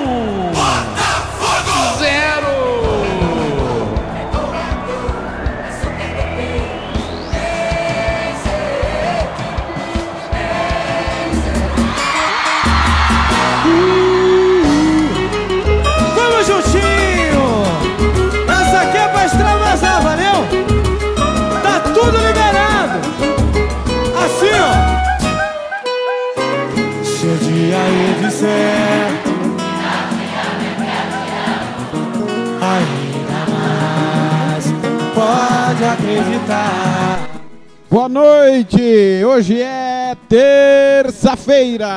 disser 28.41 29.13
Ainda 32.63 33.41
mais 33.53 34.65
Pode 35.15 35.85
acreditar 35.85 37.29
Boa 37.91 38.09
noite! 38.09 39.25
Hoje 39.25 39.61
é 39.61 40.17
terça-feira, 40.29 41.91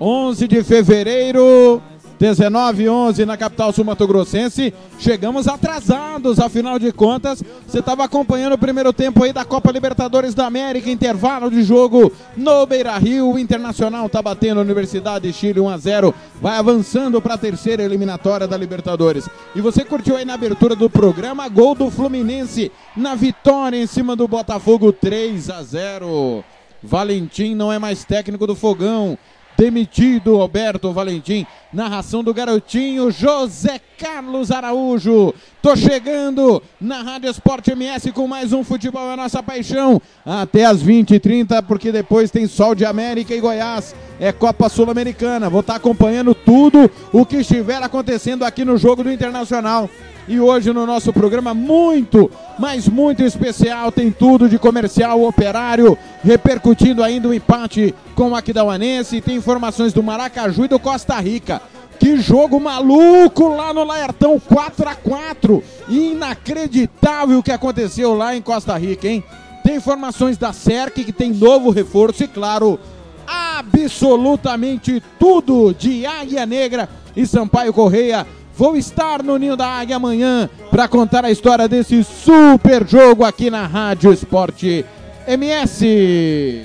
11 0.00 0.46
de 0.46 0.62
fevereiro, 0.62 1.82
19 2.24 2.88
11 2.88 3.26
na 3.26 3.36
capital 3.36 3.70
sul-mato-grossense. 3.70 4.72
Chegamos 4.98 5.46
atrasados, 5.46 6.40
afinal 6.40 6.78
de 6.78 6.90
contas, 6.90 7.42
você 7.66 7.80
estava 7.80 8.02
acompanhando 8.02 8.54
o 8.54 8.58
primeiro 8.58 8.94
tempo 8.94 9.22
aí 9.22 9.30
da 9.30 9.44
Copa 9.44 9.70
Libertadores 9.70 10.32
da 10.32 10.46
América, 10.46 10.88
intervalo 10.88 11.50
de 11.50 11.62
jogo 11.62 12.10
no 12.34 12.64
Beira-Rio. 12.64 13.30
O 13.30 13.38
Internacional 13.38 14.08
tá 14.08 14.22
batendo 14.22 14.58
a 14.58 14.62
Universidade 14.62 15.26
de 15.26 15.34
Chile 15.34 15.60
1 15.60 15.68
a 15.68 15.76
0, 15.76 16.14
vai 16.40 16.56
avançando 16.56 17.20
para 17.20 17.34
a 17.34 17.38
terceira 17.38 17.82
eliminatória 17.82 18.48
da 18.48 18.56
Libertadores. 18.56 19.28
E 19.54 19.60
você 19.60 19.84
curtiu 19.84 20.16
aí 20.16 20.24
na 20.24 20.32
abertura 20.32 20.74
do 20.74 20.88
programa 20.88 21.46
gol 21.50 21.74
do 21.74 21.90
Fluminense 21.90 22.72
na 22.96 23.14
vitória 23.14 23.76
em 23.76 23.86
cima 23.86 24.16
do 24.16 24.26
Botafogo 24.26 24.94
3 24.94 25.50
a 25.50 25.62
0. 25.62 26.42
Valentim 26.82 27.54
não 27.54 27.70
é 27.70 27.78
mais 27.78 28.02
técnico 28.02 28.46
do 28.46 28.54
Fogão. 28.54 29.18
Demitido 29.56 30.36
Roberto 30.36 30.92
Valentim. 30.92 31.46
Narração 31.72 32.22
do 32.22 32.34
garotinho 32.34 33.10
José 33.10 33.80
Carlos 33.98 34.50
Araújo. 34.50 35.34
Tô 35.62 35.76
chegando 35.76 36.62
na 36.80 37.02
Rádio 37.02 37.30
Esporte 37.30 37.70
MS 37.70 38.12
com 38.12 38.26
mais 38.26 38.52
um 38.52 38.64
Futebol 38.64 39.10
é 39.10 39.16
Nossa 39.16 39.42
Paixão. 39.42 40.00
Até 40.24 40.64
as 40.64 40.82
20h30, 40.82 41.62
porque 41.66 41.90
depois 41.92 42.30
tem 42.30 42.46
Sol 42.46 42.74
de 42.74 42.84
América 42.84 43.34
e 43.34 43.40
Goiás. 43.40 43.94
É 44.20 44.32
Copa 44.32 44.68
Sul-Americana. 44.68 45.48
Vou 45.48 45.60
estar 45.60 45.76
acompanhando 45.76 46.34
tudo 46.34 46.90
o 47.12 47.24
que 47.24 47.36
estiver 47.36 47.82
acontecendo 47.82 48.44
aqui 48.44 48.64
no 48.64 48.76
jogo 48.76 49.04
do 49.04 49.12
Internacional. 49.12 49.88
E 50.26 50.40
hoje 50.40 50.72
no 50.72 50.86
nosso 50.86 51.12
programa 51.12 51.52
muito, 51.52 52.30
mas 52.58 52.88
muito 52.88 53.22
especial, 53.22 53.92
tem 53.92 54.10
tudo 54.10 54.48
de 54.48 54.58
comercial 54.58 55.22
operário, 55.22 55.98
repercutindo 56.22 57.02
ainda 57.02 57.28
o 57.28 57.34
empate 57.34 57.94
com 58.14 58.30
o 58.30 58.34
Aquidauanense, 58.34 59.20
tem 59.20 59.36
informações 59.36 59.92
do 59.92 60.02
Maracaju 60.02 60.64
e 60.64 60.68
do 60.68 60.78
Costa 60.78 61.20
Rica. 61.20 61.60
Que 61.98 62.16
jogo 62.16 62.58
maluco 62.58 63.48
lá 63.48 63.72
no 63.72 63.84
Laertão, 63.84 64.40
4 64.40 64.88
a 64.88 64.94
4 64.94 65.62
Inacreditável 65.88 67.38
o 67.38 67.42
que 67.42 67.52
aconteceu 67.52 68.14
lá 68.14 68.34
em 68.34 68.42
Costa 68.42 68.76
Rica, 68.76 69.06
hein? 69.06 69.22
Tem 69.62 69.76
informações 69.76 70.36
da 70.36 70.52
SERC 70.52 71.04
que 71.04 71.12
tem 71.12 71.32
novo 71.32 71.70
reforço 71.70 72.24
e, 72.24 72.28
claro, 72.28 72.78
absolutamente 73.26 75.02
tudo 75.18 75.74
de 75.74 76.04
Águia 76.04 76.44
Negra 76.44 76.88
e 77.16 77.26
Sampaio 77.26 77.72
Correia. 77.72 78.26
Vou 78.56 78.76
estar 78.76 79.20
no 79.20 79.36
Ninho 79.36 79.56
da 79.56 79.66
Águia 79.66 79.96
amanhã 79.96 80.48
para 80.70 80.86
contar 80.86 81.24
a 81.24 81.30
história 81.30 81.66
desse 81.66 82.04
super 82.04 82.86
jogo 82.86 83.24
aqui 83.24 83.50
na 83.50 83.66
Rádio 83.66 84.12
Esporte 84.12 84.86
MS. 85.26 86.64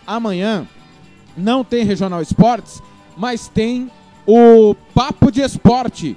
amanhã 0.06 0.66
não 1.36 1.64
tem 1.64 1.84
Regional 1.84 2.22
Esportes, 2.22 2.82
mas 3.16 3.48
tem 3.48 3.90
o 4.26 4.74
Papo 4.94 5.30
de 5.30 5.40
Esporte. 5.40 6.16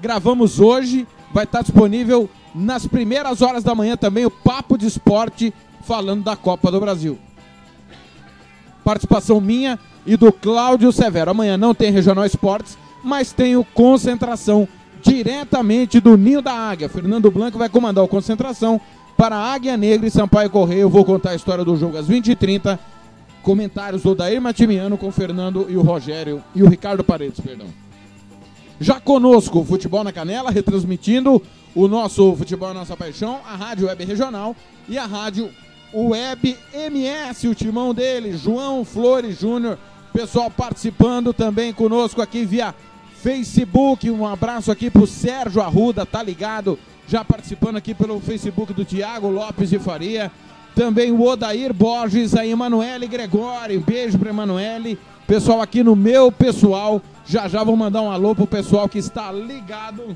Gravamos 0.00 0.60
hoje, 0.60 1.06
vai 1.32 1.44
estar 1.44 1.62
disponível 1.62 2.28
nas 2.54 2.86
primeiras 2.86 3.42
horas 3.42 3.62
da 3.62 3.74
manhã 3.74 3.96
também 3.96 4.24
o 4.24 4.30
Papo 4.30 4.78
de 4.78 4.86
Esporte 4.86 5.52
falando 5.82 6.24
da 6.24 6.34
Copa 6.34 6.70
do 6.70 6.80
Brasil. 6.80 7.18
Participação 8.82 9.40
minha 9.40 9.78
e 10.06 10.16
do 10.16 10.32
Cláudio 10.32 10.90
Severo. 10.92 11.30
Amanhã 11.30 11.56
não 11.56 11.74
tem 11.74 11.90
Regional 11.90 12.24
Esportes, 12.24 12.78
mas 13.04 13.32
tem 13.32 13.56
o 13.56 13.64
Concentração 13.64 14.66
diretamente 15.02 16.00
do 16.00 16.16
Ninho 16.16 16.40
da 16.40 16.52
Águia. 16.52 16.88
Fernando 16.88 17.30
Blanco 17.30 17.58
vai 17.58 17.68
comandar 17.68 18.02
o 18.02 18.08
Concentração 18.08 18.80
para 19.16 19.36
Águia 19.36 19.76
Negra 19.76 20.06
e 20.06 20.10
Sampaio 20.10 20.50
Correia. 20.50 20.80
Eu 20.80 20.90
vou 20.90 21.04
contar 21.04 21.30
a 21.30 21.34
história 21.34 21.64
do 21.64 21.76
jogo 21.76 21.96
às 21.96 22.08
20h30 22.08 22.78
comentários 23.46 24.02
do 24.02 24.12
Dair 24.12 24.42
Matimiano 24.42 24.98
com 24.98 25.06
o 25.06 25.12
Fernando 25.12 25.66
e 25.68 25.76
o 25.76 25.80
Rogério 25.80 26.42
e 26.52 26.64
o 26.64 26.68
Ricardo 26.68 27.04
Paredes, 27.04 27.38
perdão. 27.38 27.68
Já 28.80 28.98
conosco, 28.98 29.64
Futebol 29.64 30.02
na 30.02 30.10
Canela, 30.10 30.50
retransmitindo 30.50 31.40
o 31.72 31.86
nosso 31.86 32.34
Futebol 32.34 32.70
é 32.70 32.74
Nossa 32.74 32.96
Paixão, 32.96 33.38
a 33.46 33.54
Rádio 33.54 33.86
Web 33.86 34.04
Regional 34.04 34.56
e 34.88 34.98
a 34.98 35.06
Rádio 35.06 35.48
Web 35.94 36.56
MS, 36.74 37.46
o 37.46 37.54
timão 37.54 37.94
dele, 37.94 38.36
João 38.36 38.84
Flores 38.84 39.38
Júnior, 39.38 39.78
pessoal 40.12 40.50
participando 40.50 41.32
também 41.32 41.72
conosco 41.72 42.20
aqui 42.20 42.44
via 42.44 42.74
Facebook. 43.22 44.10
Um 44.10 44.26
abraço 44.26 44.72
aqui 44.72 44.90
pro 44.90 45.06
Sérgio 45.06 45.62
Arruda, 45.62 46.04
tá 46.04 46.20
ligado? 46.20 46.76
Já 47.06 47.24
participando 47.24 47.76
aqui 47.76 47.94
pelo 47.94 48.18
Facebook 48.18 48.72
do 48.72 48.84
Tiago 48.84 49.28
Lopes 49.28 49.70
de 49.70 49.78
Faria. 49.78 50.32
Também 50.76 51.10
o 51.10 51.22
Odair 51.22 51.72
Borges, 51.72 52.34
a 52.34 52.46
Emanuele 52.46 53.06
Gregório. 53.06 53.80
Um 53.80 53.82
beijo 53.82 54.18
para 54.18 54.28
Emanuele. 54.28 54.98
Pessoal 55.26 55.62
aqui 55.62 55.82
no 55.82 55.96
meu 55.96 56.30
pessoal. 56.30 57.00
Já 57.24 57.48
já 57.48 57.64
vou 57.64 57.74
mandar 57.74 58.02
um 58.02 58.10
alô 58.10 58.34
pro 58.34 58.46
pessoal 58.46 58.86
que 58.86 58.98
está 58.98 59.32
ligado 59.32 60.14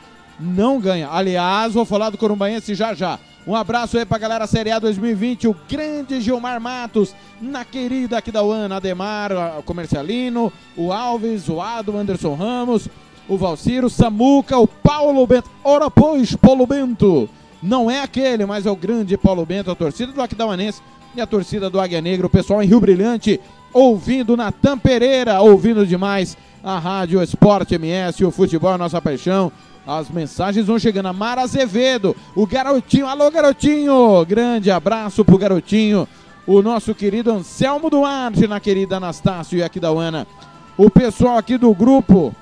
não 0.40 0.80
ganha. 0.80 1.08
Aliás, 1.10 1.74
vou 1.74 1.84
falar 1.84 2.10
do 2.10 2.18
Corumbaense 2.18 2.74
já 2.74 2.94
já. 2.94 3.18
Um 3.46 3.54
abraço 3.54 3.96
aí 3.96 4.04
pra 4.04 4.18
galera 4.18 4.46
Série 4.46 4.70
A 4.70 4.78
2020, 4.78 5.48
o 5.48 5.56
grande 5.68 6.20
Gilmar 6.20 6.60
Matos, 6.60 7.14
na 7.40 7.64
querida 7.64 8.18
aqui 8.18 8.30
da 8.30 8.42
UAN, 8.42 8.68
Ademar, 8.74 9.32
o 9.58 9.62
Comercialino, 9.62 10.52
o 10.76 10.92
Alves, 10.92 11.48
o 11.48 11.60
Ado, 11.60 11.92
o 11.92 11.96
Anderson 11.96 12.34
Ramos, 12.34 12.86
o 13.26 13.38
Valciro, 13.38 13.86
o 13.86 13.90
Samuca, 13.90 14.58
o 14.58 14.66
Paulo 14.66 15.26
Bento. 15.26 15.50
Ora, 15.64 15.90
pois, 15.90 16.36
Paulo 16.36 16.66
Bento. 16.66 17.28
Não 17.62 17.90
é 17.90 18.02
aquele, 18.02 18.44
mas 18.44 18.66
é 18.66 18.70
o 18.70 18.76
grande 18.76 19.16
Paulo 19.16 19.44
Bento, 19.46 19.70
a 19.70 19.74
torcida 19.74 20.12
do 20.12 20.20
Aquidauanense 20.20 20.82
e 21.14 21.20
a 21.20 21.26
torcida 21.26 21.70
do 21.70 21.80
Águia 21.80 22.00
Negra, 22.00 22.26
o 22.26 22.30
pessoal 22.30 22.62
em 22.62 22.66
Rio 22.66 22.80
Brilhante, 22.80 23.40
ouvindo 23.72 24.36
na 24.36 24.52
Tampereira, 24.52 25.40
ouvindo 25.40 25.86
demais 25.86 26.36
a 26.62 26.78
Rádio 26.78 27.22
Esporte 27.22 27.74
MS, 27.74 28.24
o 28.24 28.30
futebol 28.30 28.74
é 28.74 28.76
nossa 28.76 29.00
paixão. 29.00 29.50
As 29.90 30.08
mensagens 30.08 30.68
vão 30.68 30.78
chegando. 30.78 31.06
A 31.06 31.12
Mara 31.12 31.42
Azevedo, 31.42 32.14
o 32.36 32.46
garotinho. 32.46 33.08
Alô, 33.08 33.28
garotinho! 33.28 34.24
Grande 34.24 34.70
abraço 34.70 35.24
pro 35.24 35.36
garotinho. 35.36 36.06
O 36.46 36.62
nosso 36.62 36.94
querido 36.94 37.32
Anselmo 37.32 37.90
Duarte, 37.90 38.46
na 38.46 38.60
querida 38.60 38.98
Anastácio 38.98 39.58
e 39.58 39.64
aqui 39.64 39.80
da 39.80 39.90
Uana. 39.90 40.28
O 40.76 40.88
pessoal 40.88 41.36
aqui 41.36 41.58
do 41.58 41.74
grupo. 41.74 42.32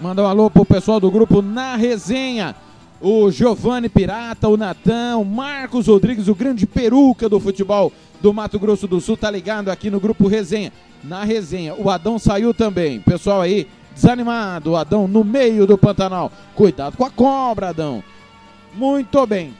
Manda 0.00 0.22
um 0.22 0.26
alô 0.26 0.48
pro 0.48 0.64
pessoal 0.64 0.98
do 0.98 1.10
grupo 1.10 1.42
na 1.42 1.76
resenha. 1.76 2.56
O 2.98 3.30
Giovanni 3.30 3.90
Pirata, 3.90 4.48
o 4.48 4.56
Natan, 4.56 5.18
o 5.18 5.24
Marcos 5.24 5.86
Rodrigues, 5.86 6.28
o 6.28 6.34
grande 6.34 6.66
peruca 6.66 7.28
do 7.28 7.38
futebol 7.38 7.92
do 8.22 8.32
Mato 8.32 8.58
Grosso 8.58 8.88
do 8.88 9.02
Sul, 9.02 9.18
tá 9.18 9.30
ligado 9.30 9.68
aqui 9.68 9.90
no 9.90 10.00
grupo 10.00 10.28
Resenha. 10.28 10.72
Na 11.02 11.24
resenha. 11.24 11.74
O 11.74 11.90
Adão 11.90 12.18
saiu 12.18 12.54
também. 12.54 13.00
Pessoal 13.00 13.42
aí, 13.42 13.68
desanimado, 13.94 14.76
Adão, 14.76 15.06
no 15.06 15.24
meio 15.24 15.66
do 15.66 15.78
Pantanal. 15.78 16.30
Cuidado 16.54 16.96
com 16.96 17.04
a 17.04 17.10
cobra, 17.10 17.68
Adão. 17.68 18.02
Muito 18.74 19.26
bem. 19.26 19.54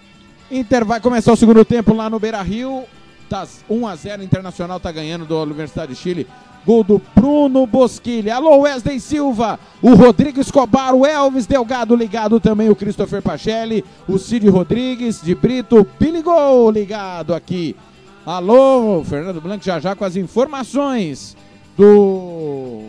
Inter 0.51 0.85
vai 0.85 1.01
começar 1.01 1.33
o 1.33 1.37
segundo 1.37 1.65
tempo 1.65 1.95
lá 1.95 2.11
no 2.11 2.19
Beira 2.19 2.43
Rio. 2.43 2.85
Tá 3.29 3.47
1 3.69 3.87
a 3.87 3.97
0 3.97 4.23
Internacional 4.23 4.79
tá 4.79 4.93
ganhando 4.93 5.25
da 5.25 5.37
Universidade 5.37 5.95
de 5.95 5.99
Chile. 5.99 6.27
Gol 6.67 6.83
do 6.83 7.01
Bruno 7.15 7.67
Bosquilha. 7.67 8.37
Alô, 8.37 8.61
Wesley 8.61 8.99
Silva. 8.99 9.59
O 9.83 9.95
Rodrigo 9.95 10.41
Escobar. 10.41 10.95
O 10.95 11.07
Elvis 11.07 11.47
Delgado 11.47 11.95
ligado 11.95 12.41
também. 12.41 12.71
O 12.71 12.77
Christopher 12.77 13.23
Pachelli. 13.23 13.85
O 14.09 14.19
Cid 14.19 14.49
Rodrigues 14.49 15.21
de 15.23 15.35
Brito. 15.35 15.87
Billy 15.99 16.23
Gol 16.23 16.71
ligado 16.71 17.35
aqui. 17.35 17.77
Alô, 18.25 19.05
Fernando 19.05 19.39
Blanco 19.39 19.63
já 19.63 19.79
já 19.79 19.95
com 19.95 20.03
as 20.03 20.17
informações 20.17 21.37
do 21.77 22.85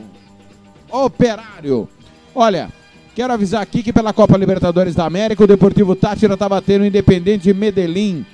Operário. 0.96 1.90
Olha, 2.34 2.70
quero 3.14 3.34
avisar 3.34 3.62
aqui 3.62 3.84
que 3.84 3.92
pela 3.92 4.14
Copa 4.14 4.38
Libertadores 4.38 4.96
da 4.96 5.06
América, 5.06 5.44
o 5.44 5.48
Deportivo 5.48 5.94
Tátira 5.94 6.38
tá 6.38 6.48
batendo 6.48 6.84
o 6.84 6.86
Independente 6.86 7.44
de 7.44 7.54
Medellín. 7.54 8.26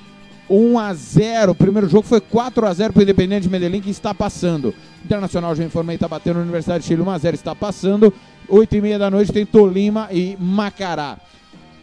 1 0.48 0.78
a 0.78 0.94
0. 0.94 1.54
O 1.54 1.56
primeiro 1.56 1.90
jogo 1.90 2.06
foi 2.06 2.22
4 2.22 2.68
a 2.68 2.72
0 2.72 2.94
para 2.94 3.00
o 3.00 3.04
Independente 3.04 3.44
de 3.44 3.50
Medellín, 3.50 3.82
que 3.82 3.90
está 3.90 4.14
passando. 4.14 4.76
Internacional, 5.04 5.56
já 5.56 5.64
informei, 5.64 5.96
está 5.96 6.08
batendo 6.08 6.36
na 6.36 6.44
Universidade 6.44 6.84
de 6.84 6.88
Chile 6.88 7.02
1 7.02 7.10
a 7.10 7.18
0 7.18 7.36
está 7.36 7.56
passando. 7.56 8.14
8 8.48 8.76
e 8.76 8.82
meia 8.82 9.00
da 9.00 9.10
noite 9.10 9.32
tem 9.32 9.44
Tolima 9.44 10.08
e 10.12 10.38
Macará. 10.40 11.18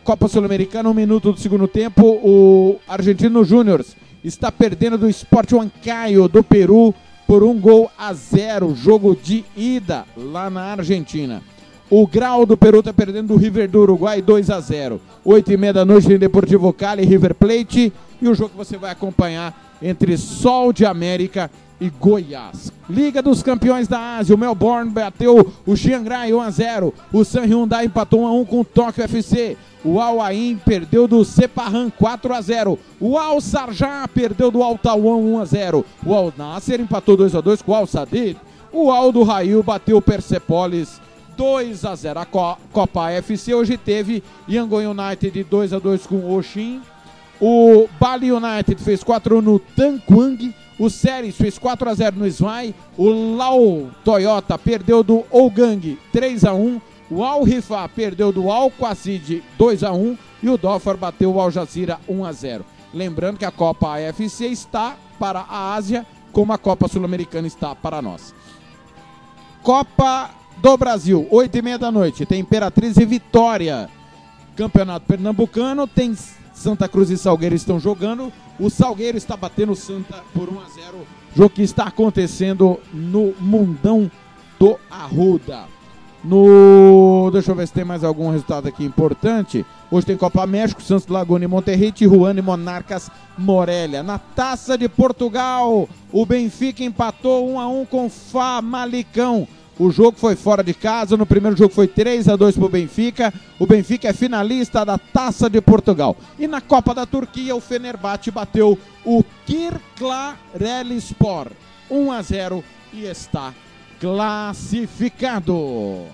Copa 0.04 0.28
Sul-Americana, 0.28 0.88
um 0.88 0.94
minuto 0.94 1.32
do 1.32 1.40
segundo 1.40 1.66
tempo. 1.66 2.06
O 2.06 2.78
Argentino 2.86 3.42
Júnior 3.44 3.84
está 4.22 4.52
perdendo 4.52 4.96
do 4.96 5.08
Sport 5.08 5.52
Huancayo 5.52 6.28
do 6.28 6.44
Peru 6.44 6.94
por 7.28 7.44
um 7.44 7.60
gol 7.60 7.90
a 7.98 8.14
zero, 8.14 8.74
jogo 8.74 9.14
de 9.14 9.44
ida 9.54 10.06
lá 10.16 10.48
na 10.48 10.62
Argentina. 10.62 11.42
O 11.90 12.06
Grau 12.06 12.46
do 12.46 12.56
Peru 12.56 12.78
está 12.78 12.90
perdendo 12.90 13.28
do 13.28 13.36
River 13.36 13.68
do 13.68 13.82
Uruguai 13.82 14.22
2 14.22 14.48
a 14.48 14.58
0. 14.58 14.98
8 15.22 15.52
e 15.52 15.56
meia 15.58 15.74
da 15.74 15.84
noite 15.84 16.10
em 16.10 16.18
Deportivo 16.18 16.72
Cali, 16.72 17.04
River 17.04 17.34
Plate. 17.34 17.92
E 18.20 18.28
o 18.28 18.34
jogo 18.34 18.50
que 18.50 18.56
você 18.56 18.78
vai 18.78 18.90
acompanhar 18.90 19.76
entre 19.82 20.16
Sol 20.16 20.72
de 20.72 20.86
América 20.86 21.50
e 21.80 21.90
Goiás. 21.90 22.72
Liga 22.88 23.22
dos 23.22 23.42
Campeões 23.42 23.86
da 23.86 24.16
Ásia, 24.16 24.34
o 24.34 24.38
Melbourne 24.38 24.90
bateu 24.90 25.52
o 25.66 25.76
Chiangrai 25.76 26.32
1 26.32 26.40
a 26.40 26.50
0. 26.50 26.94
O 27.12 27.24
San 27.24 27.44
Hyundai 27.44 27.86
empatou 27.86 28.22
1 28.22 28.26
a 28.26 28.32
1 28.32 28.44
com 28.44 28.60
o 28.60 28.64
Tóquio 28.64 29.04
FC. 29.04 29.56
O 29.84 30.00
Al 30.00 30.20
Ain 30.20 30.60
perdeu 30.64 31.06
do 31.06 31.24
Sepahan 31.24 31.88
4 31.90 32.34
a 32.34 32.40
0. 32.40 32.78
O 33.00 33.16
Al 33.16 33.40
Sarjah 33.40 34.08
perdeu 34.08 34.50
do 34.50 34.62
Al 34.62 34.76
Tawan 34.76 35.16
1 35.16 35.40
a 35.40 35.44
0. 35.44 35.84
O 36.04 36.14
Al 36.14 36.32
Nasser 36.36 36.80
empatou 36.80 37.16
2 37.16 37.34
a 37.34 37.40
2 37.40 37.62
com 37.62 37.72
o 37.72 37.74
Al 37.74 37.86
Sadid. 37.86 38.36
O 38.72 38.90
Al 38.90 39.12
do 39.12 39.22
Rail 39.22 39.62
bateu 39.62 39.98
o 39.98 40.02
Persepolis 40.02 41.00
2 41.36 41.84
a 41.84 41.94
0. 41.94 42.18
A 42.18 42.26
Copa 42.26 43.10
FC 43.12 43.54
hoje 43.54 43.76
teve 43.76 44.22
Yangon 44.48 44.90
United 44.90 45.44
2 45.44 45.72
a 45.72 45.78
2 45.78 46.06
com 46.06 46.16
o 46.16 46.34
Oshin. 46.36 46.82
O 47.40 47.88
Bali 48.00 48.32
United 48.32 48.82
fez 48.82 49.04
4 49.04 49.36
a 49.36 49.38
1 49.38 49.42
no 49.42 49.58
Tanquang. 49.60 50.52
O 50.78 50.88
Séries 50.88 51.36
fez 51.36 51.58
4 51.58 51.90
a 51.90 51.94
0 51.94 52.16
no 52.16 52.26
Svai. 52.26 52.74
O 52.96 53.34
Lau 53.36 53.90
Toyota 54.04 54.56
perdeu 54.56 55.02
do 55.02 55.24
Ougang 55.30 55.98
3 56.12 56.44
a 56.44 56.54
1. 56.54 56.80
O 57.10 57.24
Al 57.24 57.42
Rifa 57.42 57.88
perdeu 57.88 58.30
do 58.30 58.50
Al 58.50 58.70
Quasid 58.70 59.42
2 59.56 59.82
a 59.82 59.92
1 59.92 60.18
e 60.42 60.48
o 60.48 60.58
Dofar 60.58 60.96
bateu 60.96 61.34
o 61.34 61.40
Al 61.40 61.50
Jazeera 61.50 61.98
1 62.08 62.24
a 62.24 62.32
0. 62.32 62.64
Lembrando 62.92 63.38
que 63.38 63.44
a 63.44 63.50
Copa 63.50 63.96
AFC 63.96 64.46
está 64.46 64.96
para 65.18 65.40
a 65.40 65.74
Ásia, 65.74 66.06
como 66.32 66.52
a 66.52 66.58
Copa 66.58 66.86
Sul-Americana 66.86 67.46
está 67.46 67.74
para 67.74 68.00
nós. 68.00 68.34
Copa 69.62 70.30
do 70.58 70.76
Brasil, 70.76 71.26
8 71.30 71.58
e 71.58 71.62
meia 71.62 71.78
da 71.78 71.90
noite, 71.90 72.24
tem 72.24 72.40
Imperatriz 72.40 72.96
e 72.96 73.04
Vitória. 73.04 73.90
Campeonato 74.56 75.06
Pernambucano 75.06 75.86
tem 75.86 76.14
Santa 76.58 76.88
Cruz 76.88 77.08
e 77.08 77.16
Salgueiro 77.16 77.54
estão 77.54 77.78
jogando. 77.78 78.32
O 78.58 78.68
Salgueiro 78.68 79.16
está 79.16 79.36
batendo 79.36 79.72
o 79.72 79.76
Santa 79.76 80.22
por 80.34 80.48
1 80.48 80.60
a 80.60 80.68
0. 80.68 81.06
Jogo 81.36 81.50
que 81.50 81.62
está 81.62 81.84
acontecendo 81.84 82.80
no 82.92 83.32
Mundão 83.38 84.10
do 84.58 84.76
Arruda. 84.90 85.66
No. 86.24 87.30
Deixa 87.32 87.52
eu 87.52 87.54
ver 87.54 87.68
se 87.68 87.72
tem 87.72 87.84
mais 87.84 88.02
algum 88.02 88.30
resultado 88.30 88.66
aqui 88.66 88.84
importante. 88.84 89.64
Hoje 89.88 90.06
tem 90.06 90.16
Copa 90.16 90.44
México, 90.48 90.82
Santos 90.82 91.06
Laguna 91.06 91.44
e 91.44 91.48
Monterrey, 91.48 91.92
Tijuana 91.92 92.40
e 92.40 92.42
Monarcas 92.42 93.08
Morelia. 93.38 94.02
Na 94.02 94.18
Taça 94.18 94.76
de 94.76 94.88
Portugal, 94.88 95.88
o 96.12 96.26
Benfica 96.26 96.82
empatou 96.82 97.48
1 97.50 97.60
a 97.60 97.68
1 97.68 97.86
com 97.86 98.10
Famalicão. 98.10 99.46
O 99.78 99.90
jogo 99.90 100.16
foi 100.18 100.34
fora 100.34 100.64
de 100.64 100.74
casa. 100.74 101.16
No 101.16 101.24
primeiro 101.24 101.56
jogo 101.56 101.72
foi 101.72 101.86
3 101.86 102.28
a 102.28 102.36
2 102.36 102.56
para 102.56 102.66
o 102.66 102.68
Benfica. 102.68 103.32
O 103.58 103.66
Benfica 103.66 104.08
é 104.08 104.12
finalista 104.12 104.84
da 104.84 104.98
Taça 104.98 105.48
de 105.48 105.60
Portugal. 105.60 106.16
E 106.38 106.48
na 106.48 106.60
Copa 106.60 106.94
da 106.94 107.06
Turquia, 107.06 107.54
o 107.54 107.60
Fenerbahçe 107.60 108.30
bateu 108.30 108.78
o 109.04 109.24
Kirklarelispor 109.46 111.48
1 111.90 112.12
a 112.12 112.22
0 112.22 112.64
e 112.92 113.04
está 113.04 113.54
classificado. 114.00 116.06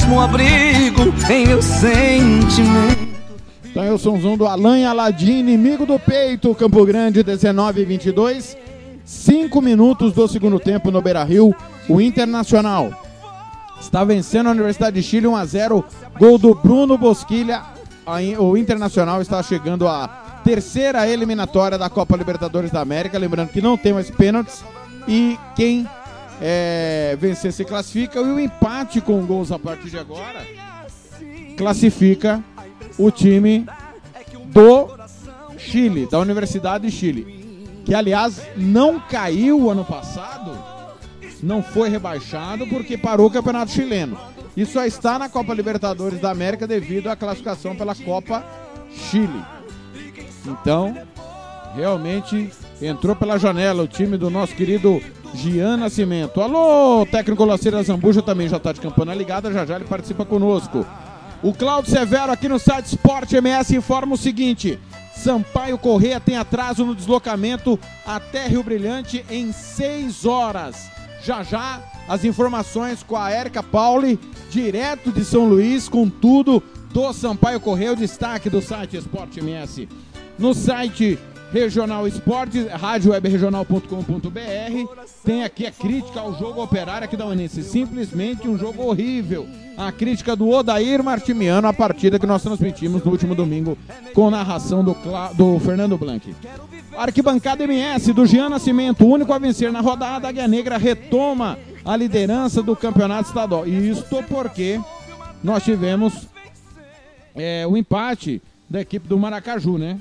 mesmo 0.10 0.22
abrigo 0.22 1.02
em 1.30 1.46
meu 1.46 1.62
sentimento. 1.62 3.08
Então 3.64 3.84
eu 3.84 3.98
sou 3.98 4.16
um 4.16 4.36
do 4.36 4.48
Alan 4.48 4.84
Aladim, 4.88 5.40
inimigo 5.40 5.86
do 5.86 6.00
peito, 6.00 6.56
Campo 6.56 6.84
Grande, 6.84 7.22
19 7.22 7.82
e 7.82 7.86
22. 7.86 8.58
Cinco 9.06 9.62
minutos 9.62 10.12
do 10.14 10.28
segundo 10.28 10.60
tempo 10.60 10.90
no 10.90 11.00
Beira 11.02 11.24
Rio. 11.24 11.54
O 11.88 12.02
Internacional 12.02 12.92
está 13.80 14.04
vencendo 14.04 14.48
a 14.48 14.52
Universidade 14.52 15.00
de 15.00 15.04
Chile 15.04 15.28
1 15.28 15.36
a 15.36 15.46
0 15.46 15.86
Gol 16.20 16.40
do 16.40 16.56
Bruno 16.56 16.98
Bosquilha. 16.98 17.62
O 18.40 18.58
Internacional 18.58 19.22
está 19.22 19.44
chegando 19.44 19.88
à 19.88 20.08
terceira 20.44 21.08
eliminatória 21.08 21.78
da 21.78 21.90
Copa 21.90 22.18
Libertadores 22.18 22.72
da 22.72 22.82
América. 22.82 23.20
Lembrando 23.20 23.50
que 23.50 23.62
não 23.62 23.78
tem 23.78 23.94
mais 23.94 24.10
pênaltis. 24.10 24.64
E 25.08 25.38
quem 25.56 25.88
é, 26.42 27.18
vencer 27.20 27.52
se 27.52 27.66
classifica. 27.66 28.20
E 28.20 28.24
o 28.24 28.40
empate 28.40 29.02
com 29.02 29.26
gols 29.26 29.52
a 29.52 29.60
partir 29.60 29.90
de 29.90 29.98
agora 29.98 30.46
classifica 31.58 32.44
o 32.98 33.12
time 33.12 33.66
do 34.46 34.90
Chile, 35.58 36.08
da 36.10 36.20
Universidade 36.20 36.88
de 36.88 36.92
Chile. 36.92 37.82
Que, 37.86 37.94
aliás, 37.94 38.42
não 38.56 39.00
caiu 39.00 39.70
ano 39.70 39.84
passado, 39.84 40.58
não 41.42 41.64
foi 41.64 41.90
rebaixado 41.90 42.68
porque 42.68 42.98
parou 42.98 43.28
o 43.28 43.32
Campeonato 43.32 43.72
Chileno. 43.72 44.18
E 44.56 44.66
só 44.66 44.86
está 44.86 45.18
na 45.18 45.30
Copa 45.30 45.54
Libertadores 45.54 46.20
da 46.20 46.32
América 46.32 46.68
devido 46.68 47.08
à 47.08 47.16
classificação 47.16 47.76
pela 47.76 47.96
Copa 47.96 48.44
Chile. 48.92 49.44
Então, 50.46 50.96
realmente 51.76 52.50
entrou 52.82 53.16
pela 53.16 53.38
janela 53.38 53.84
o 53.84 53.88
time 53.88 54.18
do 54.18 54.30
nosso 54.30 54.56
querido 54.56 55.02
Gian 55.34 55.78
Nascimento. 55.78 56.42
Alô, 56.42 57.06
técnico 57.06 57.46
Laceira 57.46 57.82
Zambuja 57.84 58.22
também 58.22 58.48
já 58.48 58.58
está 58.58 58.72
de 58.72 58.82
campana 58.82 59.14
ligada, 59.14 59.52
já 59.52 59.66
já 59.66 59.76
ele 59.76 59.86
participa 59.86 60.26
conosco. 60.26 60.86
O 61.42 61.54
Claudio 61.54 61.92
Severo 61.92 62.32
aqui 62.32 62.50
no 62.50 62.60
site 62.60 62.88
Sport 62.88 63.32
MS 63.34 63.76
informa 63.76 64.16
o 64.16 64.18
seguinte: 64.18 64.80
Sampaio 65.16 65.78
Correia 65.78 66.20
tem 66.20 66.38
atraso 66.38 66.86
no 66.86 66.96
deslocamento 66.96 67.80
até 68.06 68.48
Rio 68.48 68.64
Brilhante 68.64 69.24
em 69.30 69.52
6 69.52 70.26
horas. 70.26 70.90
Já 71.24 71.44
já 71.44 71.82
as 72.08 72.26
informações 72.26 73.04
com 73.04 73.16
a 73.16 73.30
Érica 73.30 73.62
Pauli, 73.62 74.20
direto 74.50 75.12
de 75.12 75.24
São 75.24 75.46
Luís, 75.46 75.88
com 75.88 76.10
tudo 76.10 76.64
do 76.92 77.14
Sampaio 77.14 77.60
Correia, 77.60 77.94
o 77.94 77.96
destaque 77.96 78.50
do 78.50 78.62
site 78.62 78.98
Sport 78.98 79.38
MS. 79.38 79.88
No 80.38 80.54
site 80.54 81.20
Regional 81.52 82.08
Esportes, 82.08 82.68
radiowebregional.com.br. 82.72 85.04
Tem 85.24 85.44
aqui 85.44 85.66
a 85.66 85.72
crítica 85.72 86.20
ao 86.20 86.38
jogo 86.38 86.62
operário 86.62 87.06
aqui 87.06 87.18
da 87.18 87.26
Uninense. 87.26 87.64
Simplesmente 87.64 88.48
um 88.48 88.58
jogo 88.58 88.84
horrível. 88.84 89.48
A 89.76 89.92
crítica 89.92 90.36
do 90.36 90.50
Odair 90.50 91.04
Martimiano, 91.04 91.68
a 91.68 91.74
partida 91.74 92.20
que 92.20 92.28
nós 92.28 92.44
transmitimos 92.44 93.04
no 93.04 93.12
último 93.12 93.34
domingo 93.34 93.78
com 94.14 94.30
narração 94.30 94.84
do, 94.84 94.94
Cla- 94.94 95.32
do 95.34 95.58
Fernando 95.60 95.98
Blanc. 95.98 96.36
Arquibancada 96.98 97.64
MS 97.64 98.12
do 98.14 98.26
Jean 98.26 98.50
Nascimento, 98.50 99.06
único 99.08 99.32
a 99.32 99.40
vencer 99.40 99.72
na 99.72 99.80
rodada, 99.80 100.28
a 100.28 100.30
Águia 100.30 100.48
Negra 100.48 100.78
retoma 100.78 101.58
a 101.86 101.96
liderança 101.96 102.62
do 102.62 102.76
campeonato 102.76 103.30
estadual. 103.30 103.66
E 103.68 103.90
isto 103.90 104.22
porque 104.28 104.80
nós 105.44 105.64
tivemos 105.64 106.28
é, 107.36 107.66
o 107.66 107.78
empate 107.78 108.42
da 108.70 108.82
equipe 108.82 109.08
do 109.08 109.18
Maracaju, 109.18 109.78
né? 109.78 109.98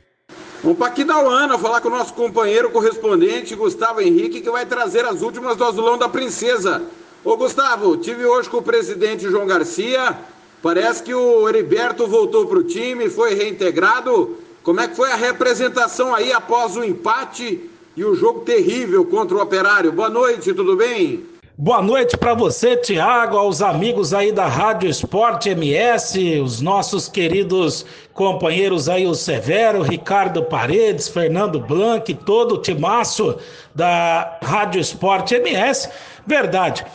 Vamos 0.62 0.78
para 0.78 0.87
Aquidauana 0.87 1.59
falar 1.59 1.80
com 1.80 1.88
o 1.88 1.90
nosso 1.90 2.14
companheiro 2.14 2.71
correspondente 2.71 3.56
Gustavo 3.56 4.00
Henrique, 4.00 4.40
que 4.40 4.50
vai 4.50 4.66
trazer 4.66 5.04
as 5.04 5.23
últimas 5.23 5.56
do 5.56 5.64
Azulão 5.64 5.99
da 5.99 6.09
Princesa. 6.09 6.82
Ô 7.25 7.37
Gustavo, 7.37 7.97
tive 7.97 8.25
hoje 8.25 8.49
com 8.49 8.59
o 8.59 8.62
presidente 8.62 9.28
João 9.28 9.47
Garcia. 9.47 10.16
Parece 10.62 11.02
que 11.02 11.14
o 11.14 11.49
Heriberto 11.49 12.06
voltou 12.06 12.47
para 12.47 12.59
o 12.59 12.64
time, 12.64 13.09
foi 13.09 13.35
reintegrado. 13.35 14.37
Como 14.62 14.80
é 14.80 14.87
que 14.87 14.94
foi 14.94 15.11
a 15.11 15.16
representação 15.16 16.14
aí 16.14 16.32
após 16.32 16.76
o 16.76 16.85
empate 16.85 17.68
e 17.97 18.04
o 18.04 18.14
jogo 18.14 18.40
terrível 18.40 19.04
contra 19.04 19.37
o 19.37 19.40
Operário? 19.40 19.90
Boa 19.90 20.09
noite, 20.09 20.54
tudo 20.54 20.76
bem? 20.76 21.31
Boa 21.59 21.82
noite 21.82 22.16
para 22.16 22.32
você, 22.32 22.78
Tiago, 22.78 23.37
aos 23.37 23.61
amigos 23.61 24.14
aí 24.14 24.32
da 24.32 24.47
Rádio 24.47 24.88
Esporte 24.88 25.50
MS, 25.50 26.40
os 26.40 26.62
nossos 26.62 27.09
queridos 27.09 27.85
companheiros 28.14 28.88
aí, 28.88 29.06
o 29.06 29.14
Severo, 29.14 29.82
Ricardo 29.82 30.42
Paredes, 30.44 31.09
Fernando 31.09 31.61
Blanc, 31.61 32.12
todo 32.14 32.54
o 32.54 32.59
timaço 32.59 33.37
da 33.75 34.38
Rádio 34.42 34.80
Esporte 34.80 35.35
MS. 35.35 35.90
Verdade. 36.26 36.87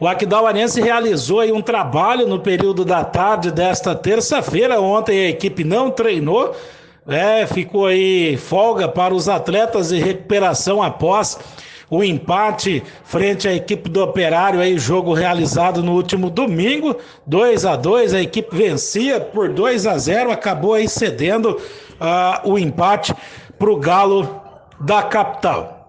O 0.00 0.08
Aquidauanense 0.08 0.80
realizou 0.80 1.38
aí 1.38 1.52
um 1.52 1.62
trabalho 1.62 2.26
no 2.26 2.40
período 2.40 2.84
da 2.84 3.04
tarde 3.04 3.52
desta 3.52 3.94
terça-feira. 3.94 4.80
Ontem 4.80 5.26
a 5.26 5.28
equipe 5.28 5.62
não 5.62 5.88
treinou, 5.88 6.56
é, 7.06 7.46
ficou 7.46 7.86
aí 7.86 8.36
folga 8.36 8.88
para 8.88 9.14
os 9.14 9.28
atletas 9.28 9.90
de 9.90 10.00
recuperação 10.00 10.82
após 10.82 11.38
o 11.90 12.04
empate 12.04 12.82
frente 13.02 13.48
à 13.48 13.52
equipe 13.52 13.90
do 13.90 14.00
Operário, 14.02 14.60
aí 14.60 14.78
jogo 14.78 15.12
realizado 15.12 15.82
no 15.82 15.92
último 15.92 16.30
domingo, 16.30 16.96
2 17.26 17.66
a 17.66 17.74
2 17.74 18.14
a 18.14 18.22
equipe 18.22 18.54
vencia 18.56 19.20
por 19.20 19.48
2 19.48 19.86
a 19.88 19.98
0 19.98 20.30
acabou 20.30 20.74
aí 20.74 20.88
cedendo 20.88 21.50
uh, 22.00 22.48
o 22.48 22.56
empate 22.56 23.12
para 23.58 23.70
o 23.70 23.76
Galo 23.76 24.40
da 24.80 25.02
capital. 25.02 25.79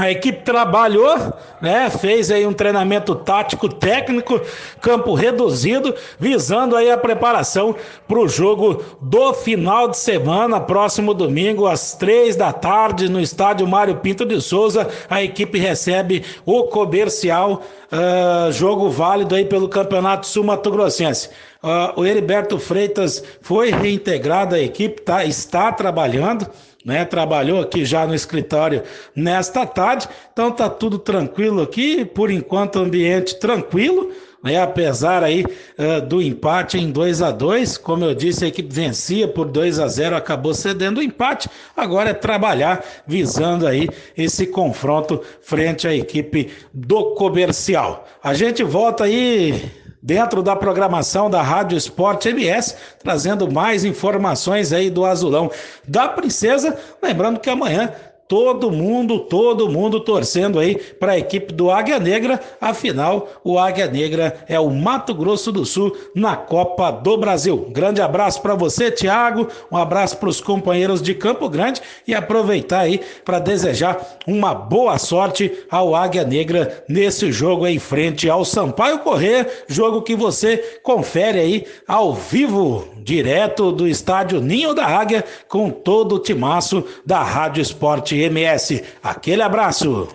A 0.00 0.10
equipe 0.10 0.42
trabalhou, 0.44 1.14
né? 1.60 1.90
Fez 1.90 2.30
aí 2.30 2.46
um 2.46 2.54
treinamento 2.54 3.14
tático 3.14 3.68
técnico, 3.68 4.40
campo 4.80 5.12
reduzido, 5.12 5.94
visando 6.18 6.74
aí 6.74 6.90
a 6.90 6.96
preparação 6.96 7.76
para 8.08 8.18
o 8.18 8.26
jogo 8.26 8.82
do 8.98 9.34
final 9.34 9.88
de 9.88 9.98
semana, 9.98 10.58
próximo 10.58 11.12
domingo, 11.12 11.66
às 11.66 11.92
três 11.92 12.34
da 12.34 12.50
tarde, 12.50 13.10
no 13.10 13.20
estádio 13.20 13.68
Mário 13.68 13.96
Pinto 13.96 14.24
de 14.24 14.40
Souza. 14.40 14.88
A 15.10 15.22
equipe 15.22 15.58
recebe 15.58 16.24
o 16.46 16.64
comercial, 16.64 17.60
uh, 17.92 18.50
jogo 18.52 18.88
válido 18.88 19.34
aí 19.34 19.44
pelo 19.44 19.68
Campeonato 19.68 20.26
Sul 20.26 20.44
Mato 20.44 20.70
Grossense. 20.70 21.28
Uh, 21.62 22.00
o 22.00 22.06
Heriberto 22.06 22.58
Freitas 22.58 23.22
foi 23.42 23.70
reintegrado 23.70 24.54
à 24.54 24.58
equipe, 24.58 25.02
tá, 25.02 25.26
está 25.26 25.70
trabalhando 25.70 26.50
né? 26.84 27.04
Trabalhou 27.04 27.60
aqui 27.60 27.84
já 27.84 28.06
no 28.06 28.14
escritório 28.14 28.82
nesta 29.14 29.66
tarde, 29.66 30.08
então 30.32 30.50
tá 30.50 30.68
tudo 30.68 30.98
tranquilo 30.98 31.62
aqui, 31.62 32.04
por 32.04 32.30
enquanto 32.30 32.78
ambiente 32.78 33.38
tranquilo, 33.38 34.10
né? 34.42 34.60
Apesar 34.60 35.22
aí 35.22 35.44
uh, 35.44 36.00
do 36.06 36.22
empate 36.22 36.78
em 36.78 36.90
2 36.90 37.22
a 37.22 37.30
2, 37.30 37.76
como 37.76 38.04
eu 38.04 38.14
disse, 38.14 38.44
a 38.44 38.48
equipe 38.48 38.72
vencia 38.72 39.28
por 39.28 39.46
2 39.46 39.78
a 39.78 39.86
0, 39.86 40.16
acabou 40.16 40.54
cedendo 40.54 41.00
o 41.00 41.02
empate. 41.02 41.48
Agora 41.76 42.10
é 42.10 42.14
trabalhar 42.14 42.84
visando 43.06 43.66
aí 43.66 43.88
esse 44.16 44.46
confronto 44.46 45.22
frente 45.42 45.86
à 45.86 45.94
equipe 45.94 46.50
do 46.72 47.14
Comercial. 47.14 48.06
A 48.22 48.32
gente 48.32 48.62
volta 48.62 49.04
aí 49.04 49.70
dentro 50.02 50.42
da 50.42 50.56
programação 50.56 51.28
da 51.28 51.42
Rádio 51.42 51.76
Esporte 51.76 52.28
MS, 52.28 52.74
trazendo 53.02 53.50
mais 53.50 53.84
informações 53.84 54.72
aí 54.72 54.90
do 54.90 55.04
Azulão 55.04 55.50
da 55.86 56.08
Princesa. 56.08 56.76
Lembrando 57.02 57.40
que 57.40 57.50
amanhã 57.50 57.92
todo 58.30 58.70
mundo, 58.70 59.18
todo 59.18 59.68
mundo 59.68 59.98
torcendo 59.98 60.60
aí 60.60 60.76
para 60.76 61.12
a 61.12 61.18
equipe 61.18 61.52
do 61.52 61.68
Águia 61.68 61.98
Negra. 61.98 62.40
Afinal, 62.60 63.28
o 63.42 63.58
Águia 63.58 63.88
Negra 63.88 64.44
é 64.46 64.60
o 64.60 64.70
Mato 64.70 65.12
Grosso 65.12 65.50
do 65.50 65.66
Sul 65.66 65.96
na 66.14 66.36
Copa 66.36 66.92
do 66.92 67.16
Brasil. 67.16 67.66
Grande 67.72 68.00
abraço 68.00 68.40
para 68.40 68.54
você, 68.54 68.88
Thiago. 68.88 69.48
Um 69.68 69.76
abraço 69.76 70.16
para 70.16 70.28
os 70.28 70.40
companheiros 70.40 71.02
de 71.02 71.12
Campo 71.12 71.48
Grande 71.48 71.82
e 72.06 72.14
aproveitar 72.14 72.82
aí 72.82 73.00
para 73.24 73.40
desejar 73.40 74.00
uma 74.24 74.54
boa 74.54 74.96
sorte 74.96 75.52
ao 75.68 75.96
Águia 75.96 76.22
Negra 76.22 76.84
nesse 76.88 77.32
jogo 77.32 77.66
em 77.66 77.80
frente 77.80 78.30
ao 78.30 78.44
Sampaio 78.44 79.00
Corrêa, 79.00 79.44
jogo 79.66 80.02
que 80.02 80.14
você 80.14 80.78
confere 80.84 81.40
aí 81.40 81.66
ao 81.88 82.14
vivo, 82.14 82.88
direto 83.02 83.72
do 83.72 83.88
estádio 83.88 84.40
Ninho 84.40 84.72
da 84.72 84.86
Águia, 84.86 85.24
com 85.48 85.68
todo 85.68 86.14
o 86.14 86.18
timaço 86.20 86.84
da 87.04 87.24
Rádio 87.24 87.60
Esporte 87.60 88.19
MS. 88.20 88.82
Aquele 89.02 89.42
abraço. 89.42 90.08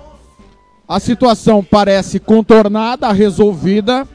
A 0.87 1.01
situação 1.01 1.61
parece 1.61 2.17
contornada, 2.17 3.11
resolvida, 3.11 4.07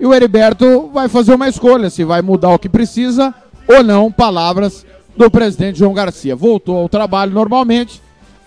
e 0.00 0.06
o 0.06 0.14
Heriberto 0.14 0.88
vai 0.88 1.08
fazer 1.08 1.34
uma 1.34 1.46
escolha 1.46 1.90
se 1.90 2.02
vai 2.04 2.22
mudar 2.22 2.48
o 2.48 2.58
que 2.58 2.70
precisa 2.70 3.34
ou 3.68 3.84
não. 3.84 4.10
Palavras 4.10 4.86
do 5.14 5.30
presidente 5.30 5.78
João 5.78 5.92
Garcia. 5.92 6.34
Voltou 6.34 6.78
ao 6.78 6.88
trabalho 6.88 7.32
normalmente. 7.32 8.00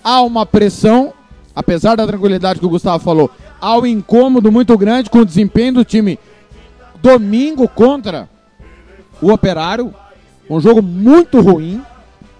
Há 0.03 0.23
uma 0.23 0.47
pressão, 0.47 1.13
apesar 1.55 1.95
da 1.95 2.07
tranquilidade 2.07 2.59
que 2.59 2.65
o 2.65 2.69
Gustavo 2.69 3.03
falou, 3.03 3.29
há 3.61 3.77
um 3.77 3.85
incômodo 3.85 4.51
muito 4.51 4.75
grande 4.75 5.11
com 5.11 5.19
o 5.19 5.25
desempenho 5.25 5.75
do 5.75 5.85
time 5.85 6.17
domingo 6.99 7.67
contra 7.67 8.27
o 9.21 9.31
Operário. 9.31 9.93
Um 10.49 10.59
jogo 10.59 10.81
muito 10.81 11.39
ruim. 11.39 11.83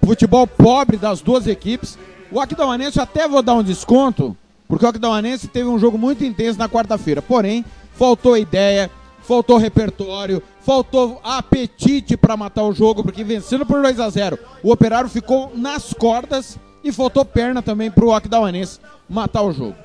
Futebol 0.04 0.48
pobre 0.48 0.98
das 0.98 1.22
duas 1.22 1.46
equipes. 1.46 2.00
O 2.32 2.40
Aquidauanense 2.40 3.00
até 3.00 3.28
vou 3.28 3.44
dar 3.44 3.54
um 3.54 3.64
desconto, 3.64 4.36
porque 4.68 4.84
o 4.84 4.90
Aquidauanense 4.90 5.48
teve 5.48 5.70
um 5.70 5.78
jogo 5.78 6.00
muito 6.00 6.24
intenso 6.24 6.58
na 6.58 6.68
quarta-feira. 6.68 7.22
Porém, 7.22 7.64
faltou 7.94 8.36
ideia, 8.36 8.90
faltou 9.24 9.58
repertório, 9.58 10.44
faltou 10.62 11.20
apetite 11.24 12.16
para 12.16 12.38
matar 12.38 12.64
o 12.64 12.74
jogo, 12.74 13.04
porque 13.04 13.24
vencendo 13.24 13.66
por 13.66 13.82
2 13.82 14.00
a 14.00 14.10
0 14.10 14.38
o 14.62 14.72
Operário 14.72 15.10
ficou 15.10 15.52
nas 15.56 15.94
cordas 15.94 16.58
e 16.84 16.92
faltou 16.92 17.24
perna 17.24 17.62
também 17.62 17.90
para 17.90 18.06
o 18.06 18.14
Aquidauanense 18.14 18.80
matar 19.10 19.42
o 19.44 19.52
jogo. 19.52 19.76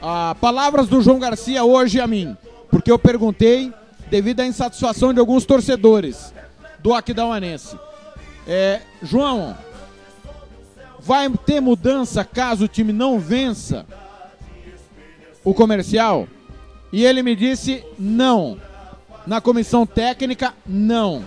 Ah, 0.00 0.36
palavras 0.40 0.88
do 0.88 1.00
João 1.00 1.18
Garcia 1.18 1.64
hoje 1.64 2.00
a 2.00 2.06
mim, 2.06 2.36
porque 2.70 2.90
eu 2.90 2.98
perguntei 2.98 3.72
devido 4.10 4.40
à 4.40 4.46
insatisfação 4.46 5.12
de 5.14 5.20
alguns 5.20 5.44
torcedores 5.46 6.34
do 6.80 6.92
Aquidauanense. 6.92 7.78
É, 8.46 8.80
João, 9.02 9.56
vai 11.00 11.30
ter 11.30 11.60
mudança 11.60 12.24
caso 12.24 12.64
o 12.64 12.68
time 12.68 12.92
não 12.92 13.18
vença 13.18 13.86
o 15.44 15.54
comercial? 15.54 16.28
E 16.92 17.04
ele 17.04 17.22
me 17.22 17.34
disse 17.34 17.82
não. 17.98 18.58
Na 19.26 19.40
comissão 19.40 19.86
técnica, 19.86 20.54
não. 20.66 21.24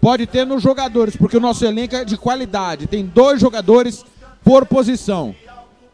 Pode 0.00 0.26
ter 0.26 0.46
nos 0.46 0.62
jogadores, 0.62 1.16
porque 1.16 1.36
o 1.36 1.40
nosso 1.40 1.64
elenco 1.64 1.96
é 1.96 2.04
de 2.04 2.16
qualidade. 2.16 2.86
Tem 2.86 3.04
dois 3.04 3.40
jogadores 3.40 4.04
por 4.44 4.64
posição. 4.66 5.34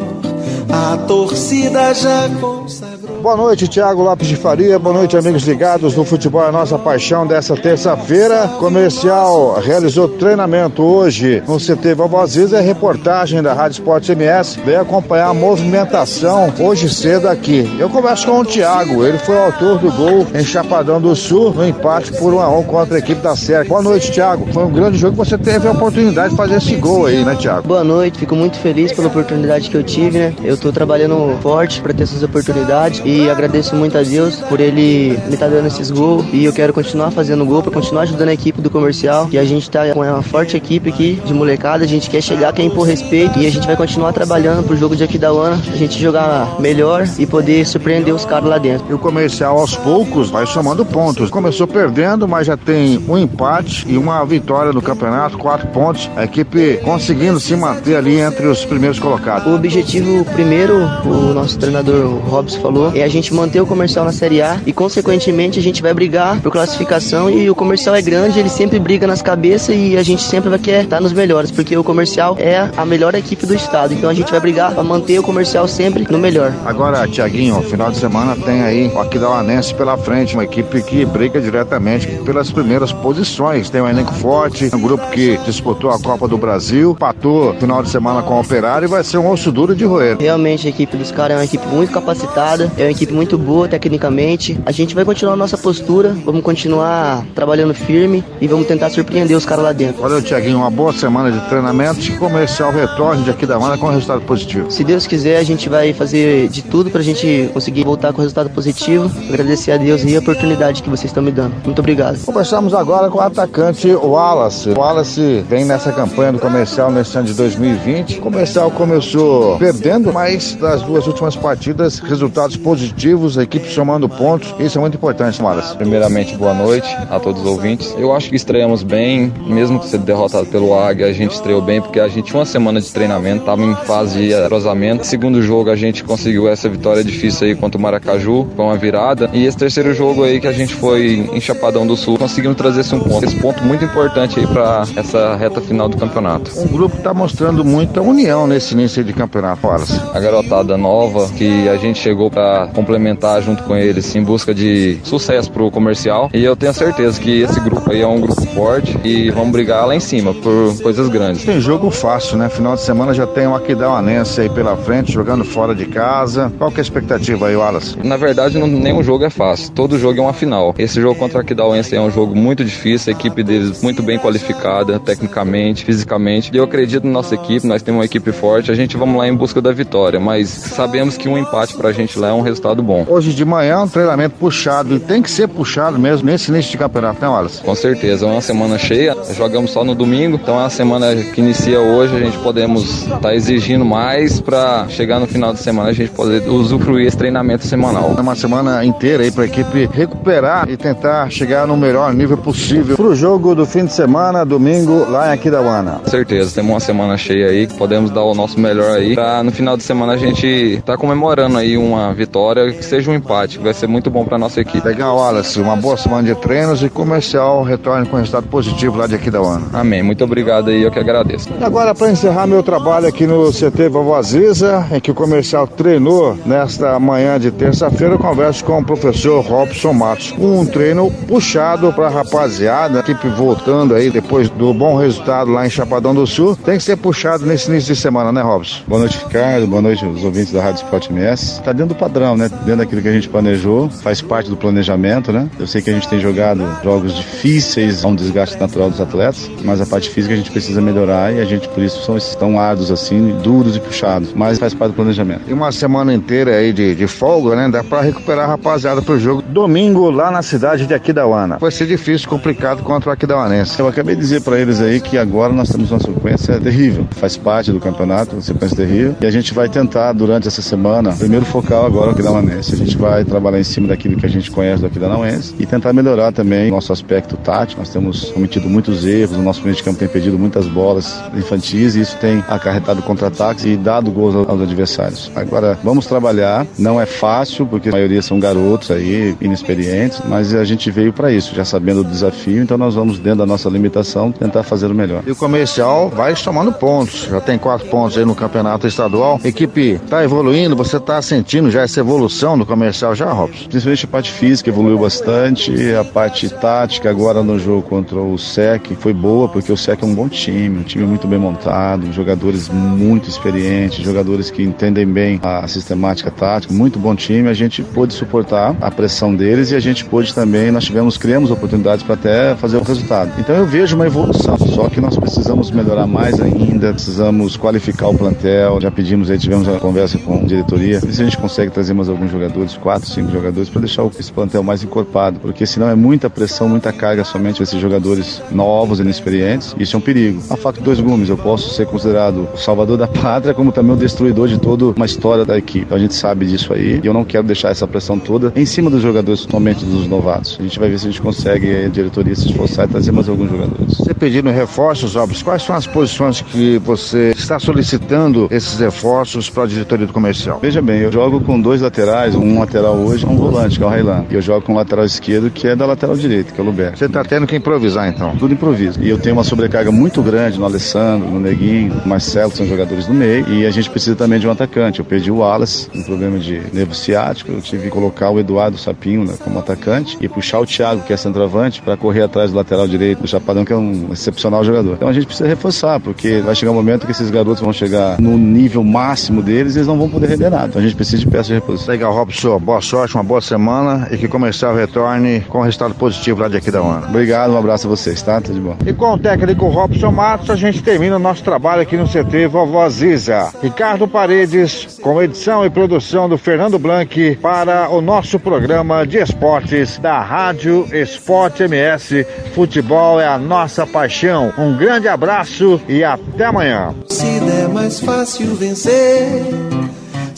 a 0.71 0.97
torcida 1.05 1.93
já 1.93 2.27
consagrou. 2.39 2.98
Boa 3.21 3.35
noite, 3.35 3.67
Thiago 3.67 4.01
Lopes 4.01 4.27
de 4.27 4.37
Faria. 4.37 4.79
Boa 4.79 4.95
noite, 4.95 5.17
amigos 5.17 5.43
ligados 5.43 5.93
no 5.93 6.05
Futebol 6.05 6.47
é 6.47 6.51
Nossa 6.51 6.79
Paixão 6.79 7.27
dessa 7.27 7.53
terça-feira. 7.53 8.47
Comercial 8.59 9.59
realizou 9.59 10.07
treinamento 10.07 10.81
hoje 10.81 11.43
no 11.45 11.57
CT 11.57 11.95
Vovozis. 11.95 12.53
É 12.53 12.61
reportagem 12.61 13.41
da 13.41 13.53
Rádio 13.53 13.79
Esporte 13.79 14.13
MS. 14.13 14.61
Veio 14.63 14.79
acompanhar 14.79 15.27
a 15.27 15.33
movimentação 15.33 16.53
hoje 16.59 16.87
cedo 16.89 17.27
aqui. 17.27 17.69
Eu 17.77 17.89
converso 17.89 18.25
com 18.25 18.39
o 18.39 18.45
Thiago. 18.45 19.03
Ele 19.05 19.17
foi 19.17 19.35
o 19.35 19.43
autor 19.43 19.79
do 19.79 19.91
gol 19.91 20.25
em 20.33 20.43
Chapadão 20.45 21.01
do 21.01 21.13
Sul, 21.13 21.53
no 21.53 21.67
empate 21.67 22.13
por 22.13 22.33
1 22.33 22.39
a 22.39 22.49
1 22.49 22.63
contra 22.63 22.95
a 22.95 22.99
equipe 22.99 23.21
da 23.21 23.35
Série. 23.35 23.67
Boa 23.67 23.81
noite, 23.81 24.13
Thiago. 24.13 24.47
Foi 24.53 24.63
um 24.63 24.71
grande 24.71 24.97
jogo. 24.97 25.17
Você 25.17 25.37
teve 25.37 25.67
a 25.67 25.71
oportunidade 25.71 26.29
de 26.29 26.37
fazer 26.37 26.55
esse 26.55 26.75
gol 26.77 27.07
aí, 27.07 27.25
né, 27.25 27.35
Thiago? 27.35 27.67
Boa 27.67 27.83
noite, 27.83 28.17
fico 28.17 28.35
muito 28.35 28.57
feliz 28.57 28.93
pela 28.93 29.09
oportunidade 29.09 29.69
que 29.69 29.75
eu 29.75 29.83
tive, 29.83 30.19
né? 30.19 30.33
Eu 30.41 30.55
tô 30.55 30.71
trabalhando 30.71 31.37
forte 31.41 31.81
para 31.81 31.93
ter 31.93 32.03
essas 32.03 32.23
oportunidades 32.23 32.98
e 33.05 33.29
agradeço 33.29 33.75
muito 33.75 33.97
a 33.97 34.03
Deus 34.03 34.37
por 34.37 34.59
ele 34.59 35.17
me 35.27 35.33
estar 35.33 35.47
dando 35.47 35.67
esses 35.67 35.91
gols 35.91 36.25
e 36.33 36.45
eu 36.45 36.53
quero 36.53 36.73
continuar 36.73 37.11
fazendo 37.11 37.45
gol 37.45 37.61
para 37.61 37.71
continuar 37.71 38.03
ajudando 38.03 38.29
a 38.29 38.33
equipe 38.33 38.61
do 38.61 38.69
comercial. 38.69 39.27
E 39.31 39.37
a 39.37 39.45
gente 39.45 39.69
tá 39.69 39.93
com 39.93 40.01
uma 40.01 40.21
forte 40.21 40.55
equipe 40.55 40.89
aqui 40.89 41.21
de 41.25 41.33
molecada, 41.33 41.83
a 41.83 41.87
gente 41.87 42.09
quer 42.09 42.21
chegar, 42.21 42.53
quer 42.53 42.63
impor 42.63 42.87
respeito 42.87 43.39
e 43.39 43.45
a 43.45 43.51
gente 43.51 43.65
vai 43.65 43.75
continuar 43.75 44.13
trabalhando 44.13 44.65
pro 44.65 44.75
jogo 44.75 44.95
de 44.95 45.03
Aquidauana, 45.03 45.55
a 45.55 45.75
gente 45.75 45.99
jogar 45.99 46.59
melhor 46.59 47.07
e 47.17 47.25
poder 47.25 47.65
surpreender 47.65 48.13
os 48.13 48.25
caras 48.25 48.49
lá 48.49 48.57
dentro. 48.57 48.85
E 48.89 48.93
o 48.93 48.99
comercial 48.99 49.57
aos 49.57 49.75
poucos 49.75 50.29
vai 50.29 50.45
somando 50.45 50.85
pontos. 50.85 51.29
Começou 51.29 51.67
perdendo, 51.67 52.27
mas 52.27 52.47
já 52.47 52.57
tem 52.57 53.03
um 53.07 53.17
empate 53.17 53.85
e 53.87 53.97
uma 53.97 54.23
vitória 54.25 54.71
no 54.71 54.81
campeonato, 54.81 55.37
quatro 55.37 55.67
pontos. 55.67 56.09
A 56.15 56.23
equipe 56.23 56.77
conseguindo 56.83 57.39
se 57.39 57.55
manter 57.55 57.95
ali 57.95 58.19
entre 58.19 58.47
os 58.47 58.65
primeiros 58.65 58.99
colocados. 58.99 59.47
O 59.47 59.55
objetivo 59.55 60.25
primeiro, 60.25 60.75
o 61.05 61.33
nosso 61.33 61.57
treinador 61.57 62.19
Robson 62.27 62.59
falou, 62.59 62.88
é 62.95 63.03
a 63.03 63.07
gente 63.07 63.33
manter 63.33 63.61
o 63.61 63.65
comercial 63.65 64.05
na 64.05 64.11
Série 64.11 64.41
A 64.41 64.59
e, 64.65 64.73
consequentemente, 64.73 65.59
a 65.59 65.61
gente 65.61 65.81
vai 65.81 65.93
brigar 65.93 66.39
por 66.41 66.51
classificação. 66.51 67.29
E 67.29 67.49
o 67.49 67.55
comercial 67.55 67.95
é 67.95 68.01
grande, 68.01 68.39
ele 68.39 68.49
sempre 68.49 68.79
briga 68.79 69.05
nas 69.07 69.21
cabeças 69.21 69.75
e 69.75 69.97
a 69.97 70.03
gente 70.03 70.21
sempre 70.21 70.49
vai 70.49 70.59
querer 70.59 70.83
estar 70.83 70.99
nos 70.99 71.13
melhores, 71.13 71.51
porque 71.51 71.75
o 71.75 71.83
comercial 71.83 72.35
é 72.39 72.69
a 72.75 72.85
melhor 72.85 73.15
equipe 73.15 73.45
do 73.45 73.53
estado. 73.53 73.93
Então 73.93 74.09
a 74.09 74.13
gente 74.13 74.31
vai 74.31 74.39
brigar 74.39 74.73
para 74.73 74.83
manter 74.83 75.19
o 75.19 75.23
comercial 75.23 75.67
sempre 75.67 76.05
no 76.09 76.17
melhor. 76.17 76.53
Agora, 76.65 77.07
Tiaguinho, 77.07 77.61
final 77.63 77.91
de 77.91 77.97
semana 77.97 78.35
tem 78.35 78.61
aí 78.61 78.87
o 78.93 78.99
Aquidauanense 78.99 79.73
pela 79.73 79.97
frente, 79.97 80.33
uma 80.33 80.43
equipe 80.43 80.81
que 80.81 81.05
briga 81.05 81.39
diretamente 81.41 82.07
pelas 82.25 82.51
primeiras 82.51 82.91
posições. 82.91 83.69
Tem 83.69 83.81
um 83.81 83.87
elenco 83.87 84.13
forte, 84.13 84.69
um 84.73 84.81
grupo 84.81 85.09
que 85.11 85.37
disputou 85.45 85.91
a 85.91 85.99
Copa 85.99 86.27
do 86.27 86.37
Brasil, 86.37 86.95
patou 86.97 87.53
final 87.55 87.83
de 87.83 87.89
semana 87.89 88.21
com 88.21 88.35
o 88.35 88.39
Operário 88.39 88.85
e 88.85 88.89
vai 88.89 89.03
ser 89.03 89.17
um 89.17 89.29
osso 89.29 89.51
duro 89.51 89.75
de 89.75 89.85
roer. 89.85 90.17
Realmente 90.19 90.67
a 90.67 90.69
equipe 90.69 90.95
dos 90.97 91.11
caras 91.11 91.35
é 91.35 91.39
uma 91.39 91.45
equipe 91.45 91.65
muito 91.67 91.91
capacitada, 91.91 92.68
é 92.77 92.83
uma 92.83 92.91
equipe 92.91 93.13
muito 93.13 93.37
boa 93.37 93.67
tecnicamente. 93.67 94.59
A 94.65 94.71
gente 94.71 94.95
vai 94.95 95.05
continuar 95.05 95.33
a 95.33 95.37
nossa 95.37 95.57
postura, 95.57 96.15
vamos 96.25 96.41
continuar 96.41 97.25
trabalhando 97.35 97.73
firme 97.73 98.23
e 98.41 98.47
vamos 98.47 98.67
tentar 98.67 98.89
surpreender 98.89 99.35
os 99.35 99.45
caras 99.45 99.63
lá 99.63 99.73
dentro. 99.73 100.01
Valeu, 100.01 100.21
Tiaguinho. 100.21 100.57
Uma 100.57 100.69
boa 100.69 100.93
semana 100.93 101.31
de 101.31 101.39
treinamento 101.47 102.01
e 102.01 102.17
comercial 102.17 102.71
retorne 102.71 103.23
de 103.23 103.29
aqui 103.31 103.45
da 103.45 103.59
Mana 103.59 103.77
com 103.77 103.87
resultado 103.87 104.21
positivo. 104.21 104.69
Se 104.71 104.83
Deus 104.83 105.07
quiser, 105.07 105.37
a 105.37 105.43
gente 105.43 105.69
vai 105.69 105.93
fazer 105.93 106.47
de 106.49 106.61
tudo 106.61 106.89
pra 106.89 107.01
gente 107.01 107.49
conseguir 107.53 107.83
voltar 107.83 108.13
com 108.13 108.21
resultado 108.21 108.49
positivo. 108.49 109.09
Agradecer 109.29 109.71
a 109.71 109.77
Deus 109.77 110.03
e 110.03 110.15
a 110.15 110.19
oportunidade 110.19 110.83
que 110.83 110.89
vocês 110.89 111.05
estão 111.05 111.23
me 111.23 111.31
dando. 111.31 111.53
Muito 111.65 111.79
obrigado. 111.79 112.19
Conversamos 112.25 112.73
agora 112.73 113.09
com 113.09 113.17
o 113.17 113.21
atacante 113.21 113.87
Wallace. 113.93 114.69
O 114.69 114.79
Wallace 114.79 115.43
vem 115.47 115.65
nessa 115.65 115.91
campanha 115.91 116.33
do 116.33 116.39
comercial 116.39 116.91
nesse 116.91 117.17
ano 117.17 117.27
de 117.27 117.33
2020. 117.33 118.19
O 118.19 118.21
comercial 118.21 118.71
começou 118.71 119.57
perdendo, 119.57 120.11
mas 120.13 120.55
das 120.55 120.81
duas 120.81 121.07
últimas 121.07 121.35
partidas, 121.35 121.99
resultados 121.99 122.57
positivos, 122.59 123.37
a 123.37 123.43
equipe 123.43 123.69
somando 123.69 124.07
pontos. 124.07 124.53
Isso 124.59 124.77
é 124.77 124.81
muito 124.81 124.95
importante, 124.95 125.41
Wallace. 125.41 125.75
Primeiramente, 125.75 126.35
boa 126.35 126.53
noite 126.53 126.87
a 127.09 127.19
todos 127.19 127.41
os 127.41 127.47
ouvintes. 127.47 127.95
Eu 127.97 128.13
acho 128.13 128.29
que 128.29 128.35
estreamos 128.35 128.83
bem, 128.83 129.33
mesmo 129.45 129.81
sendo 129.83 130.05
derrotado 130.05 130.45
pelo 130.47 130.77
Águia, 130.77 131.07
a 131.07 131.13
gente 131.13 131.33
estreou 131.33 131.61
bem 131.61 131.81
porque 131.81 131.99
a 131.99 132.07
gente 132.07 132.25
tinha 132.25 132.39
uma 132.39 132.45
semana 132.45 132.79
de 132.79 132.91
treinamento, 132.91 133.39
estava 133.39 133.63
em 133.63 133.75
fase 133.75 134.27
de 134.27 134.33
atrosamento. 134.33 135.05
Segundo 135.05 135.41
jogo, 135.41 135.69
a 135.69 135.75
gente 135.75 136.03
conseguiu 136.03 136.47
essa 136.47 136.69
vitória 136.69 137.03
difícil 137.03 137.47
aí 137.47 137.55
contra 137.55 137.77
o 137.77 137.81
Maracaju, 137.81 138.45
com 138.55 138.65
uma 138.65 138.77
virada. 138.77 139.29
E 139.33 139.45
esse 139.45 139.57
terceiro 139.57 139.93
jogo 139.93 140.23
aí 140.23 140.39
que 140.39 140.47
a 140.47 140.51
gente 140.51 140.73
foi 140.75 141.29
em 141.31 141.41
Chapadão 141.41 141.85
do 141.85 141.95
Sul, 141.95 142.17
conseguimos 142.17 142.57
trazer 142.57 142.81
esse 142.81 142.93
um 142.95 142.99
ponto. 142.99 143.25
Esse 143.25 143.35
ponto 143.35 143.63
muito 143.63 143.83
importante 143.85 144.39
aí 144.39 144.47
para 144.47 144.83
essa 144.95 145.35
reta 145.35 145.61
final 145.61 145.87
do 145.87 145.97
campeonato. 145.97 146.51
Um 146.59 146.67
grupo 146.67 146.97
está 146.97 147.13
mostrando 147.13 147.63
muita 147.63 148.01
união 148.01 148.47
nesse 148.47 148.73
início 148.73 149.03
de 149.03 149.13
campeonato, 149.13 149.65
Wallace. 149.65 149.99
A 150.13 150.19
garotada 150.19 150.77
nova, 150.77 151.29
que 151.37 151.67
a 151.69 151.77
gente 151.77 151.99
chegou 151.99 152.29
para 152.29 152.48
complementar 152.73 153.41
junto 153.41 153.63
com 153.63 153.75
eles 153.75 154.15
em 154.15 154.23
busca 154.23 154.53
de 154.53 154.97
sucesso 155.03 155.51
pro 155.51 155.69
comercial. 155.71 156.29
E 156.33 156.43
eu 156.43 156.55
tenho 156.55 156.73
certeza 156.73 157.19
que 157.19 157.41
esse 157.41 157.59
grupo 157.59 157.91
aí 157.91 158.01
é 158.01 158.07
um 158.07 158.19
grupo 158.19 158.45
forte 158.47 158.97
e 159.03 159.29
vamos 159.31 159.51
brigar 159.51 159.85
lá 159.87 159.95
em 159.95 159.99
cima 159.99 160.33
por 160.33 160.81
coisas 160.81 161.09
grandes. 161.09 161.43
Tem 161.43 161.59
jogo 161.59 161.89
fácil, 161.89 162.37
né? 162.37 162.49
Final 162.49 162.75
de 162.75 162.81
semana 162.81 163.13
já 163.13 163.25
tem 163.27 163.47
o 163.47 163.55
Aquidauanense 163.55 164.41
aí 164.41 164.49
pela 164.49 164.75
frente, 164.77 165.11
jogando 165.11 165.43
fora 165.43 165.73
de 165.73 165.85
casa. 165.85 166.51
Qual 166.57 166.71
que 166.71 166.77
é 166.77 166.81
a 166.81 166.83
expectativa 166.83 167.47
aí, 167.47 167.55
Wallace? 167.55 167.97
Na 168.03 168.17
verdade, 168.17 168.57
não, 168.57 168.67
nenhum 168.67 169.03
jogo 169.03 169.23
é 169.25 169.29
fácil. 169.29 169.71
Todo 169.71 169.97
jogo 169.97 170.19
é 170.19 170.21
uma 170.21 170.33
final. 170.33 170.73
Esse 170.77 171.01
jogo 171.01 171.15
contra 171.19 171.39
o 171.39 171.41
Aquidauanense 171.41 171.95
é 171.95 172.01
um 172.01 172.11
jogo 172.11 172.35
muito 172.35 172.63
difícil, 172.63 173.13
a 173.13 173.15
equipe 173.17 173.43
deles 173.43 173.81
muito 173.81 174.01
bem 174.01 174.17
qualificada, 174.17 174.99
tecnicamente, 174.99 175.85
fisicamente. 175.85 176.51
E 176.53 176.57
eu 176.57 176.63
acredito 176.63 177.05
na 177.05 177.11
nossa 177.11 177.35
equipe, 177.35 177.65
nós 177.67 177.81
temos 177.81 177.99
uma 177.99 178.05
equipe 178.05 178.31
forte, 178.31 178.71
a 178.71 178.75
gente 178.75 178.97
vamos 178.97 179.17
lá 179.17 179.27
em 179.27 179.35
busca 179.35 179.61
da 179.61 179.71
vitória, 179.71 180.19
mas 180.19 180.49
sabemos 180.49 181.17
que 181.17 181.27
um 181.27 181.37
empate 181.37 181.75
pra 181.75 181.91
gente 181.91 182.17
lá 182.17 182.29
é 182.29 182.33
um 182.33 182.38
resultado 182.41 182.81
bom. 182.81 183.05
Hoje 183.07 183.33
de 183.33 183.45
manhã 183.45 183.81
um 183.81 183.87
treinamento 183.87 184.35
puxado 184.35 184.95
e 184.95 184.99
tem 184.99 185.21
que 185.21 185.29
ser 185.29 185.47
puxado 185.47 185.99
mesmo 185.99 186.29
nesse 186.29 186.51
início 186.51 186.71
de 186.71 186.77
campeonato, 186.77 187.21
né, 187.21 187.27
Wallace? 187.27 187.61
Com 187.61 187.75
certeza, 187.75 188.25
é 188.25 188.29
uma 188.29 188.41
semana 188.41 188.77
cheia, 188.77 189.15
jogamos 189.35 189.71
só 189.71 189.83
no 189.83 189.95
domingo, 189.95 190.37
então 190.41 190.55
é 190.55 190.59
uma 190.59 190.69
semana 190.69 191.15
que 191.15 191.41
inicia 191.41 191.79
hoje, 191.79 192.15
a 192.15 192.19
gente 192.19 192.37
podemos 192.39 193.03
estar 193.03 193.19
tá 193.19 193.35
exigindo 193.35 193.85
mais 193.85 194.39
para 194.39 194.87
chegar 194.89 195.19
no 195.19 195.27
final 195.27 195.53
de 195.53 195.59
semana 195.59 195.89
a 195.89 195.93
gente 195.93 196.11
poder 196.11 196.47
usufruir 196.49 197.07
esse 197.07 197.17
treinamento 197.17 197.65
semanal. 197.65 198.15
É 198.17 198.21
uma 198.21 198.35
semana 198.35 198.83
inteira 198.85 199.23
aí 199.23 199.31
para 199.31 199.43
a 199.43 199.47
equipe 199.47 199.89
recuperar 199.91 200.69
e 200.69 200.77
tentar 200.77 201.29
chegar 201.29 201.67
no 201.67 201.75
melhor 201.77 202.13
nível 202.13 202.37
possível 202.37 202.95
para 202.95 203.05
o 203.05 203.15
jogo 203.15 203.55
do 203.55 203.65
fim 203.65 203.85
de 203.85 203.93
semana, 203.93 204.45
domingo, 204.45 205.09
lá 205.09 205.29
em 205.29 205.33
Aquidauana. 205.33 206.01
Com 206.03 206.09
certeza, 206.09 206.53
temos 206.53 206.71
uma 206.71 206.79
semana 206.79 207.17
cheia 207.17 207.47
aí, 207.47 207.67
podemos 207.67 208.11
dar 208.11 208.23
o 208.23 208.33
nosso 208.33 208.59
melhor 208.59 208.97
aí 208.97 209.15
para 209.15 209.43
no 209.43 209.51
final 209.51 209.75
de 209.77 209.83
semana 209.83 210.13
a 210.13 210.17
gente 210.17 210.45
estar 210.47 210.93
tá 210.93 210.97
comemorando 210.97 211.57
aí 211.57 211.77
uma 211.77 212.13
vitória, 212.13 212.28
que 212.77 212.85
seja 212.85 213.09
um 213.09 213.15
empate, 213.15 213.57
que 213.57 213.63
vai 213.63 213.73
ser 213.73 213.87
muito 213.87 214.09
bom 214.09 214.23
para 214.23 214.37
nossa 214.37 214.61
equipe. 214.61 214.87
Legal, 214.87 215.17
Wallace, 215.17 215.59
uma 215.59 215.75
boa 215.75 215.97
semana 215.97 216.23
de 216.23 216.35
treinos 216.35 216.83
e 216.83 216.89
comercial 216.89 217.63
retorne 217.63 218.05
com 218.07 218.17
resultado 218.17 218.47
positivo 218.47 218.97
lá 218.97 219.07
de 219.07 219.15
Aquidauana. 219.15 219.67
Amém, 219.73 220.03
muito 220.03 220.23
obrigado 220.23 220.69
aí, 220.69 220.83
eu 220.83 220.91
que 220.91 220.99
agradeço. 220.99 221.49
E 221.59 221.63
agora 221.63 221.95
para 221.95 222.11
encerrar 222.11 222.47
meu 222.47 222.61
trabalho 222.61 223.07
aqui 223.07 223.25
no 223.25 223.51
CT 223.51 223.89
Vovó 223.89 224.15
Aziza, 224.15 224.85
em 224.91 224.99
que 224.99 225.11
o 225.11 225.15
comercial 225.15 225.67
treinou 225.67 226.37
nesta 226.45 226.99
manhã 226.99 227.39
de 227.39 227.51
terça-feira, 227.51 228.13
eu 228.13 228.19
converso 228.19 228.63
com 228.63 228.79
o 228.79 228.85
professor 228.85 229.43
Robson 229.43 229.93
Matos. 229.93 230.33
Um 230.37 230.65
treino 230.65 231.11
puxado 231.27 231.91
para 231.93 232.07
a 232.07 232.09
rapaziada, 232.09 232.99
a 232.99 233.01
equipe 233.01 233.27
voltando 233.29 233.95
aí 233.95 234.09
depois 234.09 234.49
do 234.49 234.73
bom 234.73 234.95
resultado 234.97 235.51
lá 235.51 235.65
em 235.65 235.69
Chapadão 235.69 236.13
do 236.13 236.25
Sul. 236.27 236.55
Tem 236.55 236.77
que 236.77 236.83
ser 236.83 236.97
puxado 236.97 237.45
nesse 237.45 237.69
início 237.69 237.93
de 237.93 237.99
semana, 237.99 238.31
né, 238.31 238.41
Robson? 238.41 238.83
Boa 238.87 238.99
noite, 238.99 239.19
Ricardo. 239.23 239.67
Boa 239.67 239.81
noite 239.81 240.05
aos 240.05 240.23
ouvintes 240.23 240.51
da 240.51 240.61
Rádio 240.61 240.83
Sport 240.83 241.09
MS. 241.09 241.61
Tá 241.61 241.71
dentro 241.71 241.95
do 241.95 241.95
padrão, 241.95 242.18
né? 242.35 242.49
Dentro 242.65 242.77
daquilo 242.77 243.01
que 243.01 243.07
a 243.07 243.13
gente 243.13 243.29
planejou, 243.29 243.89
faz 243.89 244.21
parte 244.21 244.49
do 244.49 244.57
planejamento, 244.57 245.31
né? 245.31 245.49
Eu 245.59 245.67
sei 245.67 245.81
que 245.81 245.89
a 245.89 245.93
gente 245.93 246.07
tem 246.07 246.19
jogado 246.19 246.67
jogos 246.83 247.15
difíceis, 247.15 248.03
há 248.03 248.07
um 248.07 248.15
desgaste 248.15 248.57
natural 248.59 248.89
dos 248.89 249.01
atletas, 249.01 249.49
mas 249.63 249.81
a 249.81 249.85
parte 249.85 250.09
física 250.09 250.33
a 250.33 250.37
gente 250.37 250.51
precisa 250.51 250.81
melhorar 250.81 251.33
e 251.33 251.39
a 251.39 251.45
gente, 251.45 251.67
por 251.69 251.83
isso, 251.83 252.03
são 252.03 252.17
esses 252.17 252.35
tão 252.35 252.59
árduos 252.59 252.91
assim, 252.91 253.37
duros 253.43 253.75
e 253.75 253.79
puxados, 253.79 254.33
mas 254.35 254.59
faz 254.59 254.73
parte 254.73 254.91
do 254.91 254.95
planejamento. 254.95 255.41
E 255.47 255.53
uma 255.53 255.71
semana 255.71 256.13
inteira 256.13 256.55
aí 256.55 256.73
de, 256.73 256.95
de 256.95 257.07
folga, 257.07 257.55
né? 257.55 257.69
Dá 257.69 257.83
pra 257.83 258.01
recuperar 258.01 258.45
a 258.45 258.47
rapaziada 258.47 259.01
pro 259.01 259.19
jogo 259.19 259.41
domingo 259.41 260.09
lá 260.09 260.31
na 260.31 260.41
cidade 260.41 260.85
de 260.85 260.93
Aquidauana. 260.93 261.57
Vai 261.57 261.71
ser 261.71 261.87
difícil, 261.87 262.29
complicado 262.29 262.83
contra 262.83 263.09
o 263.09 263.13
Aquidauanense. 263.13 263.79
Eu 263.79 263.87
acabei 263.87 264.15
de 264.15 264.21
dizer 264.21 264.41
para 264.41 264.59
eles 264.59 264.81
aí 264.81 264.99
que 264.99 265.17
agora 265.17 265.53
nós 265.53 265.69
temos 265.69 265.91
uma 265.91 265.99
sequência 265.99 266.59
terrível. 266.59 267.07
Faz 267.11 267.37
parte 267.37 267.71
do 267.71 267.79
campeonato, 267.79 268.35
uma 268.35 268.41
sequência 268.41 268.77
terrível. 268.77 269.15
E 269.21 269.25
a 269.25 269.31
gente 269.31 269.53
vai 269.53 269.69
tentar, 269.69 270.13
durante 270.13 270.47
essa 270.47 270.61
semana, 270.61 271.13
primeiro 271.13 271.45
focar 271.45 271.85
agora 271.85 272.08
o 272.09 272.13
Aquidauanense. 272.13 272.73
A 272.73 272.77
gente 272.77 272.97
vai 272.97 273.23
trabalhar 273.23 273.59
em 273.59 273.63
cima 273.63 273.87
daquilo 273.87 274.17
que 274.17 274.25
a 274.25 274.29
gente 274.29 274.49
conhece 274.51 274.81
do 274.81 274.87
Aquidauanense 274.87 275.55
e 275.59 275.65
tentar 275.65 275.93
melhorar 275.93 276.31
também 276.31 276.71
nosso 276.71 276.91
aspecto 276.91 277.37
tático. 277.37 277.81
Nós 277.81 277.89
temos 277.89 278.31
cometido 278.31 278.69
muitos 278.69 279.05
erros, 279.05 279.37
o 279.37 279.41
nosso 279.41 279.61
meio 279.63 279.75
de 279.75 279.83
campo 279.83 279.99
tem 279.99 280.07
perdido 280.07 280.37
muitas 280.37 280.67
bolas 280.67 281.21
infantis 281.35 281.95
e 281.95 282.01
isso 282.01 282.17
tem 282.17 282.43
acarretado 282.47 283.01
contra-ataques 283.01 283.65
e 283.65 283.77
dado 283.77 284.11
gols 284.11 284.35
aos 284.35 284.61
adversários. 284.61 285.31
Agora, 285.35 285.77
vamos 285.83 286.05
trabalhar. 286.05 286.65
Não 286.77 286.99
é 286.99 287.05
fácil, 287.05 287.65
porque 287.65 287.89
a 287.89 287.91
maioria 287.91 288.21
são 288.21 288.39
garotos 288.39 288.91
aí, 288.91 289.35
inexperientes, 289.39 290.21
mas 290.27 290.53
a 290.53 290.63
gente 290.63 290.89
veio 290.89 291.13
para 291.13 291.31
isso, 291.31 291.55
já 291.55 291.63
sabendo 291.63 292.03
do 292.03 292.09
desafio, 292.09 292.61
então 292.61 292.77
nós 292.77 292.95
vamos, 292.95 293.19
dentro 293.19 293.39
da 293.39 293.45
nossa 293.45 293.69
limitação, 293.69 294.31
tentar 294.31 294.63
fazer 294.63 294.87
o 294.87 294.95
melhor. 294.95 295.23
E 295.25 295.31
o 295.31 295.35
comercial 295.35 296.09
vai 296.09 296.35
somando 296.35 296.71
pontos. 296.71 297.27
Já 297.29 297.39
tem 297.39 297.57
quatro 297.57 297.87
pontos 297.87 298.17
aí 298.17 298.25
no 298.25 298.35
campeonato 298.35 298.87
estadual. 298.87 299.39
Equipe 299.43 299.99
está 300.03 300.23
evoluindo, 300.23 300.75
você 300.75 300.97
está 300.97 301.21
sentindo 301.21 301.69
já 301.69 301.83
essa 301.99 302.01
evolução 302.01 302.55
no 302.55 302.65
comercial 302.65 303.13
já, 303.13 303.31
Robson? 303.31 303.67
Principalmente 303.67 304.05
a 304.05 304.07
parte 304.07 304.31
física 304.31 304.69
evoluiu 304.69 304.99
bastante, 304.99 305.93
a 305.93 306.03
parte 306.03 306.49
tática 306.49 307.09
agora 307.09 307.43
no 307.43 307.59
jogo 307.59 307.81
contra 307.81 308.19
o 308.19 308.37
SEC 308.37 308.95
foi 308.99 309.13
boa, 309.13 309.49
porque 309.49 309.71
o 309.71 309.77
SEC 309.77 310.01
é 310.01 310.05
um 310.05 310.15
bom 310.15 310.29
time, 310.29 310.79
um 310.79 310.83
time 310.83 311.05
muito 311.05 311.27
bem 311.27 311.39
montado, 311.39 312.11
jogadores 312.13 312.69
muito 312.69 313.29
experientes, 313.29 314.03
jogadores 314.03 314.49
que 314.49 314.63
entendem 314.63 315.05
bem 315.05 315.39
a 315.43 315.67
sistemática 315.67 316.31
tática, 316.31 316.73
muito 316.73 316.97
bom 316.97 317.15
time. 317.15 317.49
A 317.49 317.53
gente 317.53 317.83
pôde 317.83 318.13
suportar 318.13 318.75
a 318.79 318.89
pressão 318.89 319.35
deles 319.35 319.71
e 319.71 319.75
a 319.75 319.79
gente 319.79 320.05
pôde 320.05 320.33
também, 320.33 320.71
nós 320.71 320.85
tivemos, 320.85 321.17
criamos 321.17 321.51
oportunidades 321.51 322.03
para 322.03 322.15
até 322.15 322.55
fazer 322.55 322.77
o 322.77 322.83
resultado. 322.83 323.31
Então 323.39 323.55
eu 323.55 323.65
vejo 323.65 323.95
uma 323.95 324.05
evolução, 324.05 324.57
só 324.57 324.87
que 324.87 325.01
nós 325.01 325.17
precisamos 325.17 325.71
melhorar 325.71 326.07
mais 326.07 326.39
ainda, 326.39 326.93
precisamos 326.93 327.57
qualificar 327.57 328.07
o 328.07 328.13
plantel. 328.13 328.79
Já 328.79 328.89
pedimos 328.89 329.29
aí, 329.29 329.37
tivemos 329.37 329.67
uma 329.67 329.79
conversa 329.79 330.17
com 330.17 330.35
a 330.35 330.45
diretoria, 330.45 330.99
se 331.01 331.21
a 331.21 331.25
gente 331.25 331.37
consegue 331.37 331.71
trazer 331.79 331.93
mais 331.93 332.09
alguns 332.09 332.29
jogadores, 332.29 332.75
quatro, 332.75 333.07
cinco 333.07 333.31
jogadores, 333.31 333.69
para 333.69 333.79
deixar 333.79 334.05
esse 334.19 334.31
plantel 334.33 334.61
mais 334.61 334.83
encorpado, 334.83 335.39
porque 335.39 335.65
senão 335.65 335.87
é 335.89 335.95
muita 335.95 336.29
pressão, 336.29 336.67
muita 336.67 336.91
carga 336.91 337.23
somente 337.23 337.63
esses 337.63 337.79
jogadores 337.79 338.41
novos, 338.51 338.99
inexperientes. 338.99 339.73
Isso 339.79 339.95
é 339.95 339.99
um 339.99 340.01
perigo. 340.01 340.41
A 340.49 340.57
faca 340.57 340.79
de 340.79 340.83
dois 340.83 340.99
gumes, 340.99 341.29
eu 341.29 341.37
posso 341.37 341.73
ser 341.73 341.87
considerado 341.87 342.49
o 342.53 342.57
salvador 342.57 342.97
da 342.97 343.07
pátria, 343.07 343.53
como 343.53 343.71
também 343.71 343.93
o 343.93 343.97
destruidor 343.97 344.49
de 344.49 344.57
toda 344.57 344.87
uma 344.87 345.05
história 345.05 345.45
da 345.45 345.57
equipe. 345.57 345.85
Então 345.85 345.97
a 345.97 346.01
gente 346.01 346.13
sabe 346.13 346.45
disso 346.45 346.73
aí 346.73 346.99
e 347.01 347.07
eu 347.07 347.13
não 347.13 347.23
quero 347.23 347.47
deixar 347.47 347.69
essa 347.69 347.87
pressão 347.87 348.19
toda 348.19 348.51
em 348.57 348.65
cima 348.65 348.89
dos 348.89 349.01
jogadores, 349.01 349.47
somente 349.49 349.85
dos 349.85 350.05
novatos. 350.05 350.57
A 350.59 350.63
gente 350.63 350.77
vai 350.77 350.89
ver 350.89 350.99
se 350.99 351.07
a 351.07 351.11
gente 351.11 351.21
consegue, 351.21 351.85
a 351.85 351.87
diretoria, 351.87 352.35
se 352.35 352.49
esforçar 352.49 352.87
e 352.87 352.89
trazer 352.89 353.13
mais 353.13 353.29
alguns 353.29 353.49
jogadores. 353.49 353.97
Você 353.97 354.13
pedindo 354.13 354.49
reforços, 354.49 355.15
Robson, 355.15 355.45
quais 355.45 355.63
são 355.63 355.75
as 355.77 355.87
posições 355.87 356.41
que 356.41 356.77
você 356.79 357.31
está 357.37 357.57
solicitando 357.57 358.49
esses 358.51 358.77
reforços 358.79 359.49
para 359.49 359.63
a 359.63 359.67
diretoria 359.67 360.05
do 360.05 360.11
comercial? 360.11 360.59
Veja 360.61 360.81
bem, 360.81 360.99
eu 360.99 361.11
jogo 361.11 361.39
com 361.39 361.59
dois 361.59 361.68
laterais, 361.77 362.35
um 362.35 362.59
lateral 362.59 362.95
hoje 362.95 363.25
um 363.25 363.35
volante, 363.35 363.77
que 363.77 363.83
é 363.83 363.87
o 363.87 363.89
Railan. 363.89 364.25
E 364.29 364.35
eu 364.35 364.41
jogo 364.41 364.65
com 364.65 364.73
o 364.73 364.75
lateral 364.75 365.05
esquerdo, 365.05 365.49
que 365.49 365.67
é 365.67 365.75
da 365.75 365.85
lateral 365.85 366.15
direita, 366.15 366.53
que 366.53 366.59
é 366.59 366.63
o 366.63 366.65
Luber. 366.65 366.97
Você 366.97 367.05
está 367.05 367.23
tendo 367.23 367.45
que 367.47 367.55
improvisar 367.55 368.07
então? 368.07 368.35
Tudo 368.37 368.53
improviso. 368.53 368.99
E 369.01 369.09
eu 369.09 369.17
tenho 369.17 369.35
uma 369.35 369.43
sobrecarga 369.43 369.91
muito 369.91 370.21
grande 370.21 370.57
no 370.57 370.65
Alessandro, 370.65 371.29
no 371.29 371.39
Neguinho, 371.39 371.95
no 371.95 372.07
Marcelo, 372.07 372.51
que 372.51 372.57
são 372.57 372.65
jogadores 372.65 373.07
do 373.07 373.13
meio. 373.13 373.47
E 373.49 373.65
a 373.65 373.71
gente 373.71 373.89
precisa 373.89 374.15
também 374.15 374.39
de 374.39 374.47
um 374.47 374.51
atacante. 374.51 374.99
Eu 374.99 375.05
perdi 375.05 375.31
o 375.31 375.37
Wallace, 375.37 375.89
um 375.93 376.03
problema 376.03 376.39
de 376.39 376.61
nervo 376.73 376.93
ciático. 376.93 377.51
Eu 377.51 377.61
tive 377.61 377.83
que 377.83 377.89
colocar 377.89 378.29
o 378.29 378.39
Eduardo 378.39 378.77
Sapinho 378.77 379.25
né, 379.25 379.35
como 379.43 379.59
atacante 379.59 380.17
e 380.19 380.27
puxar 380.27 380.59
o 380.59 380.65
Thiago, 380.65 381.01
que 381.03 381.13
é 381.13 381.17
centroavante, 381.17 381.81
para 381.81 381.95
correr 381.95 382.23
atrás 382.23 382.51
do 382.51 382.57
lateral 382.57 382.87
direito 382.87 383.21
do 383.21 383.27
Chapadão, 383.27 383.63
que 383.63 383.73
é 383.73 383.77
um 383.77 384.09
excepcional 384.11 384.63
jogador. 384.63 384.93
Então 384.93 385.07
a 385.07 385.13
gente 385.13 385.25
precisa 385.25 385.47
reforçar, 385.47 385.99
porque 385.99 386.41
vai 386.41 386.55
chegar 386.55 386.71
um 386.71 386.75
momento 386.75 387.05
que 387.05 387.11
esses 387.11 387.29
garotos 387.29 387.61
vão 387.61 387.73
chegar 387.73 388.19
no 388.19 388.37
nível 388.37 388.83
máximo 388.83 389.41
deles 389.41 389.75
e 389.75 389.79
eles 389.79 389.87
não 389.87 389.97
vão 389.97 390.09
poder 390.09 390.27
render 390.27 390.49
nada. 390.49 390.67
Então 390.67 390.81
a 390.81 390.83
gente 390.83 390.95
precisa 390.95 391.17
de 391.17 391.27
peça 391.27 391.47
de 391.47 391.53
reposição. 391.59 391.91
Legal, 391.91 392.13
Robson. 392.13 392.59
Boa 392.59 392.81
sorte, 392.81 393.15
uma 393.15 393.23
boa 393.23 393.41
semana 393.41 394.07
e 394.11 394.17
que 394.17 394.25
o 394.25 394.29
comercial 394.29 394.75
retorne 394.75 395.41
com 395.41 395.61
resultado 395.61 395.93
positivo 395.95 396.41
lá 396.41 396.47
de 396.47 396.57
aqui 396.57 396.71
da 396.71 396.81
UANA. 396.81 397.07
Obrigado, 397.07 397.53
um 397.53 397.57
abraço 397.57 397.87
a 397.87 397.89
vocês, 397.89 398.21
tá? 398.21 398.41
Tudo 398.41 398.55
de 398.55 398.61
bom. 398.61 398.77
E 398.85 398.93
com 398.93 399.13
o 399.13 399.17
técnico 399.17 399.67
Robson 399.67 400.11
Matos, 400.11 400.49
a 400.49 400.55
gente 400.55 400.81
termina 400.81 401.15
o 401.15 401.19
nosso 401.19 401.43
trabalho 401.43 401.81
aqui 401.81 401.97
no 401.97 402.07
CT 402.07 402.47
Vovó 402.47 402.87
Ziza. 402.89 403.51
Ricardo 403.61 404.07
Paredes, 404.07 404.99
com 405.01 405.21
edição 405.21 405.65
e 405.65 405.69
produção 405.69 406.27
do 406.27 406.37
Fernando 406.37 406.79
Blanc, 406.79 407.37
para 407.41 407.89
o 407.89 408.01
nosso 408.01 408.39
programa 408.39 409.05
de 409.05 409.17
esportes 409.17 409.97
da 409.99 410.21
Rádio 410.21 410.87
Esporte 410.93 411.63
MS. 411.63 412.25
Futebol 412.53 413.19
é 413.19 413.27
a 413.27 413.37
nossa 413.37 413.85
paixão. 413.85 414.53
Um 414.57 414.75
grande 414.77 415.07
abraço 415.07 415.79
e 415.87 416.03
até 416.03 416.45
amanhã. 416.45 416.93
Se 417.07 417.39
der 417.39 417.67
mais 417.69 417.99
fácil 417.99 418.55
vencer, 418.55 419.43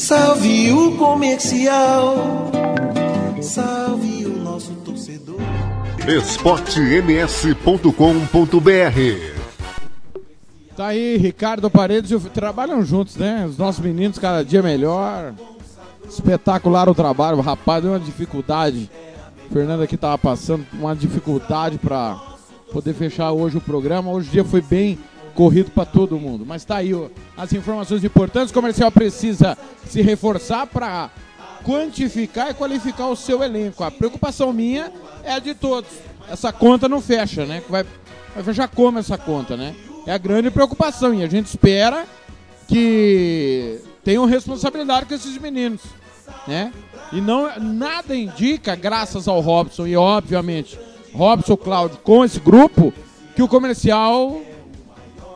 salve 0.02 0.72
o 0.74 0.98
comercial, 0.98 2.50
salve 3.40 4.26
o 4.26 4.36
nosso 4.40 4.72
torcedor. 4.84 5.38
esportems.com.br 6.08 7.92
Tá 10.76 10.88
aí, 10.88 11.18
Ricardo 11.18 11.70
Paredes 11.70 12.10
e 12.10 12.16
o- 12.16 12.20
trabalham 12.20 12.84
juntos, 12.84 13.16
né? 13.16 13.46
Os 13.48 13.60
nossos 13.60 13.80
meninos 13.80 14.18
cada 14.18 14.44
dia 14.44 14.64
melhor. 14.64 15.36
Espetacular 16.10 16.90
o 16.90 16.96
trabalho. 16.96 17.38
O 17.38 17.42
rapaz 17.42 17.84
deu 17.84 17.92
uma 17.92 18.00
dificuldade. 18.00 18.90
O 19.48 19.54
Fernando 19.54 19.84
aqui 19.84 19.96
tava 19.98 20.18
passando 20.18 20.66
uma 20.74 20.96
dificuldade 20.96 21.78
pra 21.78 22.20
poder 22.74 22.96
fechar 22.96 23.32
hoje 23.32 23.58
o 23.58 23.62
programa. 23.62 24.10
Hoje 24.12 24.30
o 24.30 24.32
dia 24.32 24.44
foi 24.44 24.62
bem 24.62 24.98
corrido 25.32 25.72
pra 25.72 25.86
todo 25.86 26.20
mundo. 26.20 26.46
Mas 26.46 26.64
tá 26.64 26.78
aí 26.78 26.94
ó, 26.94 27.08
as 27.36 27.52
informações 27.54 28.04
importantes. 28.04 28.52
O 28.52 28.54
comercial 28.54 28.92
precisa 28.92 29.58
se 29.88 30.02
reforçar 30.02 30.68
pra 30.68 31.10
quantificar 31.64 32.52
e 32.52 32.54
qualificar 32.54 33.08
o 33.08 33.16
seu 33.16 33.44
elenco. 33.44 33.84
A 33.84 33.92
preocupação 33.92 34.52
minha 34.54 34.92
é 35.24 35.34
a 35.34 35.40
de 35.40 35.54
todos. 35.54 35.90
Essa 36.30 36.52
conta 36.52 36.88
não 36.88 37.02
fecha, 37.02 37.46
né? 37.46 37.62
Vai, 37.70 37.86
vai 38.34 38.44
fechar 38.44 38.68
como 38.68 39.00
essa 39.00 39.18
conta, 39.18 39.58
né? 39.58 39.76
É 40.06 40.14
a 40.14 40.18
grande 40.18 40.50
preocupação 40.50 41.14
e 41.14 41.24
a 41.24 41.28
gente 41.28 41.48
espera 41.48 42.06
que 42.68 43.80
tenham 44.04 44.26
responsabilidade 44.26 45.06
com 45.06 45.14
esses 45.14 45.38
meninos, 45.38 45.82
né? 46.48 46.72
E 47.12 47.20
não 47.20 47.50
nada 47.60 48.16
indica, 48.16 48.76
graças 48.76 49.28
ao 49.28 49.42
Robson 49.42 49.86
e 49.86 49.96
obviamente 49.98 50.80
Robson 51.14 51.58
Cláudio 51.58 52.00
com 52.04 52.24
esse 52.24 52.40
grupo, 52.40 52.94
que 53.36 53.44
o 53.44 53.48
comercial 53.48 54.42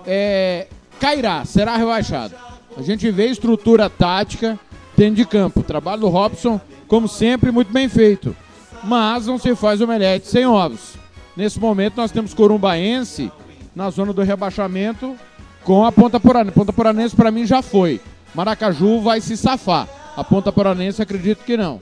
é, 0.05 0.67
cairá, 0.99 1.45
será 1.45 1.75
rebaixado. 1.75 2.35
A 2.77 2.81
gente 2.81 3.09
vê 3.09 3.27
estrutura 3.27 3.89
tática 3.89 4.59
dentro 4.95 5.15
de 5.15 5.25
campo. 5.25 5.61
O 5.61 5.63
trabalho 5.63 6.01
do 6.01 6.09
Robson, 6.09 6.59
como 6.87 7.07
sempre, 7.07 7.51
muito 7.51 7.71
bem 7.71 7.87
feito. 7.87 8.35
Mas 8.83 9.25
não 9.27 9.37
se 9.37 9.55
faz 9.55 9.81
omelete 9.81 10.27
sem 10.27 10.45
ovos. 10.45 10.93
Nesse 11.35 11.59
momento 11.59 11.97
nós 11.97 12.11
temos 12.11 12.33
Corumbaense 12.33 13.31
na 13.75 13.89
zona 13.89 14.13
do 14.13 14.21
rebaixamento 14.21 15.15
com 15.63 15.85
a 15.85 15.91
Ponta 15.91 16.19
Poranense. 16.19 16.55
Ponta 16.55 16.71
Poranense 16.71 17.15
para 17.15 17.31
mim 17.31 17.45
já 17.45 17.61
foi. 17.61 17.99
Maracaju 18.33 19.01
vai 19.01 19.19
se 19.21 19.35
safar. 19.35 19.87
A 20.15 20.23
Ponta 20.23 20.51
Poranense 20.51 21.01
acredito 21.01 21.43
que 21.43 21.57
não. 21.57 21.81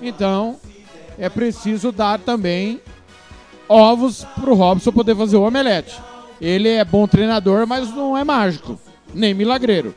Então 0.00 0.56
é 1.18 1.28
preciso 1.28 1.92
dar 1.92 2.18
também 2.18 2.80
ovos 3.68 4.24
para 4.24 4.50
o 4.50 4.54
Robson 4.54 4.92
poder 4.92 5.16
fazer 5.16 5.36
o 5.36 5.42
omelete. 5.42 5.94
Ele 6.40 6.68
é 6.68 6.84
bom 6.84 7.06
treinador, 7.06 7.66
mas 7.66 7.90
não 7.90 8.16
é 8.16 8.24
mágico, 8.24 8.78
nem 9.12 9.34
milagreiro. 9.34 9.94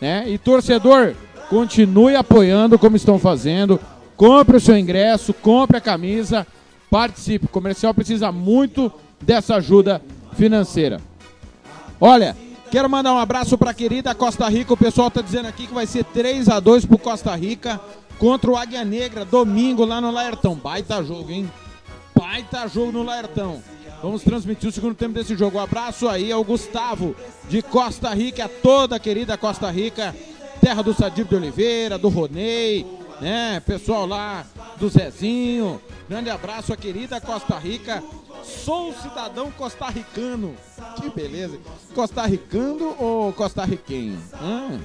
Né? 0.00 0.24
E 0.28 0.38
torcedor, 0.38 1.14
continue 1.48 2.16
apoiando 2.16 2.78
como 2.78 2.96
estão 2.96 3.18
fazendo. 3.18 3.80
Compre 4.16 4.56
o 4.56 4.60
seu 4.60 4.76
ingresso, 4.76 5.32
compre 5.32 5.78
a 5.78 5.80
camisa, 5.80 6.46
participe. 6.90 7.46
O 7.46 7.48
comercial 7.48 7.94
precisa 7.94 8.30
muito 8.30 8.92
dessa 9.20 9.56
ajuda 9.56 10.02
financeira. 10.34 11.00
Olha, 12.00 12.36
quero 12.70 12.90
mandar 12.90 13.14
um 13.14 13.18
abraço 13.18 13.56
para 13.56 13.70
a 13.70 13.74
querida 13.74 14.14
Costa 14.14 14.48
Rica. 14.48 14.72
O 14.72 14.76
pessoal 14.76 15.08
está 15.08 15.20
dizendo 15.20 15.46
aqui 15.46 15.66
que 15.66 15.74
vai 15.74 15.86
ser 15.86 16.04
3 16.04 16.48
a 16.48 16.60
2 16.60 16.84
para 16.84 16.98
Costa 16.98 17.34
Rica 17.34 17.80
contra 18.18 18.50
o 18.50 18.56
Águia 18.56 18.84
Negra, 18.84 19.24
domingo 19.24 19.84
lá 19.84 20.00
no 20.00 20.10
Laertão. 20.10 20.54
Baita 20.54 21.02
jogo, 21.02 21.30
hein? 21.30 21.50
Baita 22.14 22.68
jogo 22.68 22.92
no 22.92 23.02
Laertão. 23.02 23.62
Vamos 24.02 24.24
transmitir 24.24 24.68
o 24.68 24.72
segundo 24.72 24.96
tempo 24.96 25.14
desse 25.14 25.36
jogo. 25.36 25.58
Um 25.58 25.60
abraço 25.60 26.08
aí 26.08 26.32
ao 26.32 26.42
Gustavo 26.42 27.14
de 27.48 27.62
Costa 27.62 28.12
Rica, 28.12 28.46
a 28.46 28.48
toda 28.48 28.98
querida 28.98 29.38
Costa 29.38 29.70
Rica, 29.70 30.12
terra 30.60 30.82
do 30.82 30.92
Sadir 30.92 31.24
de 31.24 31.36
Oliveira, 31.36 31.96
do 31.96 32.08
Ronei, 32.08 32.84
né? 33.20 33.62
Pessoal 33.64 34.04
lá 34.04 34.44
do 34.76 34.88
Zezinho. 34.88 35.80
Grande 36.08 36.30
abraço 36.30 36.72
à 36.72 36.76
querida 36.76 37.20
Costa 37.20 37.56
Rica. 37.56 38.02
Sou 38.42 38.92
cidadão 38.94 39.52
costarricano. 39.52 40.56
Que 40.96 41.08
beleza. 41.08 41.56
Costarricano 41.94 42.96
ou 42.98 43.32
costarriquenho? 43.32 44.18
Hã? 44.34 44.80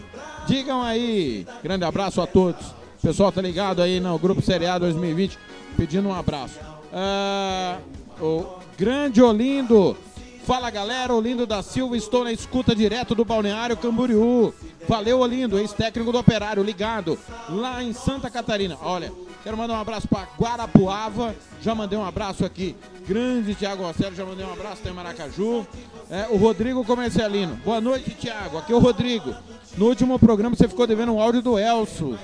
Digam 0.45 0.83
aí. 0.83 1.47
Grande 1.63 1.83
abraço 1.85 2.21
a 2.21 2.27
todos. 2.27 2.67
Pessoal 3.01 3.31
tá 3.31 3.41
ligado 3.41 3.81
aí 3.81 3.99
no 3.99 4.17
Grupo 4.19 4.43
Série 4.43 4.67
A 4.67 4.77
2020, 4.77 5.39
pedindo 5.75 6.07
um 6.07 6.13
abraço. 6.13 6.59
Ah, 6.93 7.79
o 8.21 8.59
grande 8.77 9.21
Olindo. 9.21 9.97
Fala 10.45 10.69
galera, 10.69 11.13
Olindo 11.13 11.45
da 11.45 11.61
Silva, 11.61 11.97
estou 11.97 12.23
na 12.23 12.31
escuta 12.31 12.73
direto 12.73 13.13
do 13.13 13.25
Balneário 13.25 13.75
Camboriú. 13.75 14.53
Valeu, 14.87 15.19
Olindo, 15.19 15.59
ex-técnico 15.59 16.09
do 16.09 16.17
Operário, 16.17 16.63
ligado 16.63 17.19
lá 17.49 17.83
em 17.83 17.91
Santa 17.91 18.29
Catarina. 18.29 18.77
Olha, 18.81 19.11
quero 19.43 19.57
mandar 19.57 19.73
um 19.73 19.81
abraço 19.81 20.07
para 20.07 20.25
Guarapuava, 20.39 21.35
já 21.61 21.75
mandei 21.75 21.99
um 21.99 22.05
abraço 22.05 22.45
aqui. 22.45 22.77
Grande 23.05 23.55
Tiago 23.55 23.83
Rossello, 23.83 24.15
já 24.15 24.23
mandei 24.23 24.45
um 24.45 24.53
abraço, 24.53 24.81
tem 24.81 24.93
Maracaju. 24.93 25.67
É, 26.09 26.27
o 26.29 26.37
Rodrigo 26.37 26.85
Comercialino. 26.85 27.57
Boa 27.65 27.81
noite, 27.81 28.11
Tiago. 28.11 28.57
Aqui 28.57 28.71
é 28.71 28.75
o 28.75 28.79
Rodrigo. 28.79 29.35
No 29.75 29.87
último 29.87 30.17
programa 30.17 30.55
você 30.55 30.69
ficou 30.69 30.87
devendo 30.87 31.13
um 31.13 31.21
áudio 31.21 31.41
do 31.41 31.59
Elso. 31.59 32.17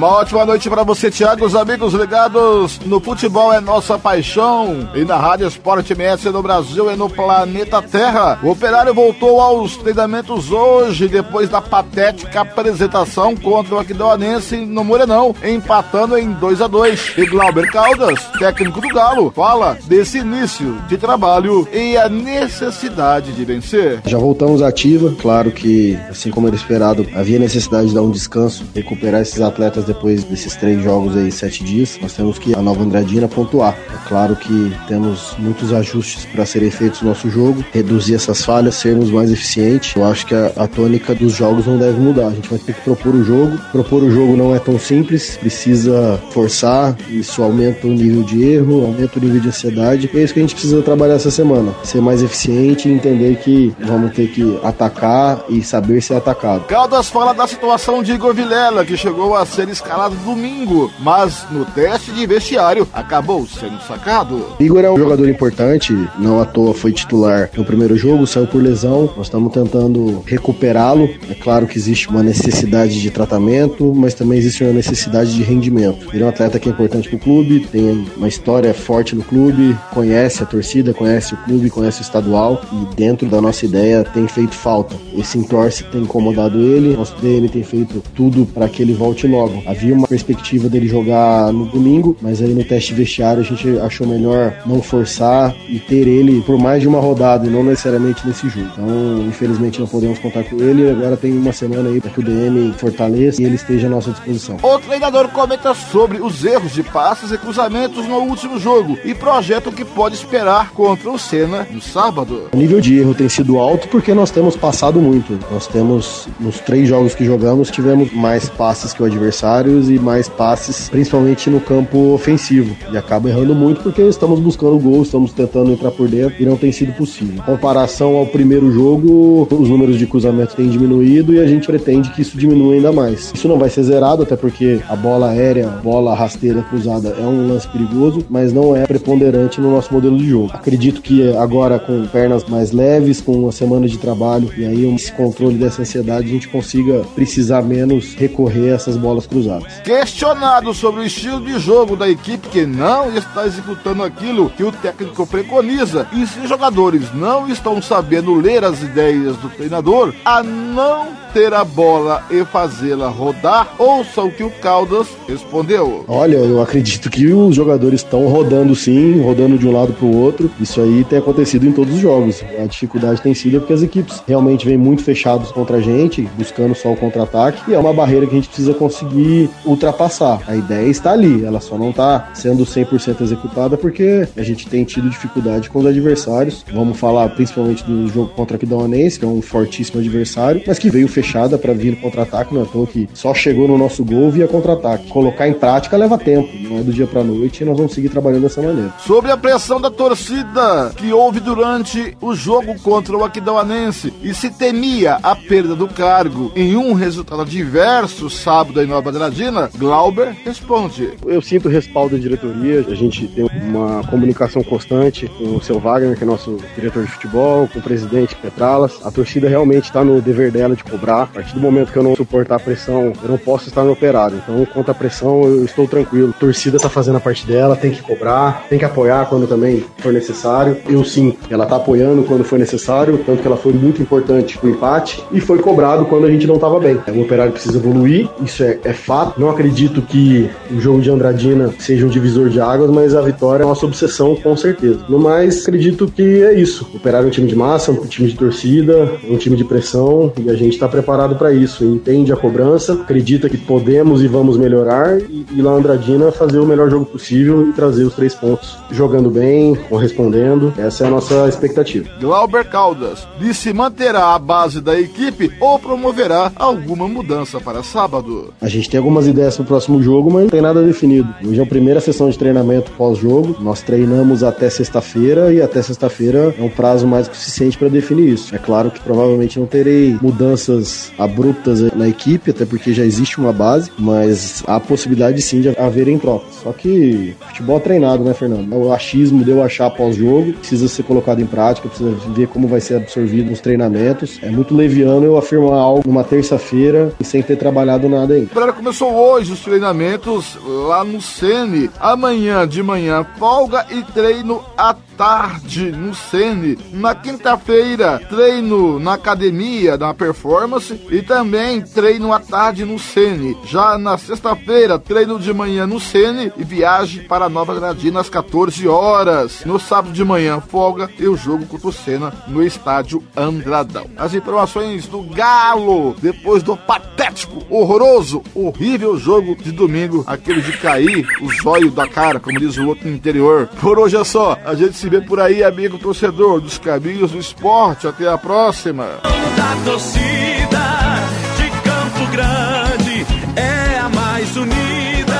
Uma 0.00 0.16
ótima 0.16 0.46
noite 0.46 0.70
para 0.70 0.82
você, 0.82 1.10
Thiago. 1.10 1.44
Os 1.44 1.54
amigos 1.54 1.92
ligados 1.92 2.80
no 2.86 2.98
futebol 3.00 3.52
é 3.52 3.60
nossa 3.60 3.98
paixão. 3.98 4.88
E 4.94 5.04
na 5.04 5.18
Rádio 5.18 5.46
Esporte 5.46 5.92
MS 5.92 6.30
no 6.30 6.42
Brasil 6.42 6.90
e 6.90 6.96
no 6.96 7.10
planeta 7.10 7.82
Terra. 7.82 8.38
O 8.42 8.48
operário 8.48 8.94
voltou 8.94 9.42
aos 9.42 9.76
treinamentos 9.76 10.50
hoje, 10.50 11.06
depois 11.06 11.50
da 11.50 11.60
patética 11.60 12.40
apresentação 12.40 13.36
contra 13.36 13.74
o 13.74 13.78
Aquidauanense 13.78 14.56
no 14.56 14.82
Morenão, 14.82 15.34
empatando 15.44 16.16
em 16.16 16.32
2 16.32 16.62
a 16.62 16.66
2 16.66 17.18
E 17.18 17.26
Glauber 17.26 17.70
Caldas, 17.70 18.24
técnico 18.38 18.80
do 18.80 18.88
Galo, 18.88 19.30
fala 19.36 19.76
desse 19.84 20.16
início 20.16 20.80
de 20.88 20.96
trabalho 20.96 21.68
e 21.70 21.98
a 21.98 22.08
necessidade 22.08 23.32
de 23.32 23.44
vencer. 23.44 24.00
Já 24.06 24.16
voltamos 24.16 24.62
ativa, 24.62 25.14
claro 25.20 25.50
que, 25.50 25.98
assim 26.08 26.30
como 26.30 26.46
era 26.46 26.56
esperado, 26.56 27.06
havia 27.14 27.38
necessidade 27.38 27.88
de 27.88 27.94
dar 27.94 28.00
um 28.00 28.10
descanso, 28.10 28.64
recuperar 28.74 29.20
esses 29.20 29.42
atletas 29.42 29.89
depois 29.92 30.24
desses 30.24 30.54
três 30.56 30.82
jogos 30.82 31.16
aí, 31.16 31.30
sete 31.30 31.64
dias. 31.64 31.98
Nós 32.00 32.12
temos 32.12 32.38
que 32.38 32.54
a 32.54 32.62
Nova 32.62 32.82
Andradina 32.82 33.28
pontuar. 33.28 33.76
É 33.92 34.08
claro 34.08 34.36
que 34.36 34.72
temos 34.86 35.34
muitos 35.38 35.72
ajustes 35.72 36.24
para 36.26 36.46
serem 36.46 36.70
feitos 36.70 37.02
no 37.02 37.08
nosso 37.08 37.28
jogo, 37.28 37.64
reduzir 37.72 38.14
essas 38.14 38.44
falhas, 38.44 38.76
sermos 38.76 39.10
mais 39.10 39.30
eficientes. 39.30 39.94
Eu 39.94 40.04
acho 40.04 40.26
que 40.26 40.34
a, 40.34 40.52
a 40.56 40.66
tônica 40.68 41.14
dos 41.14 41.32
jogos 41.34 41.66
não 41.66 41.76
deve 41.76 41.98
mudar. 41.98 42.28
A 42.28 42.30
gente 42.30 42.48
vai 42.48 42.58
ter 42.58 42.74
que 42.74 42.80
propor 42.82 43.14
o 43.14 43.24
jogo. 43.24 43.58
Propor 43.72 44.02
o 44.02 44.10
jogo 44.10 44.36
não 44.36 44.54
é 44.54 44.58
tão 44.58 44.78
simples, 44.78 45.36
precisa 45.36 46.20
forçar, 46.30 46.96
isso 47.08 47.42
aumenta 47.42 47.86
o 47.86 47.90
nível 47.90 48.22
de 48.22 48.42
erro, 48.42 48.84
aumenta 48.84 49.18
o 49.18 49.22
nível 49.22 49.40
de 49.40 49.48
ansiedade. 49.48 50.10
E 50.12 50.18
é 50.18 50.22
isso 50.22 50.32
que 50.32 50.40
a 50.40 50.42
gente 50.42 50.54
precisa 50.54 50.82
trabalhar 50.82 51.14
essa 51.14 51.30
semana. 51.30 51.74
Ser 51.82 52.00
mais 52.00 52.22
eficiente 52.22 52.88
e 52.88 52.92
entender 52.92 53.36
que 53.36 53.74
vamos 53.80 54.12
ter 54.12 54.28
que 54.28 54.58
atacar 54.62 55.44
e 55.48 55.62
saber 55.62 56.00
ser 56.00 56.14
atacado. 56.14 56.64
Caldas 56.66 57.08
fala 57.08 57.32
da 57.32 57.46
situação 57.46 58.02
de 58.02 58.12
Igor 58.12 58.34
Vilela, 58.34 58.84
que 58.84 58.96
chegou 58.96 59.34
a 59.34 59.44
ser 59.44 59.68
escalado 59.80 60.14
domingo, 60.16 60.90
mas 61.00 61.46
no 61.50 61.64
teste 61.64 62.12
de 62.12 62.26
vestiário 62.26 62.86
acabou 62.92 63.46
sendo 63.46 63.80
sacado. 63.82 64.44
Igor 64.60 64.84
é 64.84 64.90
um 64.90 64.96
jogador 64.96 65.28
importante, 65.28 65.92
não 66.18 66.40
à 66.40 66.44
toa 66.44 66.74
foi 66.74 66.92
titular 66.92 67.50
no 67.56 67.64
primeiro 67.64 67.96
jogo, 67.96 68.26
saiu 68.26 68.46
por 68.46 68.62
lesão. 68.62 69.10
Nós 69.16 69.26
estamos 69.26 69.52
tentando 69.52 70.22
recuperá-lo. 70.26 71.08
É 71.28 71.34
claro 71.34 71.66
que 71.66 71.78
existe 71.78 72.08
uma 72.08 72.22
necessidade 72.22 73.00
de 73.00 73.10
tratamento, 73.10 73.92
mas 73.94 74.14
também 74.14 74.38
existe 74.38 74.62
uma 74.62 74.72
necessidade 74.72 75.34
de 75.34 75.42
rendimento. 75.42 76.08
Ele 76.12 76.22
é 76.22 76.26
um 76.26 76.28
atleta 76.28 76.58
que 76.58 76.68
é 76.68 76.72
importante 76.72 77.08
para 77.08 77.16
o 77.16 77.20
clube, 77.20 77.66
tem 77.72 78.06
uma 78.16 78.28
história 78.28 78.72
forte 78.74 79.16
no 79.16 79.22
clube, 79.22 79.76
conhece 79.92 80.42
a 80.42 80.46
torcida, 80.46 80.92
conhece 80.92 81.34
o 81.34 81.36
clube, 81.38 81.70
conhece 81.70 82.00
o 82.00 82.02
estadual 82.02 82.60
e 82.72 82.94
dentro 82.94 83.28
da 83.28 83.40
nossa 83.40 83.64
ideia 83.64 84.04
tem 84.04 84.28
feito 84.28 84.54
falta. 84.54 84.94
Esse 85.16 85.38
entorce 85.38 85.84
tem 85.84 86.02
incomodado 86.02 86.58
ele, 86.60 86.96
nosso 86.96 87.16
DM 87.16 87.48
tem 87.48 87.62
feito 87.62 88.02
tudo 88.14 88.44
para 88.46 88.68
que 88.68 88.82
ele 88.82 88.92
volte 88.92 89.26
logo. 89.26 89.62
Havia 89.70 89.94
uma 89.94 90.08
perspectiva 90.08 90.68
dele 90.68 90.88
jogar 90.88 91.52
no 91.52 91.64
domingo, 91.64 92.16
mas 92.20 92.42
aí 92.42 92.52
no 92.52 92.64
teste 92.64 92.92
vestiário 92.92 93.40
a 93.40 93.44
gente 93.44 93.78
achou 93.78 94.04
melhor 94.04 94.52
não 94.66 94.82
forçar 94.82 95.54
e 95.68 95.78
ter 95.78 96.08
ele 96.08 96.42
por 96.42 96.58
mais 96.58 96.82
de 96.82 96.88
uma 96.88 96.98
rodada 96.98 97.46
e 97.46 97.50
não 97.50 97.62
necessariamente 97.62 98.26
nesse 98.26 98.48
jogo. 98.48 98.66
Então, 98.72 99.28
infelizmente 99.28 99.78
não 99.78 99.86
podemos 99.86 100.18
contar 100.18 100.42
com 100.42 100.56
ele. 100.56 100.90
Agora 100.90 101.16
tem 101.16 101.32
uma 101.38 101.52
semana 101.52 101.88
aí 101.88 102.00
para 102.00 102.10
que 102.10 102.18
o 102.18 102.22
DM 102.22 102.72
fortaleça 102.72 103.40
e 103.40 103.44
ele 103.44 103.54
esteja 103.54 103.86
à 103.86 103.90
nossa 103.90 104.10
disposição. 104.10 104.56
O 104.60 104.78
treinador 104.80 105.28
comenta 105.28 105.72
sobre 105.72 106.20
os 106.20 106.44
erros 106.44 106.72
de 106.72 106.82
passes 106.82 107.30
e 107.30 107.38
cruzamentos 107.38 108.08
no 108.08 108.16
último 108.16 108.58
jogo 108.58 108.98
e 109.04 109.14
projeta 109.14 109.68
o 109.68 109.72
que 109.72 109.84
pode 109.84 110.16
esperar 110.16 110.72
contra 110.72 111.08
o 111.08 111.18
Senna 111.18 111.64
no 111.70 111.80
sábado. 111.80 112.48
O 112.52 112.56
nível 112.56 112.80
de 112.80 112.98
erro 112.98 113.14
tem 113.14 113.28
sido 113.28 113.56
alto 113.56 113.86
porque 113.86 114.12
nós 114.14 114.32
temos 114.32 114.56
passado 114.56 115.00
muito. 115.00 115.38
Nós 115.48 115.68
temos, 115.68 116.26
nos 116.40 116.58
três 116.58 116.88
jogos 116.88 117.14
que 117.14 117.24
jogamos, 117.24 117.70
tivemos 117.70 118.12
mais 118.12 118.48
passes 118.48 118.92
que 118.92 119.00
o 119.00 119.06
adversário 119.06 119.59
e 119.68 119.98
mais 119.98 120.28
passes, 120.28 120.88
principalmente 120.88 121.50
no 121.50 121.60
campo 121.60 122.12
ofensivo. 122.12 122.74
E 122.92 122.96
acaba 122.96 123.28
errando 123.28 123.54
muito 123.54 123.82
porque 123.82 124.02
estamos 124.02 124.40
buscando 124.40 124.78
gol, 124.78 125.02
estamos 125.02 125.32
tentando 125.32 125.72
entrar 125.72 125.90
por 125.90 126.08
dentro 126.08 126.40
e 126.40 126.46
não 126.46 126.56
tem 126.56 126.72
sido 126.72 126.92
possível. 126.92 127.34
Em 127.36 127.44
comparação 127.46 128.16
ao 128.16 128.26
primeiro 128.26 128.72
jogo, 128.72 129.46
os 129.50 129.68
números 129.68 129.98
de 129.98 130.06
cruzamento 130.06 130.56
têm 130.56 130.68
diminuído 130.68 131.34
e 131.34 131.40
a 131.40 131.46
gente 131.46 131.66
pretende 131.66 132.10
que 132.10 132.22
isso 132.22 132.38
diminua 132.38 132.74
ainda 132.74 132.92
mais. 132.92 133.32
Isso 133.34 133.48
não 133.48 133.58
vai 133.58 133.68
ser 133.68 133.82
zerado, 133.82 134.22
até 134.22 134.36
porque 134.36 134.80
a 134.88 134.96
bola 134.96 135.30
aérea, 135.30 135.68
a 135.68 135.76
bola 135.76 136.14
rasteira 136.14 136.62
cruzada 136.62 137.14
é 137.18 137.22
um 137.22 137.48
lance 137.48 137.68
perigoso, 137.68 138.24
mas 138.28 138.52
não 138.52 138.74
é 138.74 138.86
preponderante 138.86 139.60
no 139.60 139.70
nosso 139.70 139.92
modelo 139.92 140.16
de 140.16 140.28
jogo. 140.28 140.50
Acredito 140.54 141.02
que 141.02 141.34
agora 141.36 141.78
com 141.78 142.06
pernas 142.06 142.44
mais 142.44 142.72
leves, 142.72 143.20
com 143.20 143.32
uma 143.32 143.52
semana 143.52 143.86
de 143.86 143.98
trabalho 143.98 144.50
e 144.56 144.64
aí 144.64 144.94
esse 144.94 145.12
controle 145.12 145.56
dessa 145.56 145.82
ansiedade, 145.82 146.28
a 146.28 146.32
gente 146.32 146.48
consiga 146.48 147.02
precisar 147.14 147.62
menos 147.62 148.14
recorrer 148.14 148.72
a 148.72 148.74
essas 148.74 148.96
bolas 148.96 149.26
cruzadas. 149.26 149.49
Questionado 149.84 150.72
sobre 150.74 151.00
o 151.00 151.04
estilo 151.04 151.40
de 151.40 151.58
jogo 151.58 151.96
da 151.96 152.08
equipe 152.08 152.48
que 152.48 152.66
não 152.66 153.14
está 153.16 153.46
executando 153.46 154.02
aquilo 154.02 154.50
que 154.50 154.62
o 154.62 154.72
técnico 154.72 155.26
preconiza. 155.26 156.06
E 156.12 156.26
se 156.26 156.40
os 156.40 156.48
jogadores 156.48 157.12
não 157.14 157.48
estão 157.48 157.80
sabendo 157.82 158.34
ler 158.34 158.64
as 158.64 158.80
ideias 158.82 159.36
do 159.38 159.48
treinador, 159.48 160.14
a 160.24 160.42
não 160.42 161.08
ter 161.32 161.52
a 161.54 161.64
bola 161.64 162.24
e 162.30 162.44
fazê-la 162.44 163.08
rodar, 163.08 163.74
ouça 163.78 164.22
o 164.22 164.30
que 164.30 164.42
o 164.42 164.50
Caldas 164.50 165.08
respondeu. 165.28 166.04
Olha, 166.08 166.36
eu 166.36 166.60
acredito 166.60 167.08
que 167.10 167.32
os 167.32 167.54
jogadores 167.54 168.00
estão 168.00 168.26
rodando 168.26 168.74
sim, 168.74 169.20
rodando 169.20 169.58
de 169.58 169.66
um 169.66 169.72
lado 169.72 169.92
para 169.92 170.06
o 170.06 170.16
outro. 170.16 170.50
Isso 170.60 170.80
aí 170.80 171.04
tem 171.04 171.18
acontecido 171.18 171.66
em 171.66 171.72
todos 171.72 171.94
os 171.94 172.00
jogos. 172.00 172.42
A 172.58 172.66
dificuldade 172.66 173.22
tem 173.22 173.34
sido 173.34 173.60
porque 173.60 173.72
as 173.72 173.82
equipes 173.82 174.22
realmente 174.26 174.66
vêm 174.66 174.76
muito 174.76 175.02
fechadas 175.02 175.50
contra 175.52 175.78
a 175.78 175.80
gente, 175.80 176.28
buscando 176.36 176.74
só 176.74 176.92
o 176.92 176.96
contra-ataque, 176.96 177.70
e 177.70 177.74
é 177.74 177.78
uma 177.78 177.92
barreira 177.92 178.26
que 178.26 178.32
a 178.32 178.36
gente 178.36 178.48
precisa 178.48 178.74
conseguir 178.74 179.48
ultrapassar. 179.64 180.42
A 180.46 180.56
ideia 180.56 180.88
está 180.88 181.12
ali, 181.12 181.44
ela 181.44 181.60
só 181.60 181.78
não 181.78 181.90
está 181.90 182.30
sendo 182.34 182.64
100% 182.64 183.20
executada 183.20 183.76
porque 183.76 184.28
a 184.36 184.42
gente 184.42 184.66
tem 184.66 184.84
tido 184.84 185.08
dificuldade 185.08 185.70
com 185.70 185.80
os 185.80 185.86
adversários. 185.86 186.64
Vamos 186.72 186.98
falar 186.98 187.28
principalmente 187.30 187.84
do 187.84 188.08
jogo 188.08 188.28
contra 188.34 188.54
a 188.54 188.56
Aquidauanense, 188.56 189.18
que 189.18 189.24
é 189.24 189.28
um 189.28 189.42
fortíssimo 189.42 190.00
adversário, 190.00 190.62
mas 190.66 190.78
que 190.78 190.90
veio 190.90 191.08
fechada 191.20 191.58
para 191.58 191.74
vir 191.74 192.00
contra-ataque, 192.00 192.54
não 192.54 192.62
é 192.62 192.64
à 192.64 192.66
toa 192.66 192.86
que 192.86 193.08
só 193.12 193.34
chegou 193.34 193.68
no 193.68 193.76
nosso 193.76 194.04
gol 194.04 194.30
via 194.30 194.48
contra-ataque. 194.48 195.08
Colocar 195.08 195.46
em 195.46 195.52
prática 195.52 195.96
leva 195.96 196.16
tempo, 196.16 196.48
não 196.68 196.78
é 196.78 196.82
do 196.82 196.92
dia 196.92 197.06
para 197.06 197.22
noite 197.22 197.62
e 197.62 197.66
nós 197.66 197.76
vamos 197.76 197.92
seguir 197.92 198.08
trabalhando 198.08 198.42
dessa 198.42 198.62
maneira. 198.62 198.92
Sobre 199.06 199.30
a 199.30 199.36
pressão 199.36 199.80
da 199.80 199.90
torcida 199.90 200.92
que 200.96 201.12
houve 201.12 201.40
durante 201.40 202.16
o 202.20 202.34
jogo 202.34 202.74
contra 202.80 203.16
o 203.16 203.24
Aquidauanense 203.24 204.12
e 204.22 204.32
se 204.32 204.50
temia 204.50 205.18
a 205.22 205.36
perda 205.36 205.76
do 205.76 205.88
cargo 205.88 206.50
em 206.56 206.76
um 206.76 206.94
resultado 206.94 207.42
adverso 207.42 208.30
sábado 208.30 208.82
em 208.82 208.86
Nova 208.86 209.10
Andradina, 209.10 209.70
Glauber 209.76 210.34
responde. 210.44 211.10
Eu 211.26 211.42
sinto 211.42 211.68
o 211.68 211.70
respaldo 211.70 212.16
da 212.16 212.22
diretoria, 212.22 212.84
a 212.88 212.94
gente 212.94 213.26
tem 213.28 213.44
uma 213.44 214.02
comunicação 214.08 214.62
constante 214.62 215.28
com 215.38 215.56
o 215.56 215.62
seu 215.62 215.78
Wagner, 215.78 216.16
que 216.16 216.24
é 216.24 216.26
nosso 216.26 216.56
diretor 216.74 217.04
de 217.04 217.10
futebol, 217.10 217.68
com 217.68 217.78
o 217.78 217.82
presidente 217.82 218.34
Petralas. 218.36 219.00
A 219.04 219.10
torcida 219.10 219.48
realmente 219.48 219.84
está 219.84 220.04
no 220.04 220.20
dever 220.20 220.50
dela 220.50 220.74
de 220.74 220.84
cobrar. 220.84 221.09
A 221.10 221.26
partir 221.26 221.54
do 221.54 221.60
momento 221.60 221.92
que 221.92 221.98
eu 221.98 222.02
não 222.02 222.14
suportar 222.14 222.56
a 222.56 222.60
pressão, 222.60 223.12
eu 223.22 223.28
não 223.28 223.38
posso 223.38 223.68
estar 223.68 223.82
no 223.82 223.92
operário. 223.92 224.40
Então, 224.42 224.64
contra 224.66 224.92
a 224.92 224.94
pressão, 224.94 225.42
eu 225.42 225.64
estou 225.64 225.86
tranquilo. 225.86 226.30
A 226.30 226.40
torcida 226.40 226.76
está 226.76 226.88
fazendo 226.88 227.16
a 227.16 227.20
parte 227.20 227.46
dela, 227.46 227.76
tem 227.76 227.90
que 227.90 228.00
cobrar, 228.00 228.66
tem 228.68 228.78
que 228.78 228.84
apoiar 228.84 229.26
quando 229.26 229.46
também 229.46 229.84
for 229.98 230.12
necessário. 230.12 230.76
Eu 230.88 231.04
sim, 231.04 231.36
ela 231.50 231.64
está 231.64 231.76
apoiando 231.76 232.22
quando 232.22 232.44
for 232.44 232.58
necessário, 232.58 233.18
tanto 233.26 233.42
que 233.42 233.46
ela 233.46 233.56
foi 233.56 233.72
muito 233.72 234.00
importante 234.00 234.58
no 234.62 234.70
empate 234.70 235.22
e 235.32 235.40
foi 235.40 235.58
cobrado 235.58 236.06
quando 236.06 236.26
a 236.26 236.30
gente 236.30 236.46
não 236.46 236.54
estava 236.54 236.78
bem. 236.78 236.98
O 237.08 237.22
operário 237.22 237.52
precisa 237.52 237.78
evoluir, 237.78 238.28
isso 238.42 238.62
é, 238.62 238.78
é 238.84 238.92
fato. 238.92 239.40
Não 239.40 239.50
acredito 239.50 240.00
que 240.02 240.48
o 240.70 240.80
jogo 240.80 241.00
de 241.00 241.10
Andradina 241.10 241.74
seja 241.78 242.06
um 242.06 242.08
divisor 242.08 242.48
de 242.48 242.60
águas, 242.60 242.90
mas 242.90 243.14
a 243.14 243.20
vitória 243.20 243.64
é 243.64 243.66
nossa 243.66 243.84
obsessão, 243.84 244.36
com 244.36 244.56
certeza. 244.56 245.00
No 245.08 245.18
mais, 245.18 245.62
acredito 245.62 246.06
que 246.06 246.42
é 246.42 246.54
isso. 246.54 246.88
O 246.94 246.96
operário 246.96 247.26
é 247.26 247.28
um 247.28 247.32
time 247.32 247.48
de 247.48 247.56
massa, 247.56 247.90
um 247.90 248.06
time 248.06 248.28
de 248.28 248.36
torcida, 248.36 249.12
um 249.28 249.36
time 249.36 249.56
de 249.56 249.64
pressão 249.64 250.32
e 250.38 250.48
a 250.48 250.54
gente 250.54 250.74
está 250.74 250.88
preparado 250.88 250.99
para 251.02 251.52
isso. 251.52 251.84
Entende 251.84 252.32
a 252.32 252.36
cobrança, 252.36 252.94
acredita 252.94 253.48
que 253.48 253.56
podemos 253.56 254.22
e 254.22 254.28
vamos 254.28 254.56
melhorar 254.56 255.18
e, 255.20 255.46
e 255.52 255.62
lá 255.62 255.72
Andradina 255.72 256.32
fazer 256.32 256.58
o 256.58 256.66
melhor 256.66 256.90
jogo 256.90 257.06
possível 257.06 257.68
e 257.68 257.72
trazer 257.72 258.04
os 258.04 258.14
três 258.14 258.34
pontos. 258.34 258.78
Jogando 258.90 259.30
bem, 259.30 259.74
correspondendo, 259.88 260.72
essa 260.76 261.04
é 261.04 261.06
a 261.06 261.10
nossa 261.10 261.48
expectativa. 261.48 262.08
Glauber 262.20 262.64
Caldas 262.68 263.26
disse 263.38 263.72
manterá 263.72 264.34
a 264.34 264.38
base 264.38 264.80
da 264.80 264.98
equipe 264.98 265.50
ou 265.60 265.78
promoverá 265.78 266.52
alguma 266.56 267.08
mudança 267.08 267.60
para 267.60 267.82
sábado. 267.82 268.52
A 268.60 268.68
gente 268.68 268.88
tem 268.88 268.98
algumas 268.98 269.26
ideias 269.26 269.56
para 269.56 269.62
o 269.62 269.66
próximo 269.66 270.02
jogo, 270.02 270.30
mas 270.30 270.42
não 270.44 270.50
tem 270.50 270.60
nada 270.60 270.82
definido. 270.82 271.32
Hoje 271.44 271.60
é 271.60 271.62
a 271.62 271.66
primeira 271.66 272.00
sessão 272.00 272.28
de 272.30 272.38
treinamento 272.38 272.90
pós-jogo. 272.92 273.56
Nós 273.60 273.82
treinamos 273.82 274.42
até 274.42 274.68
sexta-feira 274.68 275.52
e 275.52 275.60
até 275.60 275.82
sexta-feira 275.82 276.54
é 276.58 276.62
um 276.62 276.68
prazo 276.68 277.06
mais 277.06 277.28
que 277.28 277.36
suficiente 277.36 277.78
para 277.78 277.88
definir 277.88 278.28
isso. 278.28 278.54
É 278.54 278.58
claro 278.58 278.90
que 278.90 279.00
provavelmente 279.00 279.58
não 279.58 279.66
terei 279.66 280.16
mudanças 280.20 280.89
abruptas 281.18 281.80
na 281.94 282.08
equipe, 282.08 282.50
até 282.50 282.64
porque 282.64 282.92
já 282.92 283.04
existe 283.04 283.38
uma 283.38 283.52
base, 283.52 283.90
mas 283.98 284.62
há 284.66 284.78
possibilidade 284.80 285.40
sim 285.42 285.60
de 285.60 285.68
haverem 285.78 286.18
trocas. 286.18 286.54
Só 286.62 286.72
que 286.72 287.34
futebol 287.48 287.76
é 287.76 287.80
treinado, 287.80 288.24
né, 288.24 288.34
Fernando? 288.34 288.72
O 288.74 288.92
achismo 288.92 289.44
deu 289.44 289.62
achar 289.62 289.90
pós-jogo, 289.90 290.52
precisa 290.54 290.88
ser 290.88 291.02
colocado 291.02 291.40
em 291.40 291.46
prática, 291.46 291.88
precisa 291.88 292.10
ver 292.28 292.48
como 292.48 292.68
vai 292.68 292.80
ser 292.80 292.96
absorvido 292.96 293.50
nos 293.50 293.60
treinamentos. 293.60 294.38
É 294.42 294.50
muito 294.50 294.74
leviano 294.74 295.24
eu 295.24 295.36
afirmar 295.36 295.78
algo 295.78 296.02
numa 296.06 296.24
terça-feira 296.24 297.12
sem 297.22 297.42
ter 297.42 297.56
trabalhado 297.56 298.08
nada 298.08 298.34
ainda. 298.34 298.54
Galera, 298.54 298.72
começou 298.72 299.12
hoje 299.12 299.52
os 299.52 299.60
treinamentos 299.60 300.58
lá 300.64 301.04
no 301.04 301.20
Sene. 301.20 301.90
Amanhã 301.98 302.66
de 302.66 302.82
manhã, 302.82 303.26
folga 303.38 303.86
e 303.90 304.02
treino 304.12 304.62
à 304.76 304.94
tarde 305.20 305.92
no 305.92 306.14
Sene. 306.14 306.78
Na 306.94 307.14
quinta-feira, 307.14 308.18
treino 308.26 308.98
na 308.98 309.12
academia 309.12 309.98
da 309.98 310.14
performance 310.14 310.98
e 311.10 311.20
também 311.20 311.82
treino 311.82 312.32
à 312.32 312.40
tarde 312.40 312.86
no 312.86 312.98
Sene. 312.98 313.54
Já 313.66 313.98
na 313.98 314.16
sexta-feira, 314.16 314.98
treino 314.98 315.38
de 315.38 315.52
manhã 315.52 315.86
no 315.86 316.00
Sene 316.00 316.50
e 316.56 316.64
viagem 316.64 317.24
para 317.24 317.50
Nova 317.50 317.74
Gradina 317.74 318.20
às 318.20 318.30
14 318.30 318.88
horas. 318.88 319.62
No 319.66 319.78
sábado 319.78 320.14
de 320.14 320.24
manhã, 320.24 320.58
folga 320.58 321.10
e 321.18 321.28
o 321.28 321.36
jogo 321.36 321.66
contra 321.66 321.88
o 321.88 321.92
Sena 321.92 322.32
no 322.48 322.62
estádio 322.62 323.22
Andradão. 323.36 324.06
As 324.16 324.32
informações 324.32 325.06
do 325.06 325.20
Galo, 325.20 326.16
depois 326.22 326.62
do 326.62 326.78
patético, 326.78 327.62
horroroso, 327.68 328.42
horrível 328.54 329.18
jogo 329.18 329.54
de 329.54 329.70
domingo, 329.70 330.24
aquele 330.26 330.62
de 330.62 330.72
cair 330.78 331.28
o 331.42 331.62
zóio 331.62 331.90
da 331.90 332.08
cara, 332.08 332.40
como 332.40 332.58
diz 332.58 332.78
o 332.78 332.88
outro 332.88 333.06
no 333.06 333.14
interior. 333.14 333.68
Por 333.82 333.98
hoje 333.98 334.16
é 334.16 334.24
só, 334.24 334.56
a 334.64 334.74
gente 334.74 334.96
se 334.96 335.09
vê 335.10 335.20
por 335.20 335.38
aí, 335.40 335.64
amigo 335.64 335.98
torcedor 335.98 336.60
dos 336.60 336.78
caminhos 336.78 337.32
do 337.32 337.38
esporte. 337.38 338.06
Até 338.06 338.28
a 338.28 338.38
próxima. 338.38 339.18
Da 339.56 339.74
torcida 339.84 341.18
de 341.56 341.68
Campo 341.82 342.24
Grande 342.30 343.26
é 343.56 343.98
a 343.98 344.08
mais 344.08 344.56
unida. 344.56 345.34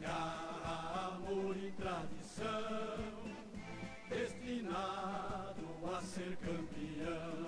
Garra, 0.00 1.16
amor 1.16 1.54
e 1.54 1.70
tradição, 1.72 3.04
destinado 4.08 5.66
a 5.94 6.00
ser 6.00 6.34
campeão. 6.38 7.46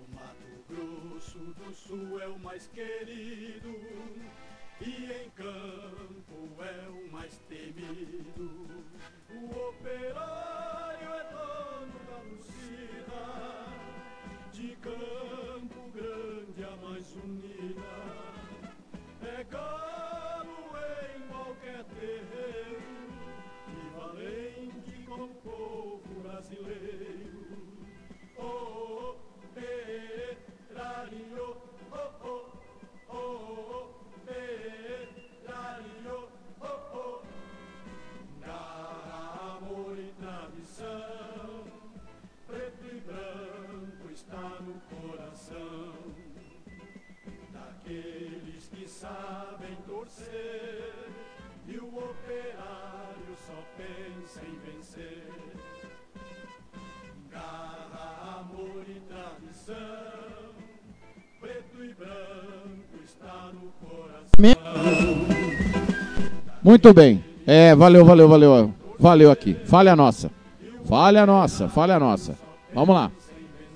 O 0.00 0.14
Mato 0.14 0.64
Grosso 0.70 1.38
do 1.38 1.74
Sul 1.74 2.18
é 2.18 2.28
o 2.28 2.38
mais 2.38 2.66
querido 2.68 4.33
e 4.80 5.12
em 5.12 5.30
campo 5.30 6.62
é 6.62 6.88
o 6.88 7.12
mais 7.12 7.36
temido. 7.48 8.84
O 9.30 9.68
operário 9.68 11.08
é 11.14 11.24
dono 11.32 11.98
da 12.08 12.16
torcida, 12.20 13.22
de 14.52 14.76
Campo 14.76 15.90
Grande 15.92 16.64
a 16.64 16.76
mais 16.86 17.14
unida. 17.16 17.94
É 19.22 19.44
galo 19.44 20.70
em 21.16 21.20
qualquer 21.28 21.84
terreiro 21.84 22.82
e 23.68 23.98
valente 23.98 25.04
com 25.06 25.22
o 25.22 25.34
povo 25.42 26.20
brasileiro. 26.22 27.33
Torcer 50.04 51.08
e 51.66 51.78
o 51.78 51.86
operário 51.86 53.34
só 53.46 53.54
pensa 53.76 54.40
em 54.46 54.58
vencer. 54.66 55.28
Garra, 57.32 58.40
amor 58.40 58.84
e 58.86 59.00
tradição, 59.00 59.74
preto 61.40 61.84
e 61.84 61.94
branco 61.94 63.02
está 63.02 63.50
no 63.54 63.72
coração. 63.80 64.28
Muito 66.62 66.92
bem. 66.92 67.24
É, 67.46 67.74
valeu, 67.74 68.04
valeu, 68.04 68.28
valeu. 68.28 68.74
Valeu 68.98 69.30
aqui. 69.30 69.56
Falha 69.64 69.96
nossa. 69.96 70.30
Falha 70.84 71.24
nossa, 71.24 71.68
falha 71.68 71.98
nossa. 71.98 72.36
Vamos 72.74 72.94
lá. 72.94 73.10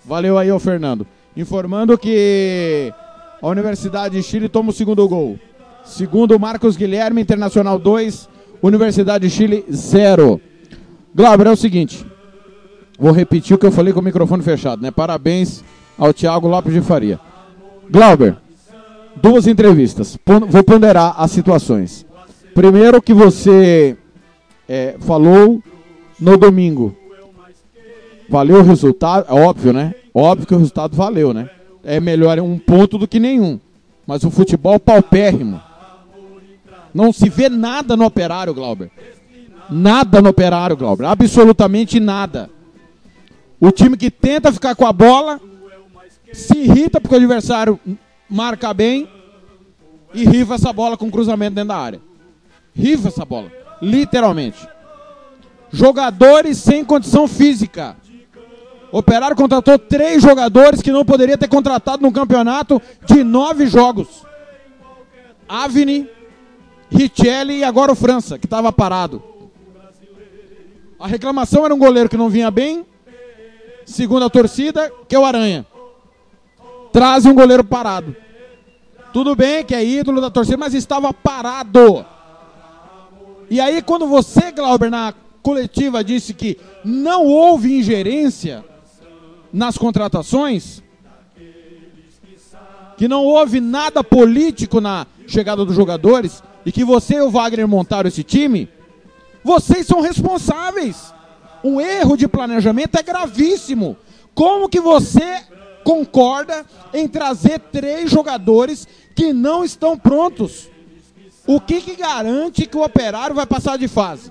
Valeu 0.05 0.37
aí, 0.37 0.53
ô 0.53 0.59
Fernando. 0.59 1.07
Informando 1.37 1.97
que 1.97 2.93
a 3.41 3.47
Universidade 3.47 4.17
de 4.17 4.23
Chile 4.23 4.49
toma 4.49 4.71
o 4.71 4.73
segundo 4.73 5.07
gol. 5.09 5.39
Segundo 5.89 6.39
Marcos 6.39 6.77
Guilherme, 6.77 7.23
Internacional 7.23 7.79
2, 7.79 8.29
Universidade 8.63 9.27
de 9.27 9.35
Chile 9.35 9.65
0. 9.73 10.39
Glauber, 11.15 11.47
é 11.47 11.51
o 11.51 11.57
seguinte. 11.57 12.05
Vou 12.99 13.11
repetir 13.11 13.57
o 13.57 13.59
que 13.59 13.65
eu 13.65 13.73
falei 13.73 13.93
com 13.93 14.01
o 14.01 14.05
microfone 14.05 14.43
fechado, 14.43 14.83
né? 14.83 14.91
Parabéns 14.91 15.65
ao 15.97 16.13
Thiago 16.13 16.47
Lopes 16.47 16.75
de 16.75 16.83
Faria. 16.83 17.19
Glauber, 17.91 18.37
duas 19.17 19.47
entrevistas. 19.47 20.19
Vou 20.49 20.63
ponderar 20.63 21.15
as 21.17 21.31
situações. 21.31 22.05
Primeiro 22.55 23.01
que 23.01 23.15
você 23.15 23.97
é, 24.69 24.95
falou 25.01 25.63
no 26.21 26.37
domingo. 26.37 26.95
Valeu 28.29 28.59
o 28.59 28.63
resultado, 28.63 29.25
é 29.27 29.33
óbvio, 29.33 29.73
né? 29.73 29.95
Óbvio 30.13 30.47
que 30.47 30.55
o 30.55 30.59
resultado 30.59 30.95
valeu, 30.95 31.33
né? 31.33 31.49
É 31.83 31.99
melhor 31.99 32.39
um 32.41 32.59
ponto 32.59 32.99
do 32.99 33.09
que 33.09 33.19
nenhum. 33.19 33.59
Mas 34.07 34.23
o 34.23 34.31
futebol 34.31 34.79
paupérrimo. 34.79 35.68
Não 36.95 37.13
se 37.13 37.29
vê 37.29 37.49
nada 37.49 37.97
no 37.97 38.05
operário, 38.05 38.55
Glauber. 38.55 38.91
Nada 39.71 40.23
no 40.23 40.31
operário, 40.31 40.77
Glauber. 40.77 41.07
Absolutamente 41.07 42.01
nada. 42.01 42.51
O 43.61 43.71
time 43.71 43.97
que 43.97 44.11
tenta 44.11 44.53
ficar 44.53 44.75
com 44.75 44.87
a 44.87 44.93
bola 44.93 45.41
se 46.33 46.57
irrita 46.59 47.01
porque 47.01 47.15
o 47.15 47.19
adversário 47.19 47.79
marca 48.29 48.73
bem 48.73 49.09
e 50.15 50.25
rifa 50.25 50.55
essa 50.55 50.73
bola 50.73 50.97
com 50.97 51.11
cruzamento 51.11 51.55
dentro 51.55 51.69
da 51.69 51.77
área. 51.77 52.01
Rifa 52.75 53.09
essa 53.09 53.25
bola, 53.25 53.51
literalmente. 53.83 54.67
Jogadores 55.73 56.59
sem 56.59 56.85
condição 56.85 57.27
física. 57.27 57.97
Operário 58.91 59.37
contratou 59.37 59.79
três 59.79 60.23
jogadores 60.23 60.81
que 60.81 60.93
não 60.93 61.05
poderia 61.05 61.37
ter 61.37 61.49
contratado 61.49 62.03
no 62.03 62.13
campeonato 62.13 62.81
de 63.05 63.23
nove 63.23 63.67
jogos. 63.67 64.25
Avni, 65.47 66.09
Richelli 66.91 67.59
e 67.59 67.65
agora 67.65 67.93
o 67.93 67.97
França, 67.97 68.39
que 68.39 68.47
estava 68.47 68.73
parado. 68.73 69.23
A 70.99 71.07
reclamação 71.07 71.65
era 71.65 71.75
um 71.75 71.79
goleiro 71.79 72.09
que 72.09 72.17
não 72.17 72.29
vinha 72.29 72.51
bem, 72.51 72.85
segundo 73.85 74.25
a 74.25 74.31
torcida, 74.31 74.93
que 75.09 75.15
é 75.15 75.19
o 75.19 75.25
Aranha. 75.25 75.67
Traz 76.93 77.25
um 77.25 77.35
goleiro 77.35 77.63
parado. 77.63 78.17
Tudo 79.13 79.37
bem 79.37 79.65
que 79.65 79.75
é 79.75 79.85
ídolo 79.85 80.21
da 80.21 80.31
torcida, 80.31 80.57
mas 80.57 80.75
estava 80.75 81.13
parado. 81.13 82.05
E 83.51 83.61
aí, 83.61 83.81
quando 83.81 84.07
você, 84.07 84.51
Glauber, 84.51 84.91
na 84.91 85.15
coletiva 85.43 86.03
disse 86.03 86.35
que 86.35 86.59
não 86.85 87.25
houve 87.25 87.79
ingerência 87.79 88.65
nas 89.53 89.79
contratações, 89.79 90.83
que 92.97 93.07
não 93.07 93.25
houve 93.25 93.61
nada 93.61 94.03
político 94.03 94.81
na 94.81 95.07
chegada 95.27 95.65
dos 95.65 95.77
jogadores 95.77 96.43
e 96.65 96.73
que 96.73 96.85
você 96.85 97.17
e 97.17 97.21
o 97.21 97.31
Wagner 97.31 97.67
montaram 97.67 98.09
esse 98.09 98.23
time, 98.23 98.69
vocês 99.43 99.87
são 99.87 100.01
responsáveis. 100.01 101.13
Um 101.63 101.81
erro 101.81 102.17
de 102.17 102.29
planejamento 102.29 102.97
é 102.99 103.03
gravíssimo. 103.03 103.97
Como 104.35 104.69
que 104.69 104.81
você 104.81 105.43
concorda 105.83 106.65
em 106.93 107.09
trazer 107.09 107.59
três 107.59 108.11
jogadores 108.11 108.87
que 109.15 109.33
não 109.33 109.65
estão 109.65 109.99
prontos? 109.99 110.69
O 111.47 111.61
que, 111.61 111.81
que 111.81 111.97
garante 111.97 112.67
que 112.67 112.77
o 112.77 112.85
operário 112.85 113.35
vai 113.35 113.47
passar 113.47 113.79
de 113.79 113.89
fase? 113.89 114.31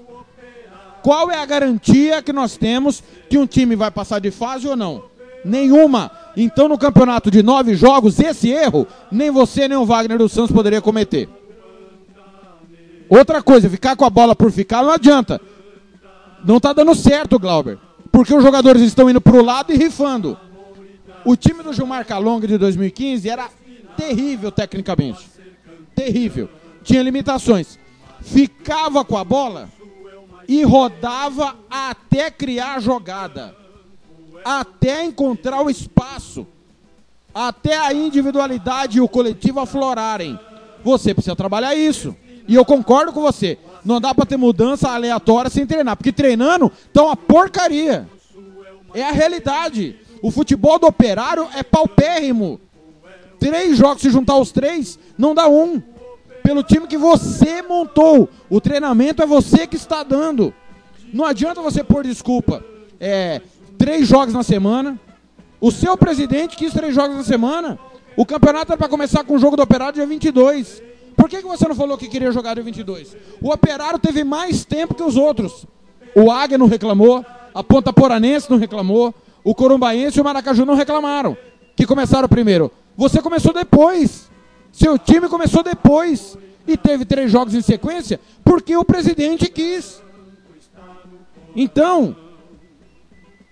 Qual 1.01 1.32
é 1.32 1.38
a 1.38 1.45
garantia 1.45 2.21
que 2.21 2.32
nós 2.32 2.57
temos 2.57 3.03
que 3.30 3.38
um 3.38 3.47
time 3.47 3.75
vai 3.75 3.89
passar 3.89 4.19
de 4.19 4.30
fase 4.30 4.67
ou 4.67 4.75
não? 4.75 5.05
Nenhuma. 5.43 6.11
Então, 6.36 6.67
no 6.67 6.78
campeonato 6.78 7.32
de 7.32 7.41
nove 7.41 7.75
jogos, 7.75 8.19
esse 8.19 8.49
erro, 8.49 8.86
nem 9.11 9.32
você 9.32 9.67
nem 9.67 9.78
o 9.78 9.86
Wagner 9.86 10.17
dos 10.17 10.32
Santos 10.32 10.51
poderia 10.51 10.82
cometer. 10.82 11.28
Outra 13.10 13.41
coisa, 13.41 13.70
ficar 13.70 13.95
com 13.95 14.05
a 14.05 14.10
bola 14.10 14.36
por 14.36 14.51
ficar 14.51 14.84
não 14.84 14.91
adianta. 14.91 15.39
Não 16.43 16.60
tá 16.60 16.74
dando 16.74 16.93
certo, 16.95 17.39
Glauber. 17.39 17.78
Porque 18.12 18.34
os 18.34 18.43
jogadores 18.43 18.82
estão 18.82 19.10
indo 19.10 19.22
pro 19.22 19.43
lado 19.43 19.74
e 19.74 19.78
rifando. 19.78 20.38
O 21.26 21.36
time 21.36 21.64
do 21.64 21.74
Gilmar 21.74 22.05
Calonga 22.05 22.47
de 22.47 22.58
2015 22.58 23.30
era 23.30 23.49
terrível 23.95 24.51
tecnicamente. 24.51 25.28
Terrível. 25.95 26.49
Tinha 26.84 27.03
limitações. 27.03 27.78
Ficava 28.22 29.03
com 29.03 29.18
a 29.18 29.24
bola 29.24 29.70
e 30.47 30.64
rodava 30.64 31.55
até 31.70 32.32
criar 32.32 32.76
a 32.76 32.80
jogada. 32.80 33.55
Até 34.45 35.03
encontrar 35.03 35.62
o 35.62 35.70
espaço. 35.70 36.47
Até 37.34 37.78
a 37.78 37.93
individualidade 37.93 38.97
e 38.97 39.01
o 39.01 39.08
coletivo 39.08 39.60
aflorarem. 39.60 40.39
Você 40.84 41.14
precisa 41.14 41.36
trabalhar 41.36 41.76
isso. 41.76 42.16
E 42.48 42.56
eu 42.56 42.64
concordo 42.64 43.12
com 43.12 43.22
você. 43.22 43.58
Não 43.84 44.00
dá 44.00 44.14
pra 44.14 44.26
ter 44.26 44.38
mudança 44.38 44.89
aleatória 44.89 45.50
sem 45.50 45.66
treinar. 45.66 45.95
Porque 45.98 46.12
treinando 46.12 46.72
tá 46.93 47.04
uma 47.04 47.16
porcaria. 47.16 48.08
É 48.93 49.04
a 49.04 49.12
realidade. 49.12 49.95
O 50.22 50.32
futebol 50.32 50.80
do 50.80 50.88
operário 50.88 51.48
é 51.56 51.64
paupérrimo. 51.64 52.60
Três 53.39 53.78
jogos, 53.78 54.02
se 54.02 54.10
juntar 54.10 54.38
os 54.38 54.52
três, 54.52 54.98
não 55.18 55.36
dá 55.36 55.48
um. 55.48 55.82
Pelo 56.41 56.64
time 56.64 56.88
que 56.88 56.98
você 56.98 57.62
montou. 57.62 58.30
O 58.50 58.60
treinamento 58.60 59.22
é 59.22 59.26
você 59.26 59.68
que 59.68 59.76
está 59.76 60.04
dando. 60.04 60.54
Não 61.14 61.26
adianta 61.26 61.62
você 61.62 61.84
pôr 61.84 62.04
desculpa. 62.04 62.64
É, 63.00 63.41
três 63.78 64.08
jogos 64.08 64.34
na 64.34 64.43
semana. 64.43 65.00
O 65.60 65.72
seu 65.72 65.98
presidente 65.98 66.56
quis 66.56 66.74
três 66.74 66.93
jogos 66.95 67.18
na 67.18 67.24
semana. 67.24 67.78
O 68.16 68.26
campeonato 68.26 68.72
era 68.72 68.78
para 68.78 68.89
começar 68.89 69.24
com 69.24 69.36
o 69.36 69.39
jogo 69.39 69.56
do 69.56 69.64
operário 69.64 69.93
dia 69.93 70.06
22. 70.06 70.82
Por 71.18 71.28
que, 71.28 71.41
que 71.41 71.47
você 71.47 71.68
não 71.68 71.76
falou 71.76 71.97
que 71.97 72.07
queria 72.07 72.32
jogar 72.32 72.53
dia 72.53 72.63
22? 72.63 73.18
O 73.41 73.51
Operário 73.51 73.97
teve 73.97 74.24
mais 74.24 74.63
tempo 74.63 74.93
que 74.93 75.01
os 75.01 75.18
outros. 75.18 75.65
O 76.15 76.32
Águia 76.32 76.57
não 76.57 76.68
reclamou, 76.68 77.26
a 77.53 77.63
Ponta 77.63 77.91
Poranense 77.91 78.49
não 78.49 78.57
reclamou, 78.57 79.13
o 79.43 79.55
Corumbaense 79.55 80.20
e 80.20 80.22
o 80.22 80.24
Maracaju 80.24 80.63
não 80.63 80.76
reclamaram, 80.76 81.36
que 81.76 81.88
começaram 81.88 82.30
primeiro. 82.30 82.72
Você 82.95 83.20
começou 83.22 83.51
depois. 83.51 84.30
Seu 84.72 84.99
time 84.99 85.28
começou 85.28 85.63
depois 85.63 86.38
e 86.68 86.78
teve 86.78 87.03
três 87.03 87.32
jogos 87.32 87.55
em 87.55 87.61
sequência 87.61 88.20
porque 88.43 88.78
o 88.78 88.86
presidente 88.86 89.49
quis. 89.49 90.01
Então, 91.55 92.15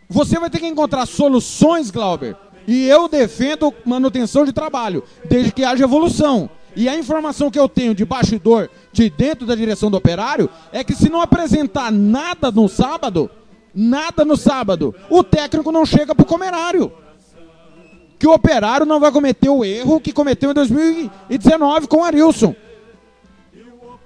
você 0.07 0.39
vai 0.39 0.51
ter 0.51 0.59
que 0.59 0.67
encontrar 0.67 1.05
soluções, 1.07 1.89
Glauber. 1.89 2.37
E 2.67 2.87
eu 2.87 3.07
defendo 3.07 3.73
manutenção 3.83 4.45
de 4.45 4.53
trabalho, 4.53 5.03
desde 5.27 5.51
que 5.51 5.63
haja 5.63 5.83
evolução. 5.83 6.49
E 6.75 6.89
a 6.89 6.97
informação 6.97 7.49
que 7.49 7.59
eu 7.59 7.69
tenho 7.69 7.95
de 7.95 8.03
bastidor, 8.03 8.69
de 8.91 9.09
dentro 9.09 9.45
da 9.45 9.55
direção 9.55 9.89
do 9.89 9.97
operário, 9.97 10.49
é 10.71 10.83
que 10.83 10.93
se 10.93 11.09
não 11.09 11.21
apresentar 11.21 11.91
nada 11.91 12.51
no 12.51 12.67
sábado, 12.67 13.29
nada 13.73 14.25
no 14.25 14.35
sábado, 14.35 14.93
o 15.09 15.23
técnico 15.23 15.71
não 15.71 15.85
chega 15.85 16.13
pro 16.13 16.25
comerário. 16.25 16.91
Que 18.19 18.27
o 18.27 18.33
operário 18.33 18.85
não 18.85 18.99
vai 18.99 19.11
cometer 19.11 19.49
o 19.49 19.63
erro 19.63 19.99
que 19.99 20.11
cometeu 20.11 20.51
em 20.51 20.53
2019 20.53 21.87
com 21.87 21.97
o 21.97 22.03
Arilson. 22.03 22.55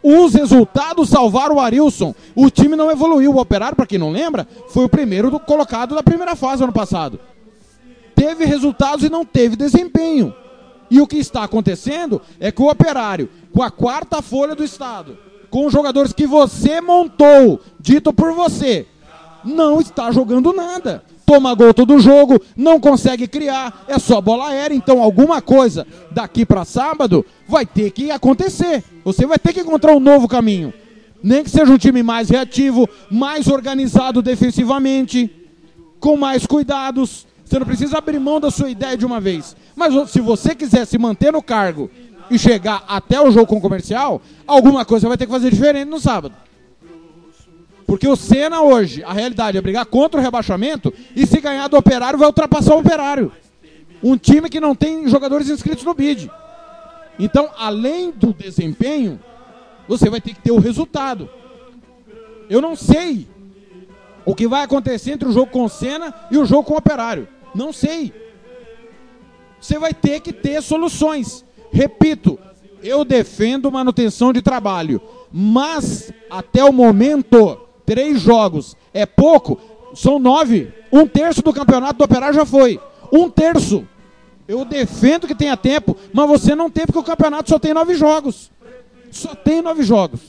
Os 0.01 0.33
resultados 0.33 1.09
salvaram 1.09 1.55
o 1.55 1.59
Arilson. 1.59 2.15
O 2.35 2.49
time 2.49 2.75
não 2.75 2.89
evoluiu. 2.89 3.33
O 3.33 3.39
Operário, 3.39 3.75
para 3.75 3.85
quem 3.85 3.99
não 3.99 4.11
lembra, 4.11 4.47
foi 4.69 4.85
o 4.85 4.89
primeiro 4.89 5.29
do, 5.29 5.39
colocado 5.39 5.93
da 5.93 6.03
primeira 6.03 6.35
fase 6.35 6.63
ano 6.63 6.71
passado. 6.71 7.19
Teve 8.15 8.45
resultados 8.45 9.03
e 9.03 9.09
não 9.09 9.25
teve 9.25 9.55
desempenho. 9.55 10.33
E 10.89 10.99
o 10.99 11.07
que 11.07 11.17
está 11.17 11.43
acontecendo 11.43 12.21
é 12.39 12.51
que 12.51 12.61
o 12.61 12.69
Operário, 12.69 13.29
com 13.53 13.61
a 13.61 13.69
quarta 13.69 14.21
folha 14.21 14.55
do 14.55 14.63
Estado, 14.63 15.17
com 15.49 15.65
os 15.65 15.73
jogadores 15.73 16.13
que 16.13 16.25
você 16.25 16.81
montou, 16.81 17.61
dito 17.79 18.13
por 18.13 18.33
você, 18.33 18.85
não 19.43 19.79
está 19.79 20.11
jogando 20.11 20.53
nada. 20.53 21.03
Toma 21.25 21.53
gol 21.53 21.73
todo 21.75 21.99
jogo, 21.99 22.41
não 22.57 22.79
consegue 22.79 23.27
criar, 23.27 23.85
é 23.87 23.99
só 23.99 24.19
bola 24.19 24.49
aérea. 24.49 24.75
Então, 24.75 25.01
alguma 25.01 25.41
coisa 25.41 25.85
daqui 26.11 26.43
para 26.43 26.65
sábado 26.65 27.23
vai 27.47 27.67
ter 27.67 27.91
que 27.91 28.09
acontecer. 28.09 28.83
Você 29.03 29.27
vai 29.27 29.37
ter 29.37 29.53
que 29.53 29.59
encontrar 29.59 29.93
um 29.93 29.99
novo 29.99 30.27
caminho. 30.27 30.73
Nem 31.21 31.43
que 31.43 31.49
seja 31.49 31.71
um 31.71 31.77
time 31.77 32.01
mais 32.01 32.29
reativo, 32.29 32.89
mais 33.11 33.47
organizado 33.47 34.21
defensivamente, 34.21 35.29
com 35.99 36.17
mais 36.17 36.47
cuidados. 36.47 37.27
Você 37.49 37.57
não 37.57 37.65
precisa 37.65 37.97
abrir 37.97 38.19
mão 38.19 38.39
da 38.39 38.51
sua 38.51 38.69
ideia 38.69 38.95
de 38.95 39.03
uma 39.03 39.19
vez. 39.19 39.55
Mas 39.75 40.11
se 40.11 40.21
você 40.21 40.53
quiser 40.53 40.85
se 40.85 40.99
manter 40.99 41.33
no 41.33 41.41
cargo 41.41 41.89
e 42.29 42.37
chegar 42.37 42.83
até 42.87 43.19
o 43.19 43.31
jogo 43.31 43.47
com 43.47 43.57
o 43.57 43.61
comercial, 43.61 44.21
alguma 44.45 44.85
coisa 44.85 45.07
vai 45.07 45.17
ter 45.17 45.25
que 45.25 45.31
fazer 45.31 45.49
diferente 45.49 45.89
no 45.89 45.99
sábado. 45.99 46.35
Porque 47.87 48.07
o 48.07 48.15
Senna 48.15 48.61
hoje, 48.61 49.03
a 49.03 49.11
realidade 49.11 49.57
é 49.57 49.61
brigar 49.61 49.83
contra 49.87 50.19
o 50.19 50.23
rebaixamento 50.23 50.93
e 51.15 51.25
se 51.25 51.41
ganhar 51.41 51.67
do 51.67 51.75
operário 51.75 52.19
vai 52.19 52.27
ultrapassar 52.27 52.75
o 52.75 52.81
operário. 52.81 53.31
Um 54.03 54.15
time 54.15 54.47
que 54.47 54.59
não 54.59 54.75
tem 54.75 55.07
jogadores 55.07 55.49
inscritos 55.49 55.83
no 55.83 55.95
BID. 55.95 56.29
Então, 57.17 57.49
além 57.57 58.11
do 58.11 58.31
desempenho, 58.31 59.19
você 59.87 60.07
vai 60.07 60.21
ter 60.21 60.35
que 60.35 60.41
ter 60.41 60.51
o 60.51 60.59
resultado. 60.59 61.27
Eu 62.47 62.61
não 62.61 62.75
sei 62.75 63.27
o 64.23 64.35
que 64.35 64.47
vai 64.47 64.61
acontecer 64.61 65.13
entre 65.13 65.27
o 65.27 65.31
jogo 65.31 65.51
com 65.51 65.65
o 65.65 65.69
Senna 65.69 66.13
e 66.29 66.37
o 66.37 66.45
jogo 66.45 66.65
com 66.65 66.75
o 66.75 66.77
Operário. 66.77 67.27
Não 67.53 67.73
sei. 67.73 68.13
Você 69.59 69.77
vai 69.77 69.93
ter 69.93 70.19
que 70.21 70.31
ter 70.31 70.61
soluções. 70.61 71.43
Repito, 71.71 72.39
eu 72.81 73.03
defendo 73.03 73.71
manutenção 73.71 74.31
de 74.31 74.41
trabalho, 74.41 75.01
mas 75.31 76.11
até 76.29 76.63
o 76.63 76.71
momento 76.71 77.69
Três 77.89 78.21
jogos 78.21 78.77
é 78.93 79.03
pouco, 79.03 79.59
são 79.95 80.19
nove. 80.19 80.71
Um 80.93 81.07
terço 81.07 81.41
do 81.41 81.51
campeonato 81.51 81.97
do 81.97 82.03
Operário 82.03 82.35
já 82.35 82.45
foi. 82.45 82.79
Um 83.11 83.31
terço. 83.31 83.83
Eu 84.47 84.63
defendo 84.63 85.25
que 85.25 85.33
tenha 85.33 85.57
tempo, 85.57 85.97
mas 86.13 86.29
você 86.29 86.53
não 86.53 86.69
tem 86.69 86.85
porque 86.85 86.99
o 86.99 87.03
campeonato 87.03 87.49
só 87.49 87.57
tem 87.57 87.73
nove 87.73 87.95
jogos. 87.95 88.51
Só 89.09 89.33
tem 89.33 89.63
nove 89.63 89.81
jogos. 89.81 90.19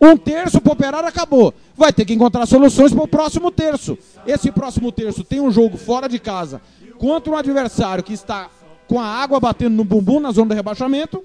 Um 0.00 0.16
terço 0.16 0.60
para 0.60 0.70
o 0.70 0.72
Operário 0.72 1.08
acabou. 1.08 1.52
Vai 1.76 1.92
ter 1.92 2.04
que 2.04 2.14
encontrar 2.14 2.46
soluções 2.46 2.92
para 2.92 3.04
o 3.04 3.08
próximo 3.08 3.50
terço. 3.50 3.98
Esse 4.26 4.50
próximo 4.50 4.90
terço 4.90 5.22
tem 5.22 5.40
um 5.40 5.50
jogo 5.50 5.76
fora 5.76 6.08
de 6.08 6.18
casa 6.18 6.62
contra 6.98 7.32
um 7.32 7.36
adversário 7.36 8.02
que 8.02 8.12
está 8.12 8.48
com 8.88 8.98
a 8.98 9.04
água 9.04 9.38
batendo 9.38 9.76
no 9.76 9.84
bumbum 9.84 10.20
na 10.20 10.32
zona 10.32 10.48
do 10.48 10.54
rebaixamento 10.54 11.22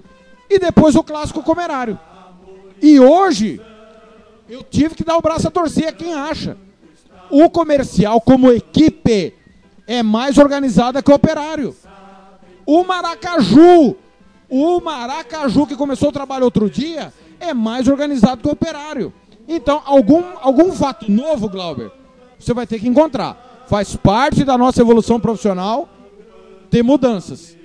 e 0.48 0.58
depois 0.58 0.94
o 0.94 1.02
clássico 1.02 1.42
comerário. 1.42 1.98
E 2.82 3.00
hoje 3.00 3.60
eu 4.48 4.62
tive 4.62 4.94
que 4.94 5.04
dar 5.04 5.16
o 5.16 5.22
braço 5.22 5.48
a 5.48 5.50
torcer 5.50 5.88
a 5.88 5.92
quem 5.92 6.14
acha. 6.14 6.56
O 7.30 7.50
comercial, 7.50 8.20
como 8.20 8.52
equipe, 8.52 9.34
é 9.86 10.02
mais 10.02 10.38
organizada 10.38 11.02
que 11.02 11.10
o 11.10 11.14
operário. 11.14 11.74
O 12.64 12.84
Maracaju, 12.84 13.96
o 14.48 14.80
Maracaju 14.80 15.66
que 15.66 15.76
começou 15.76 16.10
o 16.10 16.12
trabalho 16.12 16.44
outro 16.44 16.70
dia, 16.70 17.12
é 17.40 17.54
mais 17.54 17.88
organizado 17.88 18.42
que 18.42 18.48
o 18.48 18.52
operário. 18.52 19.12
Então, 19.48 19.82
algum, 19.84 20.22
algum 20.40 20.72
fato 20.72 21.10
novo, 21.10 21.48
Glauber, 21.48 21.90
você 22.38 22.52
vai 22.52 22.66
ter 22.66 22.80
que 22.80 22.88
encontrar. 22.88 23.64
Faz 23.68 23.96
parte 23.96 24.44
da 24.44 24.56
nossa 24.56 24.80
evolução 24.80 25.20
profissional 25.20 25.88
ter 26.70 26.82
mudanças. 26.82 27.56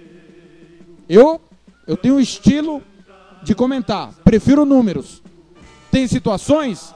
Eu, 1.09 1.41
eu 1.87 1.97
tenho 1.97 2.15
um 2.15 2.19
estilo 2.19 2.81
de 3.43 3.55
comentar, 3.55 4.13
prefiro 4.23 4.65
números 4.65 5.21
tem 5.91 6.07
situações 6.07 6.95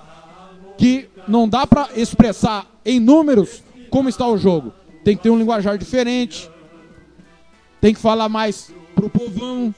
que 0.78 1.10
não 1.28 1.48
dá 1.48 1.68
para 1.68 1.90
expressar 1.96 2.66
em 2.84 3.00
números 3.00 3.62
como 3.90 4.08
está 4.08 4.26
o 4.26 4.38
jogo. 4.38 4.74
Tem 5.04 5.16
que 5.16 5.24
ter 5.24 5.30
um 5.30 5.38
linguajar 5.38 5.78
diferente. 5.78 6.50
Tem 7.82 7.94
que 7.94 8.00
falar 8.00 8.30
mais 8.30 8.72
pro 8.96 9.10
povão. 9.10 9.76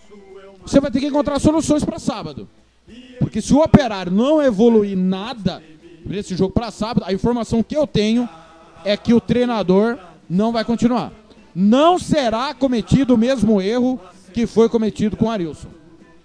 Você 0.61 0.79
vai 0.79 0.91
ter 0.91 0.99
que 0.99 1.07
encontrar 1.07 1.39
soluções 1.39 1.83
para 1.83 1.99
sábado. 1.99 2.47
Porque 3.19 3.41
se 3.41 3.53
o 3.53 3.61
operário 3.61 4.11
não 4.11 4.41
evoluir 4.41 4.97
nada 4.97 5.61
nesse 6.05 6.35
jogo 6.35 6.53
para 6.53 6.71
sábado, 6.71 7.05
a 7.05 7.13
informação 7.13 7.63
que 7.63 7.75
eu 7.75 7.85
tenho 7.85 8.27
é 8.85 8.95
que 8.95 9.13
o 9.13 9.21
treinador 9.21 9.97
não 10.29 10.51
vai 10.51 10.63
continuar. 10.63 11.11
Não 11.53 11.97
será 11.97 12.53
cometido 12.53 13.15
o 13.15 13.17
mesmo 13.17 13.61
erro 13.61 13.99
que 14.33 14.45
foi 14.45 14.69
cometido 14.69 15.17
com 15.17 15.25
o 15.25 15.29
Arilson. 15.29 15.69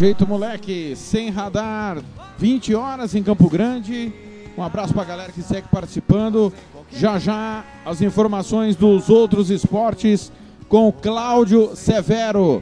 Jeito 0.05 0.27
moleque, 0.27 0.95
sem 0.95 1.31
radar, 1.31 1.97
20 2.37 2.75
horas 2.75 3.15
em 3.15 3.23
Campo 3.23 3.49
Grande. 3.49 4.13
Um 4.55 4.61
abraço 4.61 4.93
pra 4.93 5.03
galera 5.03 5.31
que 5.31 5.41
segue 5.41 5.67
participando. 5.67 6.53
Já 6.91 7.17
já 7.17 7.65
as 7.83 8.03
informações 8.03 8.75
dos 8.75 9.09
outros 9.09 9.49
esportes 9.49 10.31
com 10.69 10.91
Cláudio 10.91 11.75
Severo. 11.75 12.61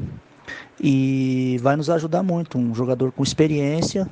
e 0.80 1.58
vai 1.62 1.76
nos 1.76 1.90
ajudar 1.90 2.24
muito. 2.24 2.58
Um 2.58 2.74
jogador 2.74 3.12
com 3.12 3.24
experiência, 3.24 4.10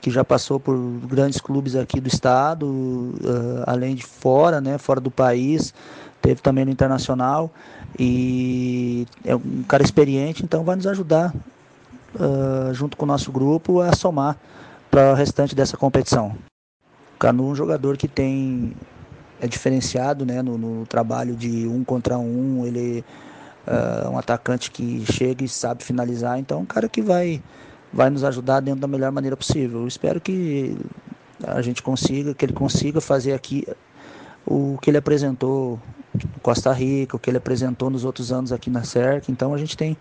que 0.00 0.10
já 0.10 0.24
passou 0.24 0.60
por 0.60 0.76
grandes 1.06 1.40
clubes 1.40 1.74
aqui 1.74 2.00
do 2.00 2.08
estado, 2.08 2.66
uh, 2.66 3.64
além 3.66 3.94
de 3.94 4.04
fora, 4.04 4.60
né? 4.60 4.78
fora 4.78 5.00
do 5.00 5.10
país. 5.10 5.74
Teve 6.22 6.40
também 6.40 6.64
no 6.64 6.70
Internacional 6.70 7.52
e 7.98 9.06
é 9.24 9.36
um 9.36 9.62
cara 9.68 9.82
experiente, 9.82 10.42
então 10.42 10.64
vai 10.64 10.74
nos 10.74 10.86
ajudar, 10.86 11.32
uh, 12.14 12.74
junto 12.74 12.96
com 12.96 13.04
o 13.04 13.06
nosso 13.06 13.30
grupo, 13.30 13.80
a 13.80 13.94
somar 13.94 14.36
para 14.90 15.12
o 15.12 15.14
restante 15.14 15.54
dessa 15.54 15.76
competição. 15.76 16.36
O 17.14 17.18
Canu 17.18 17.48
é 17.48 17.52
um 17.52 17.54
jogador 17.54 17.96
que 17.96 18.08
tem 18.08 18.74
é 19.40 19.46
diferenciado 19.46 20.24
né, 20.24 20.42
no, 20.42 20.56
no 20.56 20.86
trabalho 20.86 21.34
de 21.34 21.66
um 21.66 21.84
contra 21.84 22.18
um, 22.18 22.64
ele 22.66 23.04
é 23.66 24.08
um 24.08 24.16
atacante 24.16 24.70
que 24.70 25.04
chega 25.12 25.44
e 25.44 25.48
sabe 25.48 25.82
finalizar, 25.82 26.38
então 26.38 26.58
é 26.58 26.60
um 26.60 26.66
cara 26.66 26.88
que 26.88 27.02
vai, 27.02 27.42
vai 27.92 28.08
nos 28.08 28.22
ajudar 28.22 28.60
dentro 28.60 28.80
da 28.80 28.86
melhor 28.86 29.10
maneira 29.10 29.36
possível. 29.36 29.80
Eu 29.80 29.88
espero 29.88 30.20
que 30.20 30.76
a 31.44 31.60
gente 31.60 31.82
consiga, 31.82 32.32
que 32.32 32.44
ele 32.44 32.52
consiga 32.52 33.00
fazer 33.00 33.32
aqui 33.32 33.66
o 34.46 34.78
que 34.80 34.90
ele 34.90 34.98
apresentou 34.98 35.80
no 36.14 36.40
Costa 36.40 36.72
Rica, 36.72 37.16
o 37.16 37.18
que 37.18 37.28
ele 37.28 37.38
apresentou 37.38 37.90
nos 37.90 38.04
outros 38.04 38.32
anos 38.32 38.52
aqui 38.52 38.70
na 38.70 38.84
CERC, 38.84 39.30
então 39.30 39.52
a 39.52 39.58
gente 39.58 39.76
tem, 39.76 39.96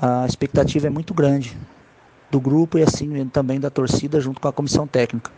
a 0.00 0.24
expectativa 0.24 0.86
é 0.86 0.90
muito 0.90 1.12
grande 1.12 1.56
do 2.30 2.40
grupo 2.40 2.78
e 2.78 2.82
assim 2.82 3.26
também 3.28 3.58
da 3.58 3.70
torcida 3.70 4.20
junto 4.20 4.40
com 4.40 4.48
a 4.48 4.52
comissão 4.52 4.86
técnica. 4.86 5.30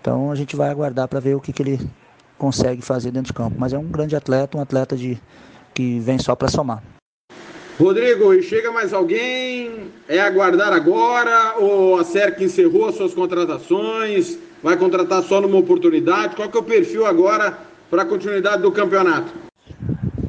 Então 0.00 0.30
a 0.30 0.34
gente 0.34 0.54
vai 0.54 0.68
aguardar 0.70 1.08
para 1.08 1.20
ver 1.20 1.34
o 1.34 1.40
que, 1.40 1.52
que 1.52 1.62
ele 1.62 1.90
consegue 2.38 2.80
fazer 2.80 3.10
dentro 3.10 3.28
de 3.28 3.32
campo. 3.32 3.56
Mas 3.58 3.72
é 3.72 3.78
um 3.78 3.84
grande 3.84 4.14
atleta, 4.14 4.56
um 4.56 4.60
atleta 4.60 4.96
de, 4.96 5.20
que 5.78 6.00
vem 6.00 6.18
só 6.18 6.34
para 6.34 6.48
somar. 6.48 6.82
Rodrigo, 7.78 8.34
e 8.34 8.42
chega 8.42 8.72
mais 8.72 8.92
alguém? 8.92 9.92
É 10.08 10.18
aguardar 10.18 10.72
agora? 10.72 11.54
Ou 11.56 12.00
a 12.00 12.02
SERC 12.02 12.42
encerrou 12.42 12.88
as 12.88 12.96
suas 12.96 13.14
contratações? 13.14 14.36
Vai 14.60 14.76
contratar 14.76 15.22
só 15.22 15.40
numa 15.40 15.56
oportunidade? 15.56 16.34
Qual 16.34 16.48
que 16.48 16.56
é 16.56 16.60
o 16.60 16.64
perfil 16.64 17.06
agora 17.06 17.56
para 17.88 18.02
a 18.02 18.04
continuidade 18.04 18.60
do 18.60 18.72
campeonato? 18.72 19.32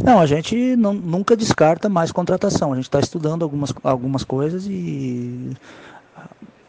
Não, 0.03 0.19
a 0.19 0.27
gente 0.27 0.75
não, 0.75 0.93
nunca 0.93 1.35
descarta 1.35 1.89
mais 1.89 2.11
contratação. 2.11 2.71
A 2.71 2.75
gente 2.75 2.85
está 2.85 2.99
estudando 2.99 3.41
algumas, 3.41 3.73
algumas 3.83 4.23
coisas 4.23 4.67
e 4.69 5.57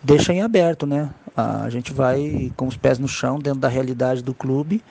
deixa 0.03 0.33
em 0.33 0.41
aberto, 0.41 0.87
né? 0.87 1.11
A 1.37 1.68
gente 1.68 1.93
vai 1.93 2.51
com 2.57 2.66
os 2.66 2.78
pés 2.78 2.99
no 2.99 3.07
chão, 3.07 3.39
dentro 3.39 3.61
da 3.61 3.68
realidade 3.68 4.22
do 4.22 4.33
clube, 4.33 4.83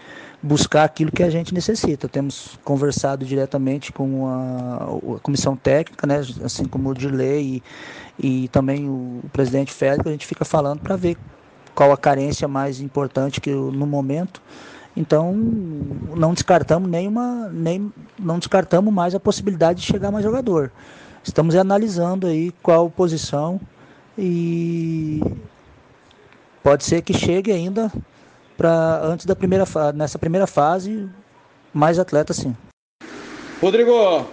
buscar 0.41 0.83
aquilo 0.83 1.11
que 1.11 1.23
a 1.23 1.29
gente 1.29 1.53
necessita. 1.53 2.07
Temos 2.07 2.57
conversado 2.63 3.25
diretamente 3.25 3.91
com 3.91 4.27
a, 4.27 5.15
a 5.15 5.19
comissão 5.19 5.55
técnica, 5.55 6.07
né? 6.07 6.21
assim 6.43 6.65
como 6.65 6.89
o 6.89 6.93
Dirley 6.93 7.63
e, 8.17 8.43
e 8.43 8.47
também 8.49 8.87
o, 8.87 9.21
o 9.23 9.29
presidente 9.31 9.73
Félix, 9.73 10.05
a 10.07 10.11
gente 10.11 10.25
fica 10.25 10.45
falando 10.45 10.79
para 10.79 10.95
ver 10.95 11.17
qual 11.75 11.91
a 11.91 11.97
carência 11.97 12.47
mais 12.47 12.81
importante 12.81 13.41
que 13.41 13.51
no 13.51 13.85
momento. 13.85 14.41
Então, 14.97 15.33
não 15.33 16.33
descartamos 16.33 16.89
nenhuma, 16.89 17.49
nem 17.53 17.91
não 18.17 18.39
descartamos 18.39 18.93
mais 18.93 19.15
a 19.15 19.19
possibilidade 19.19 19.81
de 19.81 19.87
chegar 19.87 20.11
mais 20.11 20.25
jogador. 20.25 20.71
Estamos 21.23 21.55
analisando 21.55 22.27
aí 22.27 22.51
qual 22.63 22.89
posição 22.89 23.61
e 24.17 25.21
pode 26.63 26.83
ser 26.83 27.01
que 27.01 27.13
chegue 27.13 27.51
ainda 27.51 27.91
para 28.59 28.99
antes 29.05 29.25
da 29.25 29.35
primeira 29.37 29.65
fase, 29.65 29.97
nessa 29.97 30.19
primeira 30.19 30.45
fase, 30.45 31.09
mais 31.73 31.97
atleta 31.97 32.33
sim. 32.33 32.53
Rodrigo, 33.61 34.27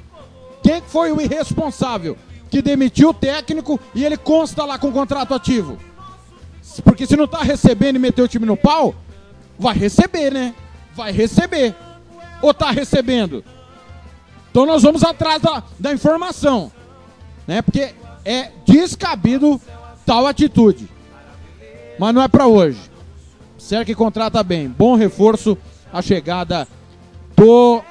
Quem 0.62 0.80
que 0.80 0.88
foi 0.90 1.12
o 1.12 1.20
irresponsável 1.20 2.16
que 2.50 2.62
demitiu 2.62 3.10
o 3.10 3.14
técnico 3.14 3.78
e 3.94 4.04
ele 4.04 4.16
consta 4.16 4.64
lá 4.64 4.78
com 4.78 4.92
contrato 4.92 5.34
ativo? 5.34 5.78
Porque 6.84 7.06
se 7.06 7.16
não 7.16 7.26
tá 7.26 7.42
recebendo 7.42 7.96
e 7.96 7.98
meteu 7.98 8.24
o 8.24 8.28
time 8.28 8.46
no 8.46 8.56
pau, 8.56 8.94
vai 9.58 9.74
receber, 9.74 10.32
né? 10.32 10.54
Vai 10.94 11.12
receber. 11.12 11.74
Ou 12.40 12.54
tá 12.54 12.70
recebendo? 12.70 13.44
Então 14.50 14.64
nós 14.64 14.82
vamos 14.82 15.02
atrás 15.02 15.42
da, 15.42 15.62
da 15.78 15.92
informação. 15.92 16.72
Né? 17.46 17.62
Porque 17.62 17.94
é 18.24 18.50
descabido 18.64 19.60
tal 20.04 20.26
atitude. 20.26 20.88
Mas 21.98 22.14
não 22.14 22.22
é 22.22 22.28
pra 22.28 22.46
hoje. 22.46 22.80
Será 23.56 23.84
que 23.84 23.94
contrata 23.94 24.42
bem? 24.42 24.68
Bom 24.68 24.94
reforço 24.94 25.58
a 25.92 26.00
chegada 26.00 26.66
do 27.36 27.82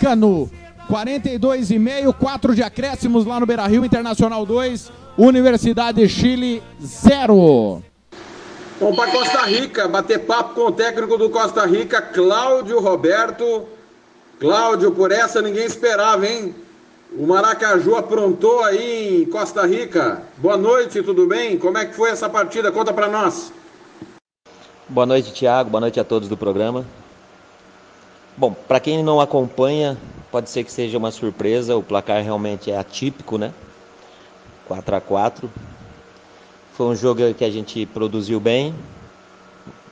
Canu. 0.00 0.50
42,5, 0.90 2.12
4 2.12 2.54
de 2.54 2.62
acréscimos 2.62 3.24
lá 3.24 3.40
no 3.40 3.46
Beira 3.46 3.66
Rio, 3.66 3.84
Internacional 3.84 4.44
2, 4.44 4.92
Universidade 5.16 6.06
Chile 6.08 6.62
0. 6.82 7.82
Vamos 8.80 8.96
para 8.96 9.12
Costa 9.12 9.42
Rica, 9.46 9.86
bater 9.86 10.18
papo 10.26 10.54
com 10.54 10.62
o 10.62 10.72
técnico 10.72 11.16
do 11.16 11.30
Costa 11.30 11.64
Rica, 11.64 12.02
Cláudio 12.02 12.80
Roberto. 12.80 13.68
Cláudio, 14.40 14.90
por 14.90 15.12
essa 15.12 15.40
ninguém 15.40 15.64
esperava, 15.64 16.26
hein? 16.26 16.52
O 17.16 17.24
Maracaju 17.24 17.94
aprontou 17.94 18.64
aí 18.64 19.22
em 19.22 19.26
Costa 19.26 19.64
Rica. 19.64 20.22
Boa 20.38 20.56
noite, 20.56 21.04
tudo 21.04 21.24
bem? 21.24 21.56
Como 21.56 21.78
é 21.78 21.84
que 21.84 21.94
foi 21.94 22.10
essa 22.10 22.28
partida? 22.28 22.72
Conta 22.72 22.92
para 22.92 23.06
nós. 23.06 23.52
Boa 24.88 25.06
noite, 25.06 25.32
Tiago. 25.32 25.70
Boa 25.70 25.80
noite 25.80 26.00
a 26.00 26.04
todos 26.04 26.28
do 26.28 26.36
programa. 26.36 26.84
Bom, 28.36 28.52
para 28.52 28.80
quem 28.80 29.04
não 29.04 29.20
acompanha, 29.20 29.96
pode 30.32 30.50
ser 30.50 30.64
que 30.64 30.72
seja 30.72 30.98
uma 30.98 31.12
surpresa. 31.12 31.76
O 31.76 31.82
placar 31.82 32.20
realmente 32.24 32.72
é 32.72 32.76
atípico, 32.76 33.38
né? 33.38 33.52
4 34.66 34.96
a 34.96 35.00
4 35.00 35.50
Foi 36.76 36.86
um 36.86 36.96
jogo 36.96 37.32
que 37.34 37.44
a 37.44 37.50
gente 37.50 37.86
produziu 37.86 38.40
bem. 38.40 38.74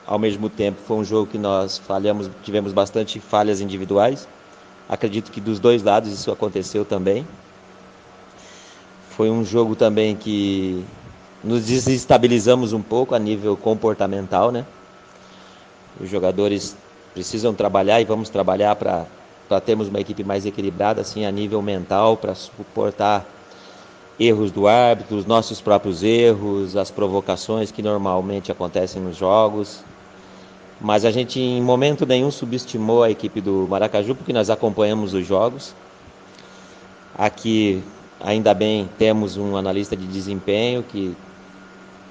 Ao 0.05 0.19
mesmo 0.19 0.49
tempo, 0.49 0.81
foi 0.85 0.97
um 0.97 1.03
jogo 1.03 1.31
que 1.31 1.37
nós 1.37 1.77
falhamos, 1.77 2.29
tivemos 2.43 2.73
bastante 2.73 3.21
falhas 3.21 3.61
individuais. 3.61 4.27
Acredito 4.89 5.31
que 5.31 5.39
dos 5.39 5.61
dois 5.61 5.81
lados 5.81 6.11
isso 6.11 6.29
aconteceu 6.29 6.83
também. 6.83 7.25
Foi 9.11 9.29
um 9.29 9.45
jogo 9.45 9.77
também 9.77 10.13
que 10.13 10.83
nos 11.41 11.65
desestabilizamos 11.65 12.73
um 12.73 12.81
pouco 12.81 13.15
a 13.15 13.19
nível 13.19 13.55
comportamental, 13.55 14.51
né? 14.51 14.65
Os 16.01 16.09
jogadores 16.09 16.75
precisam 17.13 17.53
trabalhar 17.53 18.01
e 18.01 18.03
vamos 18.03 18.27
trabalhar 18.27 18.75
para 18.75 19.07
termos 19.61 19.87
uma 19.87 20.01
equipe 20.01 20.21
mais 20.21 20.45
equilibrada, 20.45 20.99
assim, 20.99 21.25
a 21.25 21.31
nível 21.31 21.61
mental, 21.61 22.17
para 22.17 22.35
suportar 22.35 23.25
erros 24.19 24.51
do 24.51 24.67
árbitro, 24.67 25.17
os 25.17 25.25
nossos 25.25 25.59
próprios 25.59 26.03
erros, 26.03 26.75
as 26.75 26.91
provocações 26.91 27.71
que 27.71 27.81
normalmente 27.81 28.51
acontecem 28.51 29.01
nos 29.01 29.17
jogos. 29.17 29.83
Mas 30.79 31.05
a 31.05 31.11
gente 31.11 31.39
em 31.39 31.61
momento 31.61 32.05
nenhum 32.05 32.29
subestimou 32.29 33.03
a 33.03 33.09
equipe 33.09 33.39
do 33.41 33.67
Maracaju, 33.69 34.15
porque 34.15 34.33
nós 34.33 34.49
acompanhamos 34.49 35.13
os 35.13 35.25
jogos. 35.25 35.73
Aqui, 37.17 37.81
ainda 38.19 38.53
bem, 38.53 38.89
temos 38.97 39.37
um 39.37 39.55
analista 39.55 39.95
de 39.95 40.05
desempenho 40.07 40.83
que 40.83 41.15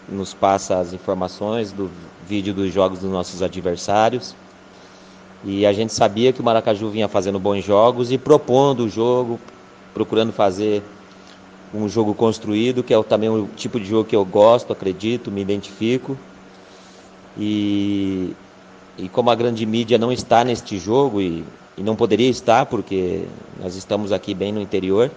nos 0.09 0.32
passa 0.34 0.78
as 0.78 0.92
informações 0.92 1.72
do 1.72 1.90
vídeo 2.26 2.55
dos 2.55 2.72
jogos 2.72 3.00
dos 3.00 3.11
nossos 3.11 3.42
adversários. 3.42 4.34
E 5.44 5.66
a 5.66 5.72
gente 5.72 5.92
sabia 5.92 6.32
que 6.32 6.40
o 6.40 6.44
Maracaju 6.44 6.88
vinha 6.90 7.09
fazendo 7.09 7.38
bons 7.38 7.64
jogos 7.64 8.12
e 8.12 8.18
propondo 8.18 8.84
o 8.84 8.88
jogo, 8.88 9.40
procurando 9.92 10.32
fazer 10.32 10.82
um 11.74 11.88
jogo 11.88 12.14
construído, 12.14 12.82
que 12.82 12.92
é 12.92 13.02
também 13.02 13.28
o 13.30 13.48
tipo 13.56 13.80
de 13.80 13.86
jogo 13.86 14.08
que 14.08 14.16
eu 14.16 14.24
gosto, 14.24 14.72
acredito, 14.72 15.30
me 15.30 15.40
identifico. 15.40 16.16
E, 17.38 18.34
e 18.98 19.08
como 19.08 19.30
a 19.30 19.34
grande 19.34 19.64
mídia 19.64 19.96
não 19.96 20.12
está 20.12 20.44
neste 20.44 20.78
jogo 20.78 21.20
e, 21.20 21.44
e 21.76 21.82
não 21.82 21.96
poderia 21.96 22.28
estar, 22.28 22.66
porque 22.66 23.24
nós 23.60 23.74
estamos 23.74 24.12
aqui 24.12 24.34
bem 24.34 24.52
no 24.52 24.60
interior, 24.60 25.10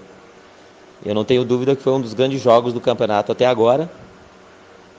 eu 1.06 1.14
não 1.14 1.26
tenho 1.26 1.44
dúvida 1.44 1.76
que 1.76 1.84
foi 1.84 1.94
um 1.94 2.02
dos 2.02 2.14
grandes 2.14 2.42
jogos 2.42 2.74
do 2.74 2.80
campeonato 2.80 3.32
até 3.32 3.46
agora, 3.46 3.90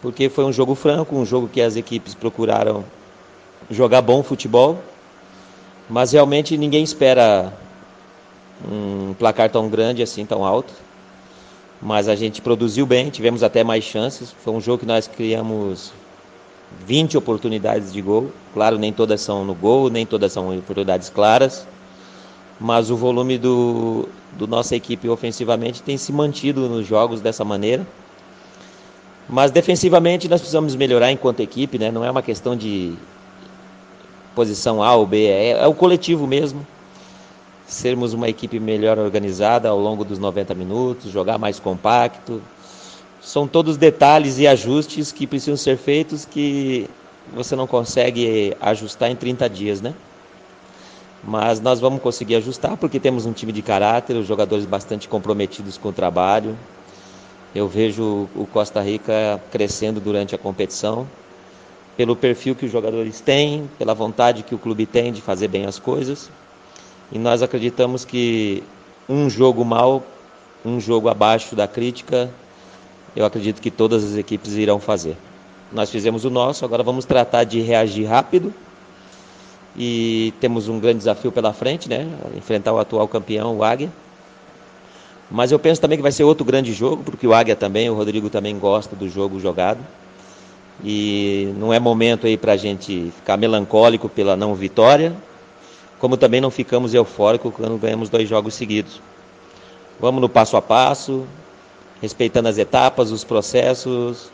porque 0.02 0.28
foi 0.28 0.44
um 0.44 0.52
jogo 0.52 0.74
franco, 0.74 1.16
um 1.16 1.24
jogo 1.24 1.48
que 1.48 1.61
as 1.61 1.74
equipes 1.74 2.14
procuraram 2.14 2.84
jogar 3.70 4.02
bom 4.02 4.22
futebol, 4.22 4.78
mas 5.88 6.12
realmente 6.12 6.57
ninguém 6.59 6.84
espera 6.84 7.52
um 8.70 9.14
placar 9.14 9.50
tão 9.50 9.68
grande 9.68 10.02
assim, 10.02 10.26
tão 10.26 10.44
alto. 10.44 10.86
Mas 11.81 12.09
a 12.09 12.14
gente 12.14 12.41
produziu 12.41 12.87
bem, 12.87 13.11
tivemos 13.11 13.43
até 13.43 13.62
mais 13.62 13.85
chances. 13.85 14.33
Foi 14.43 14.53
um 14.53 14.61
jogo 14.61 14.79
que 14.79 14.87
nós 14.87 15.07
criamos 15.07 15.93
20 16.87 17.16
oportunidades 17.18 17.93
de 17.93 18.01
gol. 18.01 18.31
Claro, 18.55 18.79
nem 18.79 18.93
todas 18.93 19.20
são 19.20 19.45
no 19.45 19.55
gol, 19.55 19.91
nem 19.91 20.07
todas 20.07 20.33
são 20.33 20.57
oportunidades 20.57 21.11
claras. 21.11 21.66
Mas 22.59 22.91
o 22.91 22.97
volume 22.97 23.37
do, 23.37 24.09
do 24.33 24.47
nossa 24.47 24.74
equipe 24.74 25.09
ofensivamente 25.09 25.83
tem 25.83 25.99
se 25.99 26.12
mantido 26.12 26.68
nos 26.68 26.87
jogos 26.87 27.20
dessa 27.20 27.45
maneira. 27.45 27.87
Mas 29.29 29.51
defensivamente 29.51 30.29
nós 30.29 30.41
precisamos 30.41 30.74
melhorar 30.74 31.11
enquanto 31.11 31.41
equipe, 31.41 31.79
né? 31.79 31.91
Não 31.91 32.05
é 32.05 32.11
uma 32.11 32.22
questão 32.22 32.57
de 32.57 32.95
posição 34.35 34.83
A 34.83 34.95
ou 34.95 35.07
B, 35.07 35.27
é, 35.27 35.51
é 35.51 35.66
o 35.66 35.74
coletivo 35.74 36.27
mesmo. 36.27 36.66
Sermos 37.66 38.12
uma 38.12 38.28
equipe 38.28 38.60
melhor 38.60 38.98
organizada 38.98 39.68
ao 39.68 39.78
longo 39.78 40.04
dos 40.04 40.18
90 40.18 40.54
minutos, 40.54 41.10
jogar 41.10 41.36
mais 41.36 41.58
compacto. 41.58 42.40
São 43.20 43.48
todos 43.48 43.76
detalhes 43.76 44.38
e 44.38 44.46
ajustes 44.46 45.10
que 45.10 45.26
precisam 45.26 45.56
ser 45.56 45.76
feitos 45.76 46.24
que 46.24 46.88
você 47.34 47.56
não 47.56 47.66
consegue 47.66 48.56
ajustar 48.60 49.10
em 49.10 49.16
30 49.16 49.48
dias, 49.50 49.80
né? 49.80 49.94
Mas 51.24 51.60
nós 51.60 51.80
vamos 51.80 52.00
conseguir 52.00 52.36
ajustar 52.36 52.76
porque 52.76 53.00
temos 53.00 53.26
um 53.26 53.32
time 53.32 53.50
de 53.50 53.62
caráter, 53.62 54.16
os 54.16 54.28
jogadores 54.28 54.64
bastante 54.64 55.08
comprometidos 55.08 55.76
com 55.76 55.88
o 55.88 55.92
trabalho. 55.92 56.56
Eu 57.52 57.66
vejo 57.66 58.28
o 58.36 58.46
Costa 58.52 58.80
Rica 58.80 59.42
crescendo 59.50 59.98
durante 59.98 60.36
a 60.36 60.38
competição, 60.38 61.04
pelo 61.96 62.14
perfil 62.14 62.54
que 62.54 62.66
os 62.66 62.70
jogadores 62.70 63.20
têm, 63.20 63.68
pela 63.76 63.92
vontade 63.92 64.44
que 64.44 64.54
o 64.54 64.58
clube 64.58 64.86
tem 64.86 65.12
de 65.12 65.20
fazer 65.20 65.48
bem 65.48 65.66
as 65.66 65.80
coisas. 65.80 66.30
E 67.12 67.18
nós 67.18 67.42
acreditamos 67.42 68.04
que 68.04 68.62
um 69.09 69.30
jogo 69.30 69.64
mal, 69.64 70.02
um 70.64 70.80
jogo 70.80 71.09
abaixo 71.09 71.54
da 71.54 71.68
crítica, 71.68 72.30
eu 73.14 73.24
acredito 73.24 73.61
que 73.61 73.70
todas 73.70 74.04
as 74.04 74.16
equipes 74.16 74.54
irão 74.54 74.80
fazer. 74.80 75.16
Nós 75.72 75.90
fizemos 75.90 76.24
o 76.24 76.30
nosso, 76.30 76.64
agora 76.64 76.82
vamos 76.82 77.04
tratar 77.04 77.44
de 77.44 77.61
reagir 77.61 78.04
rápido. 78.07 78.52
E 79.78 80.32
temos 80.40 80.68
um 80.68 80.80
grande 80.80 80.98
desafio 80.98 81.30
pela 81.30 81.52
frente, 81.52 81.88
né? 81.88 82.09
Enfrentar 82.36 82.72
o 82.72 82.78
atual 82.78 83.07
campeão, 83.07 83.57
o 83.57 83.64
Águia. 83.64 83.92
Mas 85.30 85.52
eu 85.52 85.59
penso 85.59 85.80
também 85.80 85.98
que 85.98 86.02
vai 86.02 86.12
ser 86.12 86.24
outro 86.24 86.44
grande 86.44 86.72
jogo, 86.72 87.02
porque 87.02 87.26
o 87.26 87.34
Águia 87.34 87.54
também, 87.54 87.90
o 87.90 87.94
Rodrigo 87.94 88.30
também 88.30 88.59
gosta 88.59 88.96
do 88.96 89.09
jogo 89.09 89.38
jogado. 89.38 89.80
E 90.84 91.52
não 91.59 91.72
é 91.72 91.80
momento 91.80 92.26
aí 92.26 92.36
para 92.36 92.52
a 92.52 92.57
gente 92.57 93.12
ficar 93.16 93.36
melancólico 93.36 94.09
pela 94.09 94.36
não 94.36 94.54
vitória, 94.54 95.14
como 95.99 96.16
também 96.16 96.40
não 96.40 96.51
ficamos 96.51 96.94
eufóricos 96.94 97.53
quando 97.55 97.78
ganhamos 97.78 98.09
dois 98.09 98.28
jogos 98.28 98.55
seguidos. 98.55 99.01
Vamos 99.99 100.20
no 100.20 100.28
passo 100.28 100.57
a 100.57 100.62
passo, 100.62 101.26
respeitando 102.03 102.49
as 102.49 102.59
etapas, 102.59 103.11
os 103.11 103.24
processos. 103.24 104.30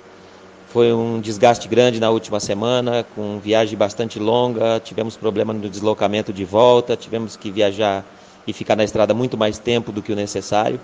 Foi 0.69 0.93
um 0.93 1.21
desgaste 1.21 1.69
grande 1.69 2.01
na 2.01 2.11
última 2.11 2.41
semana, 2.41 3.05
com 3.15 3.39
viagem 3.39 3.77
bastante 3.77 4.19
longa, 4.19 4.81
tivemos 4.81 5.17
problema 5.17 5.53
no 5.53 5.69
deslocamento 5.69 6.33
de 6.33 6.45
volta, 6.45 6.97
tivemos 6.97 7.37
que 7.37 7.51
viajar 7.51 8.05
e 8.47 8.53
ficar 8.53 8.75
na 8.75 8.83
estrada 8.83 9.13
muito 9.13 9.37
mais 9.37 9.59
tempo 9.59 9.93
do 9.93 10.03
que 10.03 10.13
o 10.13 10.17
necessário. 10.17 10.81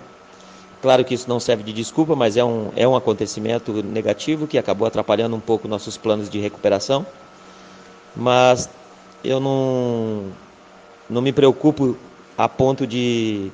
Claro 0.81 1.03
que 1.03 1.13
isso 1.13 1.27
não 1.27 1.39
serve 1.39 1.63
de 1.63 1.73
desculpa, 1.73 2.15
mas 2.15 2.37
é 2.37 2.43
um, 2.43 2.71
é 2.75 2.87
um 2.87 2.95
acontecimento 2.95 3.73
negativo 3.83 4.47
que 4.47 4.57
acabou 4.57 4.87
atrapalhando 4.87 5.35
um 5.35 5.39
pouco 5.39 5.67
nossos 5.67 5.97
planos 5.97 6.29
de 6.29 6.39
recuperação. 6.39 7.05
Mas 8.15 8.69
eu 9.23 9.39
não, 9.39 10.25
não 11.09 11.21
me 11.21 11.31
preocupo 11.31 11.97
a 12.37 12.47
ponto 12.47 12.85
de 12.85 13.51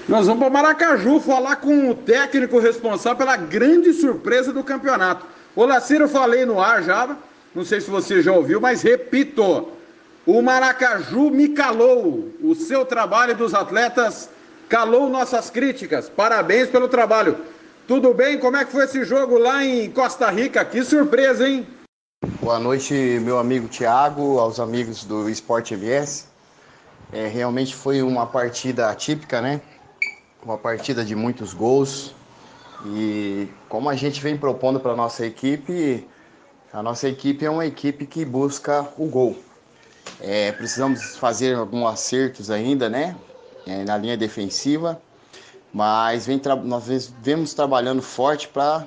Nós 0.07 0.27
vamos 0.27 0.39
para 0.39 0.49
Maracaju 0.49 1.19
falar 1.19 1.57
com 1.57 1.89
o 1.89 1.95
técnico 1.95 2.59
responsável 2.59 3.17
pela 3.17 3.37
grande 3.37 3.93
surpresa 3.93 4.53
do 4.53 4.63
campeonato. 4.63 5.25
O 5.55 5.65
Laciro 5.65 6.05
eu 6.05 6.09
falei 6.09 6.45
no 6.45 6.59
ar 6.59 6.83
já, 6.83 7.15
não 7.53 7.63
sei 7.63 7.81
se 7.81 7.89
você 7.89 8.21
já 8.21 8.33
ouviu, 8.33 8.59
mas 8.59 8.81
repito. 8.81 9.69
O 10.25 10.41
Maracaju 10.41 11.29
me 11.29 11.49
calou. 11.49 12.31
O 12.41 12.55
seu 12.55 12.83
trabalho 12.83 13.35
dos 13.35 13.53
atletas 13.53 14.29
calou 14.67 15.07
nossas 15.07 15.49
críticas. 15.49 16.09
Parabéns 16.09 16.67
pelo 16.67 16.87
trabalho. 16.87 17.37
Tudo 17.87 18.13
bem? 18.13 18.39
Como 18.39 18.57
é 18.57 18.65
que 18.65 18.71
foi 18.71 18.85
esse 18.85 19.05
jogo 19.05 19.37
lá 19.37 19.63
em 19.63 19.89
Costa 19.91 20.29
Rica? 20.31 20.65
Que 20.65 20.83
surpresa, 20.83 21.47
hein? 21.47 21.67
Boa 22.45 22.59
noite, 22.59 22.93
meu 23.23 23.39
amigo 23.39 23.67
Thiago, 23.67 24.37
aos 24.37 24.59
amigos 24.59 25.03
do 25.03 25.27
Esporte 25.27 25.73
MS. 25.73 26.25
É, 27.11 27.27
realmente 27.27 27.75
foi 27.75 28.03
uma 28.03 28.27
partida 28.27 28.89
atípica, 28.89 29.41
né? 29.41 29.59
Uma 30.43 30.55
partida 30.55 31.03
de 31.03 31.15
muitos 31.15 31.53
gols. 31.53 32.13
E 32.85 33.49
como 33.67 33.89
a 33.89 33.95
gente 33.95 34.21
vem 34.21 34.37
propondo 34.37 34.79
para 34.79 34.95
nossa 34.95 35.25
equipe, 35.25 36.07
a 36.71 36.83
nossa 36.83 37.09
equipe 37.09 37.43
é 37.43 37.49
uma 37.49 37.65
equipe 37.65 38.05
que 38.05 38.23
busca 38.23 38.87
o 38.95 39.07
gol. 39.07 39.37
É, 40.19 40.51
precisamos 40.51 41.17
fazer 41.17 41.55
alguns 41.55 41.87
acertos 41.87 42.51
ainda, 42.51 42.87
né? 42.87 43.15
É, 43.65 43.83
na 43.83 43.97
linha 43.97 44.15
defensiva, 44.15 45.01
mas 45.73 46.27
vem 46.27 46.39
nós 46.63 47.11
vemos 47.23 47.55
trabalhando 47.55 48.03
forte 48.03 48.47
para 48.47 48.85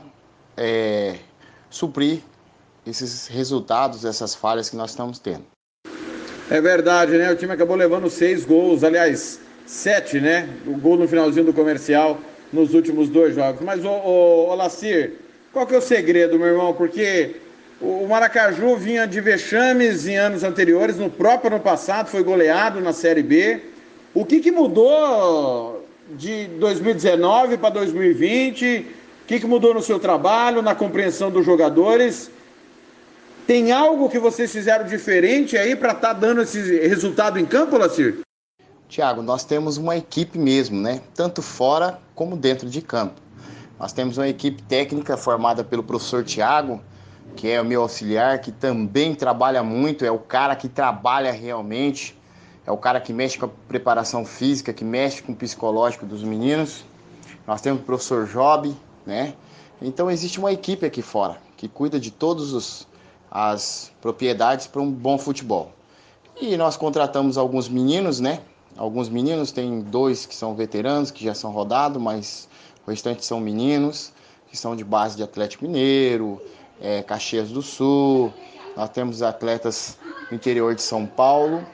é, 0.56 1.18
suprir 1.68 2.22
esses 2.88 3.26
resultados, 3.26 4.04
essas 4.04 4.34
falhas 4.34 4.70
que 4.70 4.76
nós 4.76 4.90
estamos 4.90 5.18
tendo. 5.18 5.44
É 6.50 6.60
verdade, 6.60 7.12
né? 7.18 7.30
O 7.30 7.36
time 7.36 7.52
acabou 7.52 7.76
levando 7.76 8.08
seis 8.08 8.44
gols, 8.44 8.82
aliás, 8.82 9.38
sete, 9.66 10.18
né? 10.18 10.48
O 10.66 10.78
gol 10.78 10.96
no 10.96 11.06
finalzinho 11.06 11.44
do 11.44 11.52
comercial 11.52 12.18
nos 12.52 12.72
últimos 12.72 13.08
dois 13.08 13.34
jogos. 13.34 13.60
Mas, 13.60 13.84
ô, 13.84 13.90
ô, 13.90 14.48
ô 14.50 14.54
Lacir, 14.54 15.16
qual 15.52 15.66
que 15.66 15.74
é 15.74 15.78
o 15.78 15.82
segredo, 15.82 16.38
meu 16.38 16.48
irmão? 16.48 16.72
Porque 16.72 17.36
o 17.80 18.06
Maracaju 18.08 18.76
vinha 18.76 19.06
de 19.06 19.20
vexames 19.20 20.06
em 20.06 20.16
anos 20.16 20.42
anteriores, 20.42 20.96
no 20.96 21.10
próprio 21.10 21.54
ano 21.54 21.62
passado 21.62 22.08
foi 22.08 22.22
goleado 22.22 22.80
na 22.80 22.92
Série 22.92 23.22
B. 23.22 23.60
O 24.14 24.24
que, 24.24 24.40
que 24.40 24.50
mudou 24.50 25.86
de 26.12 26.46
2019 26.58 27.58
para 27.58 27.70
2020? 27.70 28.86
O 29.22 29.26
que, 29.26 29.38
que 29.38 29.46
mudou 29.46 29.74
no 29.74 29.82
seu 29.82 29.98
trabalho, 29.98 30.62
na 30.62 30.74
compreensão 30.74 31.30
dos 31.30 31.44
jogadores? 31.44 32.30
Tem 33.48 33.72
algo 33.72 34.10
que 34.10 34.18
vocês 34.18 34.52
fizeram 34.52 34.84
diferente 34.84 35.56
aí 35.56 35.74
para 35.74 35.92
estar 35.92 36.08
tá 36.08 36.12
dando 36.12 36.42
esse 36.42 36.60
resultado 36.80 37.38
em 37.38 37.46
campo, 37.46 37.78
Lacir? 37.78 38.20
Tiago, 38.90 39.22
nós 39.22 39.42
temos 39.42 39.78
uma 39.78 39.96
equipe 39.96 40.38
mesmo, 40.38 40.78
né? 40.78 41.00
Tanto 41.14 41.40
fora 41.40 41.98
como 42.14 42.36
dentro 42.36 42.68
de 42.68 42.82
campo. 42.82 43.18
Nós 43.80 43.90
temos 43.90 44.18
uma 44.18 44.28
equipe 44.28 44.62
técnica 44.64 45.16
formada 45.16 45.64
pelo 45.64 45.82
professor 45.82 46.22
Tiago, 46.22 46.82
que 47.36 47.48
é 47.48 47.58
o 47.58 47.64
meu 47.64 47.80
auxiliar, 47.80 48.38
que 48.38 48.52
também 48.52 49.14
trabalha 49.14 49.62
muito, 49.62 50.04
é 50.04 50.10
o 50.10 50.18
cara 50.18 50.54
que 50.54 50.68
trabalha 50.68 51.32
realmente, 51.32 52.14
é 52.66 52.70
o 52.70 52.76
cara 52.76 53.00
que 53.00 53.14
mexe 53.14 53.38
com 53.38 53.46
a 53.46 53.50
preparação 53.66 54.26
física, 54.26 54.74
que 54.74 54.84
mexe 54.84 55.22
com 55.22 55.32
o 55.32 55.34
psicológico 55.34 56.04
dos 56.04 56.22
meninos. 56.22 56.84
Nós 57.46 57.62
temos 57.62 57.80
o 57.80 57.84
professor 57.84 58.26
Job, 58.26 58.76
né? 59.06 59.32
Então 59.80 60.10
existe 60.10 60.38
uma 60.38 60.52
equipe 60.52 60.84
aqui 60.84 61.00
fora 61.00 61.38
que 61.58 61.66
cuida 61.66 61.98
de 61.98 62.12
todos 62.12 62.52
os 62.52 62.87
as 63.30 63.92
propriedades 64.00 64.66
para 64.66 64.80
um 64.80 64.90
bom 64.90 65.18
futebol. 65.18 65.72
E 66.40 66.56
nós 66.56 66.76
contratamos 66.76 67.36
alguns 67.36 67.68
meninos, 67.68 68.20
né? 68.20 68.40
Alguns 68.76 69.08
meninos, 69.08 69.50
tem 69.50 69.80
dois 69.80 70.24
que 70.24 70.34
são 70.34 70.54
veteranos, 70.54 71.10
que 71.10 71.24
já 71.24 71.34
são 71.34 71.50
rodados, 71.50 72.00
mas 72.00 72.48
o 72.86 72.90
restante 72.90 73.24
são 73.24 73.40
meninos, 73.40 74.12
que 74.48 74.56
são 74.56 74.76
de 74.76 74.84
base 74.84 75.16
de 75.16 75.22
Atlético 75.22 75.64
Mineiro, 75.64 76.40
é, 76.80 77.02
Caxias 77.02 77.50
do 77.50 77.60
Sul, 77.60 78.32
nós 78.76 78.90
temos 78.90 79.22
atletas 79.22 79.98
do 80.28 80.34
interior 80.36 80.74
de 80.74 80.82
São 80.82 81.04
Paulo. 81.04 81.66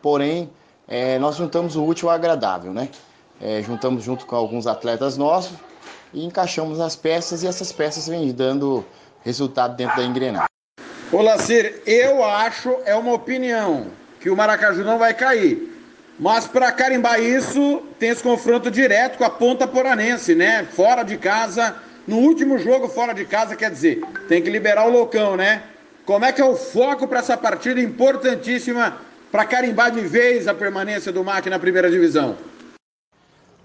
Porém, 0.00 0.48
é, 0.86 1.18
nós 1.18 1.34
juntamos 1.34 1.74
o 1.74 1.84
útil 1.84 2.08
ao 2.08 2.14
agradável, 2.14 2.72
né? 2.72 2.88
É, 3.40 3.60
juntamos 3.62 4.04
junto 4.04 4.24
com 4.24 4.36
alguns 4.36 4.66
atletas 4.66 5.16
nossos 5.16 5.56
e 6.12 6.24
encaixamos 6.24 6.80
as 6.80 6.96
peças 6.96 7.42
e 7.42 7.46
essas 7.46 7.72
peças 7.72 8.06
vêm 8.06 8.32
dando 8.32 8.84
resultado 9.28 9.76
dentro 9.76 9.96
da 9.96 10.04
engrenagem. 10.04 10.48
Ô 11.12 11.20
Lacir, 11.20 11.82
eu 11.86 12.24
acho, 12.24 12.74
é 12.86 12.94
uma 12.94 13.12
opinião, 13.12 13.88
que 14.20 14.30
o 14.30 14.36
Maracaju 14.36 14.82
não 14.82 14.98
vai 14.98 15.12
cair. 15.12 15.74
Mas 16.18 16.46
para 16.46 16.72
carimbar 16.72 17.20
isso, 17.20 17.82
tem 17.98 18.08
esse 18.08 18.22
confronto 18.22 18.70
direto 18.70 19.18
com 19.18 19.24
a 19.24 19.30
Ponta 19.30 19.68
Poranense, 19.68 20.34
né? 20.34 20.66
Fora 20.72 21.02
de 21.02 21.16
casa, 21.16 21.76
no 22.06 22.16
último 22.16 22.58
jogo 22.58 22.88
fora 22.88 23.12
de 23.12 23.24
casa, 23.24 23.54
quer 23.54 23.70
dizer, 23.70 24.00
tem 24.28 24.42
que 24.42 24.50
liberar 24.50 24.88
o 24.88 24.90
loucão, 24.90 25.36
né? 25.36 25.62
Como 26.04 26.24
é 26.24 26.32
que 26.32 26.40
é 26.40 26.44
o 26.44 26.56
foco 26.56 27.06
para 27.06 27.20
essa 27.20 27.36
partida 27.36 27.80
importantíssima 27.80 28.96
para 29.30 29.44
carimbar 29.44 29.90
de 29.92 30.00
vez 30.00 30.48
a 30.48 30.54
permanência 30.54 31.12
do 31.12 31.22
MAC 31.22 31.48
na 31.50 31.58
primeira 31.58 31.90
divisão? 31.90 32.36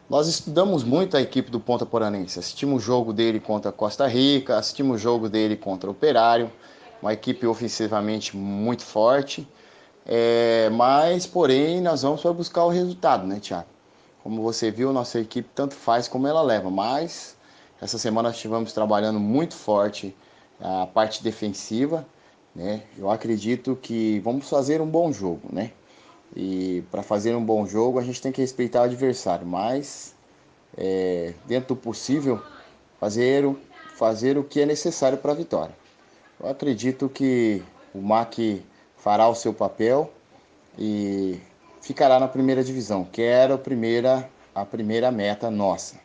Nós 0.09 0.27
estudamos 0.27 0.83
muito 0.83 1.15
a 1.15 1.21
equipe 1.21 1.49
do 1.49 1.61
Ponta 1.61 1.85
Poranense. 1.85 2.37
Assistimos 2.37 2.83
o 2.83 2.85
jogo 2.85 3.13
dele 3.13 3.39
contra 3.39 3.71
Costa 3.71 4.05
Rica, 4.05 4.57
assistimos 4.57 4.97
o 4.97 4.99
jogo 4.99 5.29
dele 5.29 5.55
contra 5.55 5.89
o 5.89 5.93
Operário, 5.93 6.51
uma 7.01 7.13
equipe 7.13 7.47
ofensivamente 7.47 8.35
muito 8.35 8.83
forte. 8.83 9.47
É, 10.05 10.69
mas, 10.71 11.25
porém, 11.25 11.81
nós 11.81 12.01
vamos 12.01 12.21
para 12.21 12.33
buscar 12.33 12.65
o 12.65 12.69
resultado, 12.69 13.25
né, 13.25 13.39
Tiago? 13.39 13.67
Como 14.21 14.41
você 14.41 14.69
viu, 14.69 14.91
nossa 14.91 15.19
equipe 15.19 15.49
tanto 15.55 15.73
faz 15.73 16.07
como 16.09 16.27
ela 16.27 16.41
leva. 16.41 16.69
Mas 16.69 17.37
essa 17.81 17.97
semana 17.97 18.27
nós 18.27 18.35
estivemos 18.35 18.73
trabalhando 18.73 19.21
muito 19.21 19.55
forte 19.55 20.13
a 20.59 20.85
parte 20.85 21.23
defensiva, 21.23 22.05
né? 22.53 22.83
Eu 22.97 23.09
acredito 23.09 23.77
que 23.81 24.19
vamos 24.19 24.49
fazer 24.49 24.81
um 24.81 24.87
bom 24.87 25.13
jogo, 25.13 25.47
né? 25.51 25.71
E 26.35 26.83
para 26.89 27.03
fazer 27.03 27.35
um 27.35 27.43
bom 27.43 27.65
jogo 27.65 27.99
a 27.99 28.03
gente 28.03 28.21
tem 28.21 28.31
que 28.31 28.41
respeitar 28.41 28.81
o 28.81 28.83
adversário, 28.83 29.45
mas 29.45 30.15
é, 30.77 31.33
dentro 31.45 31.75
do 31.75 31.75
possível 31.75 32.41
fazer, 32.99 33.45
fazer 33.95 34.37
o 34.37 34.43
que 34.43 34.61
é 34.61 34.65
necessário 34.65 35.17
para 35.17 35.31
a 35.31 35.35
vitória. 35.35 35.75
Eu 36.39 36.49
acredito 36.49 37.07
que 37.07 37.61
o 37.93 38.01
MAC 38.01 38.63
fará 38.97 39.27
o 39.27 39.35
seu 39.35 39.53
papel 39.53 40.11
e 40.77 41.39
ficará 41.81 42.19
na 42.19 42.27
primeira 42.27 42.63
divisão, 42.63 43.03
que 43.03 43.21
era 43.21 43.55
a 43.55 43.57
primeira, 43.57 44.27
a 44.55 44.65
primeira 44.65 45.11
meta 45.11 45.51
nossa. 45.51 45.95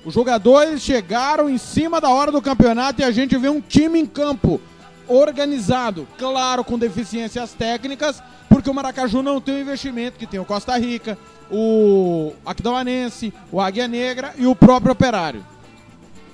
Os 0.07 0.13
jogadores 0.13 0.81
chegaram 0.81 1.49
em 1.49 1.57
cima 1.57 1.99
da 1.99 2.09
hora 2.09 2.31
do 2.31 2.41
campeonato 2.41 3.01
e 3.01 3.03
a 3.03 3.11
gente 3.11 3.37
vê 3.37 3.49
um 3.49 3.59
time 3.59 3.99
em 3.99 4.05
campo 4.05 4.61
organizado, 5.05 6.07
claro, 6.17 6.63
com 6.63 6.79
deficiências 6.79 7.51
técnicas, 7.51 8.23
porque 8.47 8.69
o 8.69 8.73
Maracaju 8.73 9.21
não 9.21 9.41
tem 9.41 9.55
o 9.55 9.59
investimento 9.59 10.17
que 10.17 10.25
tem 10.25 10.39
o 10.39 10.45
Costa 10.45 10.77
Rica, 10.77 11.17
o 11.51 12.31
Aquidauanense, 12.45 13.33
o 13.51 13.59
Águia 13.59 13.85
Negra 13.85 14.33
e 14.37 14.47
o 14.47 14.55
próprio 14.55 14.93
Operário. 14.93 15.45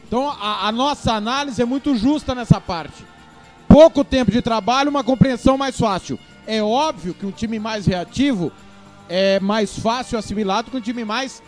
Então 0.07 0.29
a, 0.29 0.67
a 0.67 0.71
nossa 0.71 1.13
análise 1.13 1.59
é 1.59 1.65
muito 1.65 1.95
justa 1.95 2.35
nessa 2.35 2.61
parte. 2.61 3.03
Pouco 3.67 4.03
tempo 4.03 4.29
de 4.29 4.43
trabalho, 4.43 4.91
uma 4.91 5.03
compreensão 5.03 5.57
mais 5.57 5.79
fácil. 5.79 6.19
É 6.45 6.61
óbvio 6.61 7.15
que 7.15 7.25
um 7.25 7.31
time 7.31 7.57
mais 7.57 7.87
reativo 7.87 8.51
é 9.09 9.39
mais 9.39 9.79
fácil 9.79 10.19
assimilado 10.19 10.69
que 10.69 10.77
um 10.77 10.81
time 10.81 11.03
mais 11.03 11.41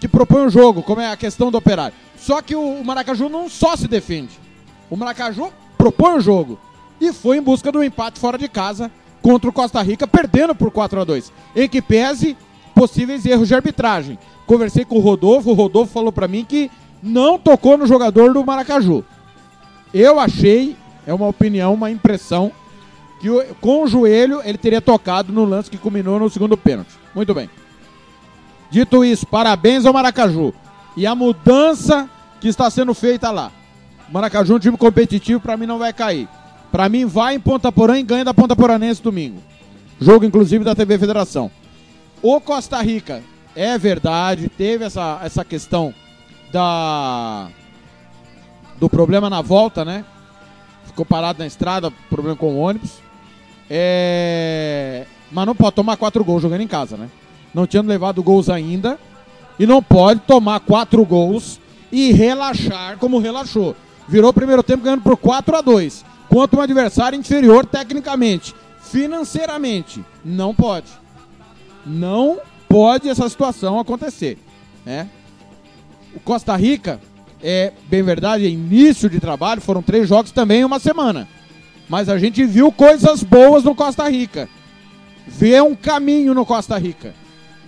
que 0.00 0.08
propõe 0.08 0.46
o 0.46 0.50
jogo, 0.50 0.82
como 0.82 1.00
é 1.00 1.12
a 1.12 1.16
questão 1.16 1.50
do 1.50 1.58
operário. 1.58 1.94
Só 2.16 2.40
que 2.40 2.56
o 2.56 2.82
Maracaju 2.82 3.28
não 3.28 3.48
só 3.48 3.76
se 3.76 3.86
defende. 3.86 4.40
O 4.88 4.96
Maracaju 4.96 5.52
propõe 5.76 6.14
o 6.14 6.20
jogo. 6.20 6.58
E 6.98 7.12
foi 7.12 7.36
em 7.36 7.42
busca 7.42 7.70
do 7.70 7.84
empate 7.84 8.18
fora 8.18 8.38
de 8.38 8.48
casa 8.48 8.90
contra 9.22 9.48
o 9.48 9.52
Costa 9.52 9.80
Rica, 9.82 10.06
perdendo 10.06 10.54
por 10.54 10.70
4 10.70 11.00
a 11.00 11.04
2 11.04 11.32
Em 11.54 11.68
que 11.68 11.82
pese 11.82 12.36
possíveis 12.74 13.24
erros 13.26 13.48
de 13.48 13.54
arbitragem. 13.54 14.18
Conversei 14.46 14.84
com 14.84 14.96
o 14.96 15.00
Rodolfo, 15.00 15.50
o 15.50 15.54
Rodolfo 15.54 15.92
falou 15.92 16.10
para 16.10 16.26
mim 16.26 16.44
que 16.44 16.70
não 17.02 17.38
tocou 17.38 17.76
no 17.76 17.86
jogador 17.86 18.32
do 18.32 18.44
Maracaju. 18.44 19.04
Eu 19.92 20.18
achei, 20.18 20.76
é 21.06 21.12
uma 21.12 21.28
opinião, 21.28 21.74
uma 21.74 21.90
impressão, 21.90 22.50
que 23.20 23.28
com 23.60 23.82
o 23.82 23.86
joelho 23.86 24.40
ele 24.44 24.56
teria 24.56 24.80
tocado 24.80 25.32
no 25.32 25.44
lance 25.44 25.70
que 25.70 25.76
culminou 25.76 26.18
no 26.18 26.30
segundo 26.30 26.56
pênalti. 26.56 26.98
Muito 27.14 27.34
bem. 27.34 27.50
Dito 28.70 29.04
isso, 29.04 29.26
parabéns 29.26 29.84
ao 29.84 29.92
Maracaju. 29.92 30.54
E 30.96 31.06
a 31.06 31.14
mudança 31.14 32.08
que 32.40 32.48
está 32.48 32.70
sendo 32.70 32.94
feita 32.94 33.30
lá. 33.30 33.50
Maracaju, 34.08 34.56
um 34.56 34.58
time 34.58 34.76
competitivo, 34.76 35.40
para 35.40 35.56
mim 35.56 35.66
não 35.66 35.78
vai 35.78 35.92
cair. 35.92 36.28
Para 36.70 36.88
mim, 36.88 37.04
vai 37.04 37.34
em 37.34 37.40
Ponta 37.40 37.72
Porã 37.72 37.98
e 37.98 38.02
ganha 38.02 38.24
da 38.24 38.34
Ponta 38.34 38.54
Poranense 38.54 39.02
domingo. 39.02 39.42
Jogo, 40.00 40.24
inclusive, 40.24 40.64
da 40.64 40.74
TV 40.74 40.98
Federação. 40.98 41.50
O 42.22 42.40
Costa 42.40 42.80
Rica, 42.80 43.22
é 43.56 43.76
verdade, 43.76 44.48
teve 44.48 44.84
essa, 44.84 45.20
essa 45.22 45.44
questão 45.44 45.92
da 46.52 47.48
do 48.78 48.88
problema 48.88 49.28
na 49.28 49.42
volta, 49.42 49.84
né? 49.84 50.04
Ficou 50.86 51.04
parado 51.04 51.38
na 51.38 51.46
estrada, 51.46 51.92
problema 52.08 52.36
com 52.36 52.54
o 52.54 52.58
ônibus. 52.58 52.98
É... 53.68 55.06
Mas 55.30 55.46
não 55.46 55.54
pode 55.54 55.76
tomar 55.76 55.96
quatro 55.96 56.24
gols 56.24 56.42
jogando 56.42 56.62
em 56.62 56.66
casa, 56.66 56.96
né? 56.96 57.08
Não 57.54 57.66
tinha 57.66 57.82
levado 57.82 58.22
gols 58.22 58.48
ainda. 58.48 58.98
E 59.58 59.66
não 59.66 59.82
pode 59.82 60.20
tomar 60.20 60.60
quatro 60.60 61.04
gols 61.04 61.60
e 61.92 62.12
relaxar 62.12 62.96
como 62.98 63.18
relaxou. 63.18 63.76
Virou 64.08 64.30
o 64.30 64.34
primeiro 64.34 64.62
tempo 64.62 64.82
ganhando 64.82 65.02
por 65.02 65.16
4 65.16 65.56
a 65.56 65.60
2 65.60 66.04
Quanto 66.28 66.56
um 66.56 66.60
adversário 66.60 67.18
inferior 67.18 67.66
tecnicamente, 67.66 68.54
financeiramente. 68.80 70.02
Não 70.24 70.54
pode. 70.54 70.86
Não 71.84 72.38
pode 72.68 73.08
essa 73.08 73.28
situação 73.28 73.80
acontecer. 73.80 74.38
Né? 74.86 75.08
O 76.14 76.20
Costa 76.20 76.54
Rica, 76.54 77.00
é 77.42 77.72
bem 77.88 78.02
verdade, 78.02 78.46
é 78.46 78.48
início 78.48 79.10
de 79.10 79.18
trabalho, 79.18 79.60
foram 79.60 79.82
três 79.82 80.08
jogos 80.08 80.30
também 80.30 80.60
em 80.60 80.64
uma 80.64 80.78
semana. 80.78 81.28
Mas 81.88 82.08
a 82.08 82.16
gente 82.16 82.44
viu 82.44 82.70
coisas 82.70 83.24
boas 83.24 83.64
no 83.64 83.74
Costa 83.74 84.08
Rica. 84.08 84.48
Vê 85.26 85.60
um 85.60 85.74
caminho 85.74 86.32
no 86.32 86.46
Costa 86.46 86.78
Rica 86.78 87.12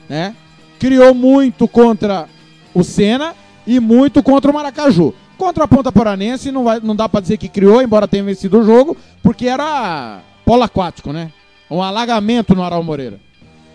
né? 0.09 0.34
Criou 0.78 1.14
muito 1.14 1.68
contra 1.68 2.28
o 2.74 2.82
Senna 2.82 3.34
e 3.66 3.78
muito 3.78 4.22
contra 4.22 4.50
o 4.50 4.55
Maracaju. 4.55 5.14
Contra 5.38 5.64
a 5.64 5.68
Ponta 5.68 5.90
Poranense 5.90 6.53
não, 6.53 6.64
vai, 6.64 6.80
não 6.80 6.94
dá 6.94 7.09
para 7.09 7.20
dizer 7.20 7.36
que 7.36 7.48
criou, 7.48 7.82
embora 7.82 8.09
tenha 8.09 8.22
vencido 8.22 8.61
o 8.61 8.64
jogo, 8.64 8.96
porque 9.22 9.46
era 9.46 10.20
polo 10.44 10.62
aquático, 10.62 11.12
né? 11.12 11.32
Um 11.70 11.82
alagamento 11.82 12.55
no 12.55 12.62
Aral 12.62 12.82
Moreira. 12.82 13.18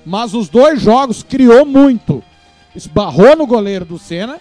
Mas 0.06 0.34
os 0.34 0.48
dois 0.48 0.82
jogos 0.82 1.24
criou 1.24 1.66
muito. 1.66 2.24
Esbarrou 2.76 3.36
no 3.36 3.48
goleiro 3.48 3.84
do 3.84 3.98
Senna 3.98 4.40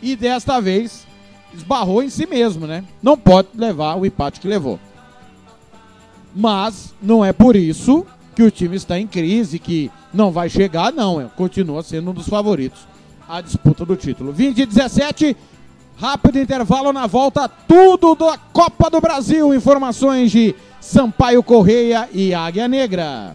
e 0.00 0.14
desta 0.14 0.60
vez 0.60 1.06
esbarrou 1.54 2.02
em 2.02 2.08
si 2.08 2.26
mesmo, 2.26 2.66
né? 2.66 2.84
Não 3.02 3.16
pode 3.16 3.48
levar 3.54 3.96
o 3.96 4.06
empate 4.06 4.38
que 4.38 4.46
levou. 4.46 4.78
Mas 6.34 6.94
não 7.02 7.24
é 7.24 7.32
por 7.32 7.56
isso 7.56 8.06
que 8.38 8.42
o 8.44 8.52
time 8.52 8.76
está 8.76 8.96
em 8.96 9.04
crise, 9.04 9.58
que 9.58 9.90
não 10.14 10.30
vai 10.30 10.48
chegar, 10.48 10.92
não. 10.92 11.28
Continua 11.34 11.82
sendo 11.82 12.12
um 12.12 12.14
dos 12.14 12.28
favoritos 12.28 12.86
à 13.28 13.40
disputa 13.40 13.84
do 13.84 13.96
título. 13.96 14.32
20 14.32 14.58
e 14.58 14.64
17, 14.64 15.36
rápido 15.96 16.38
intervalo 16.38 16.92
na 16.92 17.08
volta, 17.08 17.48
tudo 17.48 18.14
da 18.14 18.38
Copa 18.52 18.88
do 18.88 19.00
Brasil. 19.00 19.52
Informações 19.52 20.30
de 20.30 20.54
Sampaio 20.80 21.42
Correia 21.42 22.08
e 22.12 22.32
Águia 22.32 22.68
Negra 22.68 23.34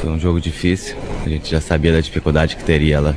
Foi 0.00 0.10
um 0.10 0.18
jogo 0.18 0.40
difícil, 0.40 0.96
a 1.24 1.28
gente 1.28 1.48
já 1.48 1.60
sabia 1.60 1.92
da 1.92 2.00
dificuldade 2.00 2.56
que 2.56 2.64
teria 2.64 3.00
lá. 3.00 3.14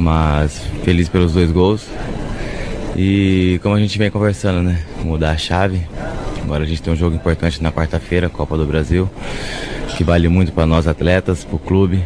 Mas 0.00 0.62
feliz 0.82 1.10
pelos 1.10 1.34
dois 1.34 1.52
gols. 1.52 1.86
E 2.96 3.60
como 3.62 3.74
a 3.74 3.78
gente 3.78 3.98
vem 3.98 4.10
conversando, 4.10 4.62
né? 4.62 4.82
Mudar 5.04 5.32
a 5.32 5.36
chave. 5.36 5.82
Agora 6.42 6.64
a 6.64 6.66
gente 6.66 6.80
tem 6.80 6.90
um 6.90 6.96
jogo 6.96 7.14
importante 7.14 7.62
na 7.62 7.70
quarta-feira, 7.70 8.30
Copa 8.30 8.56
do 8.56 8.64
Brasil, 8.64 9.10
que 9.98 10.02
vale 10.02 10.26
muito 10.26 10.52
para 10.52 10.64
nós 10.64 10.88
atletas, 10.88 11.44
para 11.44 11.56
o 11.56 11.58
clube. 11.58 12.02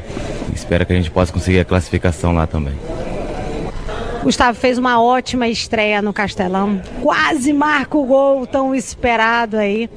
Espero 0.52 0.84
que 0.84 0.92
a 0.92 0.96
gente 0.96 1.10
possa 1.10 1.32
conseguir 1.32 1.60
a 1.60 1.64
classificação 1.64 2.32
lá 2.32 2.48
também. 2.48 2.74
Gustavo 4.24 4.58
fez 4.58 4.78
uma 4.78 5.02
ótima 5.02 5.46
estreia 5.48 6.00
no 6.00 6.10
Castelão. 6.10 6.80
Quase 7.02 7.52
marca 7.52 7.98
o 7.98 8.06
gol 8.06 8.46
tão 8.46 8.74
esperado 8.74 9.58
aí. 9.58 9.90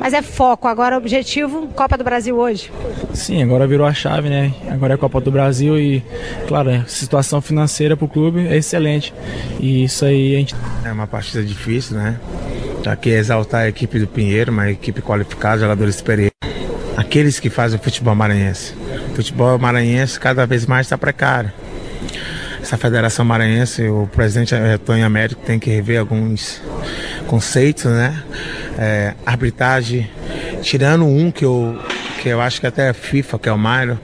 Mas 0.00 0.14
é 0.14 0.22
foco. 0.22 0.66
Agora, 0.66 0.96
objetivo: 0.96 1.68
Copa 1.68 1.98
do 1.98 2.02
Brasil 2.02 2.38
hoje. 2.38 2.72
Sim, 3.12 3.42
agora 3.42 3.66
virou 3.66 3.86
a 3.86 3.92
chave, 3.92 4.30
né? 4.30 4.54
Agora 4.70 4.94
é 4.94 4.96
Copa 4.96 5.20
do 5.20 5.30
Brasil 5.30 5.78
e, 5.78 6.02
claro, 6.48 6.70
a 6.70 6.86
situação 6.86 7.42
financeira 7.42 7.94
para 7.98 8.06
o 8.06 8.08
clube 8.08 8.46
é 8.46 8.56
excelente. 8.56 9.12
E 9.60 9.84
isso 9.84 10.06
aí 10.06 10.34
a 10.34 10.38
gente. 10.38 10.54
É 10.82 10.90
uma 10.90 11.06
partida 11.06 11.44
difícil, 11.44 11.98
né? 11.98 12.18
Aqui 12.86 13.10
exaltar 13.10 13.62
a 13.62 13.68
equipe 13.68 13.98
do 13.98 14.06
Pinheiro, 14.06 14.50
uma 14.50 14.70
equipe 14.70 15.02
qualificada, 15.02 15.60
jogadores 15.60 15.96
experientes. 15.96 16.38
Aqueles 16.96 17.38
que 17.38 17.50
fazem 17.50 17.78
o 17.78 17.82
futebol 17.82 18.14
maranhense. 18.14 18.72
O 19.12 19.16
futebol 19.16 19.58
maranhense 19.58 20.18
cada 20.18 20.46
vez 20.46 20.64
mais 20.64 20.86
está 20.86 20.96
precário 20.96 21.52
essa 22.66 22.76
Federação 22.76 23.24
Maranhense, 23.24 23.86
o 23.86 24.08
presidente 24.12 24.52
Antônio 24.52 25.06
Américo 25.06 25.40
tem 25.46 25.56
que 25.56 25.70
rever 25.70 26.00
alguns 26.00 26.60
conceitos, 27.28 27.84
né? 27.84 28.20
É, 28.76 29.14
arbitragem, 29.24 30.10
tirando 30.62 31.04
um 31.04 31.30
que 31.30 31.44
eu, 31.44 31.78
que 32.20 32.28
eu 32.28 32.40
acho 32.40 32.60
que 32.60 32.66
até 32.66 32.88
é 32.88 32.92
FIFA, 32.92 33.38
que 33.38 33.48
é 33.48 33.52
o 33.52 33.58
Mairo, 33.58 34.00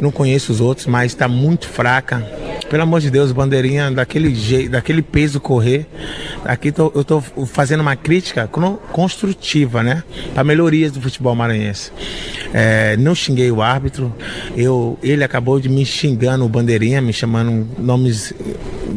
não 0.00 0.12
conheço 0.12 0.52
os 0.52 0.60
outros, 0.60 0.86
mas 0.86 1.10
está 1.10 1.26
muito 1.26 1.68
fraca 1.68 2.24
pelo 2.74 2.82
amor 2.82 3.00
de 3.00 3.08
Deus, 3.08 3.30
bandeirinha 3.30 3.88
daquele 3.88 4.34
jeito, 4.34 4.72
daquele 4.72 5.00
peso 5.00 5.38
correr. 5.38 5.86
Aqui 6.44 6.72
tô, 6.72 6.90
eu 6.92 7.02
estou 7.02 7.22
fazendo 7.46 7.82
uma 7.82 7.94
crítica 7.94 8.50
construtiva, 8.90 9.80
né? 9.80 10.02
Para 10.34 10.42
melhorias 10.42 10.90
do 10.90 11.00
futebol 11.00 11.36
maranhense. 11.36 11.92
É, 12.52 12.96
não 12.96 13.14
xinguei 13.14 13.48
o 13.52 13.62
árbitro, 13.62 14.12
eu, 14.56 14.98
ele 15.04 15.22
acabou 15.22 15.60
de 15.60 15.68
me 15.68 15.86
xingando 15.86 16.44
o 16.44 16.48
bandeirinha, 16.48 17.00
me 17.00 17.12
chamando 17.12 17.64
nomes 17.78 18.34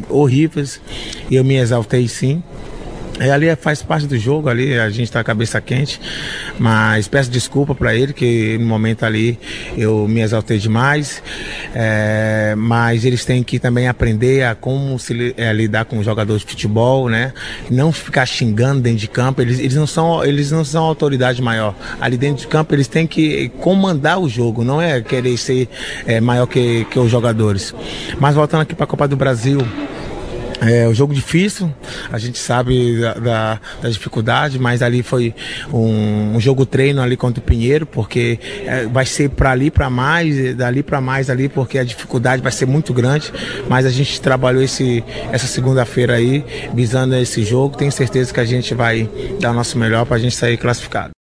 horríveis, 0.09 0.81
eu 1.29 1.43
me 1.43 1.57
exaltei 1.57 2.07
sim. 2.07 2.41
É, 3.19 3.31
ali 3.31 3.53
faz 3.55 3.81
parte 3.81 4.05
do 4.05 4.17
jogo, 4.17 4.47
ali 4.47 4.77
a 4.77 4.89
gente 4.89 5.05
está 5.05 5.23
cabeça 5.23 5.59
quente, 5.59 5.99
mas 6.59 7.07
peço 7.07 7.31
desculpa 7.31 7.73
para 7.73 7.95
ele 7.95 8.13
que 8.13 8.57
no 8.59 8.65
momento 8.65 9.03
ali 9.05 9.39
eu 9.75 10.07
me 10.07 10.21
exaltei 10.21 10.59
demais, 10.59 11.23
é, 11.73 12.53
mas 12.55 13.05
eles 13.05 13.25
têm 13.25 13.41
que 13.41 13.57
também 13.57 13.87
aprender 13.87 14.43
a 14.43 14.53
como 14.53 14.99
se 14.99 15.33
é, 15.35 15.51
lidar 15.51 15.85
com 15.85 16.01
jogadores 16.03 16.43
de 16.43 16.47
futebol, 16.47 17.09
né? 17.09 17.33
Não 17.71 17.91
ficar 17.91 18.25
xingando 18.25 18.81
dentro 18.81 18.99
de 18.99 19.07
campo, 19.07 19.41
eles, 19.41 19.59
eles, 19.59 19.75
não 19.75 19.87
são 19.87 20.23
eles 20.23 20.51
não 20.51 20.63
são 20.63 20.83
autoridade 20.83 21.41
maior. 21.41 21.73
Ali 21.99 22.17
dentro 22.17 22.41
de 22.41 22.47
campo 22.47 22.75
eles 22.75 22.87
têm 22.87 23.07
que 23.07 23.49
comandar 23.59 24.19
o 24.19 24.29
jogo, 24.29 24.63
não 24.63 24.79
é 24.79 25.01
querer 25.01 25.37
ser 25.37 25.67
é, 26.05 26.21
maior 26.21 26.45
que, 26.45 26.85
que 26.85 26.99
os 26.99 27.09
jogadores. 27.09 27.73
Mas 28.19 28.35
voltando 28.35 28.61
aqui 28.61 28.75
para 28.75 28.83
a 28.83 28.87
Copa 28.87 29.07
do 29.07 29.15
Brasil, 29.15 29.59
é 30.61 30.87
um 30.87 30.93
jogo 30.93 31.13
difícil, 31.13 31.71
a 32.11 32.17
gente 32.17 32.37
sabe 32.37 32.99
da, 32.99 33.13
da, 33.13 33.61
da 33.81 33.89
dificuldade, 33.89 34.57
mas 34.57 34.81
ali 34.81 35.03
foi 35.03 35.33
um, 35.71 36.35
um, 36.35 36.39
jogo 36.39 36.65
treino 36.65 37.01
ali 37.01 37.15
contra 37.15 37.39
o 37.39 37.43
Pinheiro, 37.43 37.85
porque 37.85 38.39
é, 38.65 38.85
vai 38.85 39.05
ser 39.05 39.29
para 39.29 39.51
ali 39.51 39.69
para 39.69 39.89
mais, 39.89 40.55
dali 40.55 40.81
para 40.81 40.99
mais 40.99 41.29
ali, 41.29 41.47
porque 41.47 41.77
a 41.77 41.83
dificuldade 41.83 42.41
vai 42.41 42.51
ser 42.51 42.65
muito 42.65 42.93
grande. 42.93 43.31
Mas 43.69 43.85
a 43.85 43.89
gente 43.89 44.19
trabalhou 44.19 44.63
esse, 44.63 45.03
essa 45.31 45.47
segunda-feira 45.47 46.15
aí, 46.15 46.43
visando 46.73 47.15
esse 47.15 47.43
jogo. 47.43 47.77
Tenho 47.77 47.91
certeza 47.91 48.33
que 48.33 48.39
a 48.39 48.45
gente 48.45 48.73
vai 48.73 49.09
dar 49.39 49.51
o 49.51 49.53
nosso 49.53 49.77
melhor 49.77 50.05
para 50.05 50.15
a 50.15 50.19
gente 50.19 50.35
sair 50.35 50.57
classificado 50.57 51.16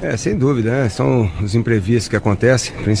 É, 0.00 0.16
sem 0.16 0.36
dúvida, 0.36 0.70
né? 0.70 0.88
São 0.88 1.30
os 1.42 1.54
imprevistos 1.54 2.08
que 2.08 2.16
acontecem, 2.16 2.72
principalmente 2.72 2.97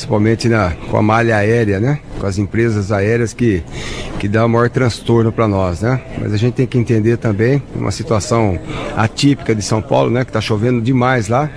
na, 0.48 0.72
com 0.90 0.96
a 0.96 1.02
malha 1.02 1.36
aérea, 1.36 1.80
né? 1.80 2.00
Com 2.18 2.26
as 2.26 2.38
empresas 2.38 2.92
aéreas 2.92 3.32
que, 3.32 3.62
que 4.18 4.28
dá 4.28 4.44
o 4.44 4.48
maior 4.48 4.68
transtorno 4.68 5.32
para 5.32 5.48
nós, 5.48 5.80
né? 5.80 6.00
Mas 6.20 6.32
a 6.32 6.36
gente 6.36 6.54
tem 6.54 6.66
que 6.66 6.78
entender 6.78 7.16
também 7.16 7.62
uma 7.74 7.90
situação 7.90 8.58
atípica 8.96 9.54
de 9.54 9.62
São 9.62 9.80
Paulo, 9.80 10.10
né? 10.10 10.24
Que 10.24 10.30
está 10.30 10.40
chovendo 10.40 10.80
demais 10.80 11.28
lá. 11.28 11.50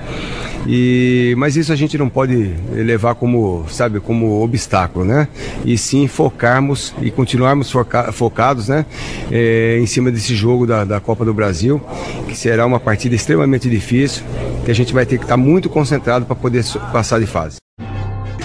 E, 0.68 1.34
mas 1.38 1.56
isso 1.56 1.74
a 1.74 1.76
gente 1.76 1.98
não 1.98 2.08
pode 2.08 2.54
levar 2.72 3.16
como, 3.16 3.66
sabe, 3.68 4.00
como 4.00 4.44
obstáculo, 4.44 5.06
né? 5.06 5.28
E 5.66 5.78
sim 5.78 6.08
focarmos 6.08 6.94
e 7.02 7.10
continuarmos 7.10 7.72
foca 7.72 8.12
focados, 8.12 8.68
né? 8.68 8.86
É, 9.32 9.80
em 9.82 9.86
cima 9.86 10.12
desse 10.12 10.36
jogo 10.36 10.68
da, 10.68 10.84
da 10.84 11.00
Copa 11.00 11.26
do 11.26 11.34
Brasil, 11.34 11.82
que 12.28 12.38
será 12.38 12.66
uma 12.66 12.80
partida 12.80 13.16
extremamente 13.16 13.70
difícil, 13.70 14.24
que 14.64 14.72
a 14.72 14.76
gente 14.76 14.94
vai 14.94 15.06
ter 15.06 15.18
que 15.18 15.24
estar 15.24 15.38
muito 15.38 15.70
concentrado 15.70 16.26
para 16.26 16.36
poder 16.36 16.64
passar 16.92 17.20
de 17.20 17.26
fase. 17.26 17.58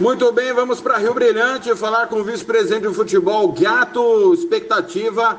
Muito 0.00 0.32
bem, 0.32 0.52
vamos 0.54 0.80
para 0.80 0.96
Rio 0.96 1.12
Brilhante 1.12 1.74
falar 1.76 2.06
com 2.06 2.16
o 2.16 2.24
vice-presidente 2.24 2.88
de 2.88 2.94
futebol, 2.94 3.52
Gato. 3.52 4.32
Expectativa 4.32 5.38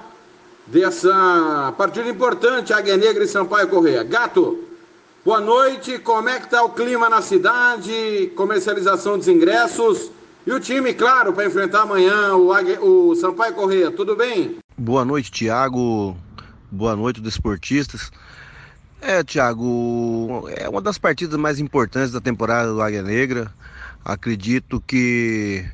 dessa 0.67 1.73
partida 1.77 2.07
importante, 2.07 2.71
Águia 2.71 2.95
Negra 2.95 3.23
e 3.23 3.27
Sampaio 3.27 3.67
Correia. 3.67 4.03
Gato, 4.03 4.63
boa 5.25 5.41
noite. 5.41 5.97
Como 5.97 6.29
é 6.29 6.39
que 6.39 6.45
está 6.45 6.63
o 6.63 6.69
clima 6.69 7.09
na 7.09 7.21
cidade? 7.21 8.31
Comercialização 8.35 9.17
dos 9.17 9.27
ingressos 9.27 10.11
e 10.45 10.51
o 10.51 10.59
time, 10.59 10.93
claro, 10.93 11.33
para 11.33 11.47
enfrentar 11.47 11.81
amanhã 11.81 12.35
o, 12.35 12.53
Águia, 12.53 12.79
o 12.79 13.15
Sampaio 13.15 13.55
Correia. 13.55 13.89
Tudo 13.89 14.15
bem? 14.15 14.59
Boa 14.77 15.03
noite, 15.03 15.31
Tiago. 15.31 16.15
Boa 16.71 16.95
noite, 16.95 17.21
desportistas. 17.21 18.11
É, 19.05 19.21
Tiago, 19.21 20.47
é 20.55 20.69
uma 20.69 20.81
das 20.81 20.97
partidas 20.97 21.37
mais 21.37 21.59
importantes 21.59 22.13
da 22.13 22.21
temporada 22.21 22.71
do 22.71 22.81
Águia 22.81 23.03
Negra. 23.03 23.53
Acredito 24.03 24.79
que 24.79 25.65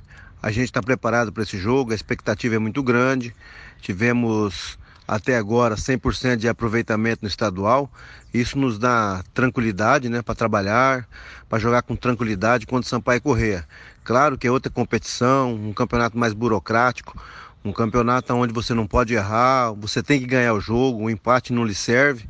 a 0.41 0.49
gente 0.49 0.65
está 0.65 0.81
preparado 0.81 1.31
para 1.31 1.43
esse 1.43 1.56
jogo, 1.56 1.91
a 1.91 1.95
expectativa 1.95 2.56
é 2.56 2.60
muito 2.60 2.81
grande. 2.81 3.35
Tivemos 3.81 4.80
até 5.07 5.38
agora 5.38 5.76
100% 5.76 6.38
de 6.38 6.49
aproveitamento 6.49 7.19
no 7.22 7.27
estadual. 7.27 7.88
Isso 8.34 8.57
nos 8.57 8.80
dá 8.80 9.23
tranquilidade 9.31 10.10
né, 10.10 10.23
para 10.23 10.34
trabalhar, 10.34 11.07
para 11.47 11.60
jogar 11.60 11.84
com 11.84 11.95
tranquilidade 11.95 12.65
contra 12.65 12.88
o 12.88 12.89
Sampaio 12.89 13.22
Correia. 13.22 13.64
Claro 14.03 14.39
que 14.39 14.47
é 14.47 14.51
outra 14.51 14.72
competição, 14.72 15.53
um 15.53 15.72
campeonato 15.72 16.18
mais 16.18 16.34
burocrático, 16.34 17.15
um 17.64 17.72
campeonato 17.72 18.34
onde 18.34 18.51
você 18.51 18.73
não 18.73 18.88
pode 18.88 19.14
errar, 19.14 19.72
você 19.73 20.01
tem 20.01 20.19
que 20.19 20.26
ganhar 20.26 20.56
o 20.56 20.60
jogo, 20.60 21.03
o 21.03 21.10
empate 21.11 21.53
não 21.53 21.64
lhe 21.64 21.76
serve. 21.76 22.27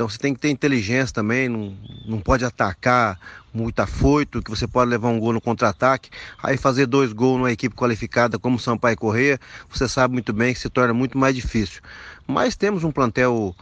Então 0.00 0.08
você 0.08 0.16
tem 0.16 0.32
que 0.32 0.40
ter 0.40 0.48
inteligência 0.48 1.12
também, 1.12 1.46
não, 1.46 1.76
não 2.06 2.20
pode 2.20 2.42
atacar 2.42 3.20
muito 3.52 3.80
afoito, 3.80 4.42
que 4.42 4.48
você 4.48 4.66
pode 4.66 4.90
levar 4.90 5.10
um 5.10 5.20
gol 5.20 5.34
no 5.34 5.42
contra-ataque. 5.42 6.08
Aí 6.42 6.56
fazer 6.56 6.86
dois 6.86 7.12
gols 7.12 7.36
numa 7.36 7.52
equipe 7.52 7.76
qualificada 7.76 8.38
como 8.38 8.58
Sampaio 8.58 8.96
Correia, 8.96 9.38
você 9.68 9.86
sabe 9.86 10.14
muito 10.14 10.32
bem 10.32 10.54
que 10.54 10.58
se 10.58 10.70
torna 10.70 10.94
muito 10.94 11.18
mais 11.18 11.34
difícil. 11.34 11.82
Mas 12.26 12.56
temos 12.56 12.82
um 12.82 12.90
plantel 12.90 13.54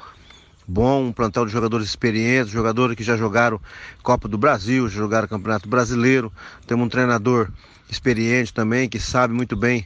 bom, 0.65 1.07
um 1.07 1.13
plantel 1.13 1.45
de 1.45 1.51
jogadores 1.51 1.89
experientes, 1.89 2.53
jogadores 2.53 2.95
que 2.95 3.03
já 3.03 3.17
jogaram 3.17 3.61
Copa 4.05 4.29
do 4.29 4.39
Brasil, 4.39 4.89
já 4.89 4.97
jogaram 4.97 5.27
Campeonato 5.27 5.69
Brasileiro. 5.69 6.33
Temos 6.69 6.87
um 6.87 6.89
treinador 6.89 7.51
experiente 7.91 8.55
também, 8.55 8.89
que 8.89 9.01
sabe 9.01 9.35
muito 9.35 9.57
bem 9.57 9.85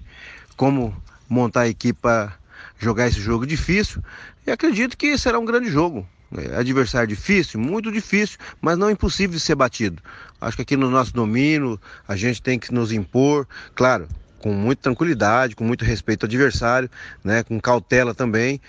como 0.54 0.94
montar 1.30 1.62
a 1.62 1.68
equipe 1.68 1.98
para 1.98 2.34
jogar 2.78 3.08
esse 3.08 3.22
jogo 3.22 3.46
difícil. 3.46 4.02
E 4.46 4.50
acredito 4.50 4.98
que 4.98 5.16
será 5.16 5.38
um 5.38 5.46
grande 5.46 5.70
jogo. 5.70 6.06
É, 6.38 6.56
adversário 6.56 7.08
difícil, 7.08 7.60
muito 7.60 7.92
difícil, 7.92 8.38
mas 8.60 8.78
não 8.78 8.90
impossível 8.90 9.36
de 9.36 9.40
ser 9.40 9.54
batido. 9.54 10.02
Acho 10.40 10.56
que 10.56 10.62
aqui 10.62 10.76
no 10.76 10.90
nosso 10.90 11.12
domínio 11.12 11.80
a 12.08 12.16
gente 12.16 12.40
tem 12.40 12.58
que 12.58 12.72
nos 12.72 12.90
impor, 12.90 13.46
claro, 13.74 14.08
com 14.38 14.52
muita 14.52 14.82
tranquilidade, 14.82 15.54
com 15.54 15.64
muito 15.64 15.84
respeito 15.84 16.24
ao 16.24 16.28
adversário, 16.28 16.90
né, 17.22 17.42
com 17.42 17.60
cautela 17.60 18.14
também, 18.14 18.60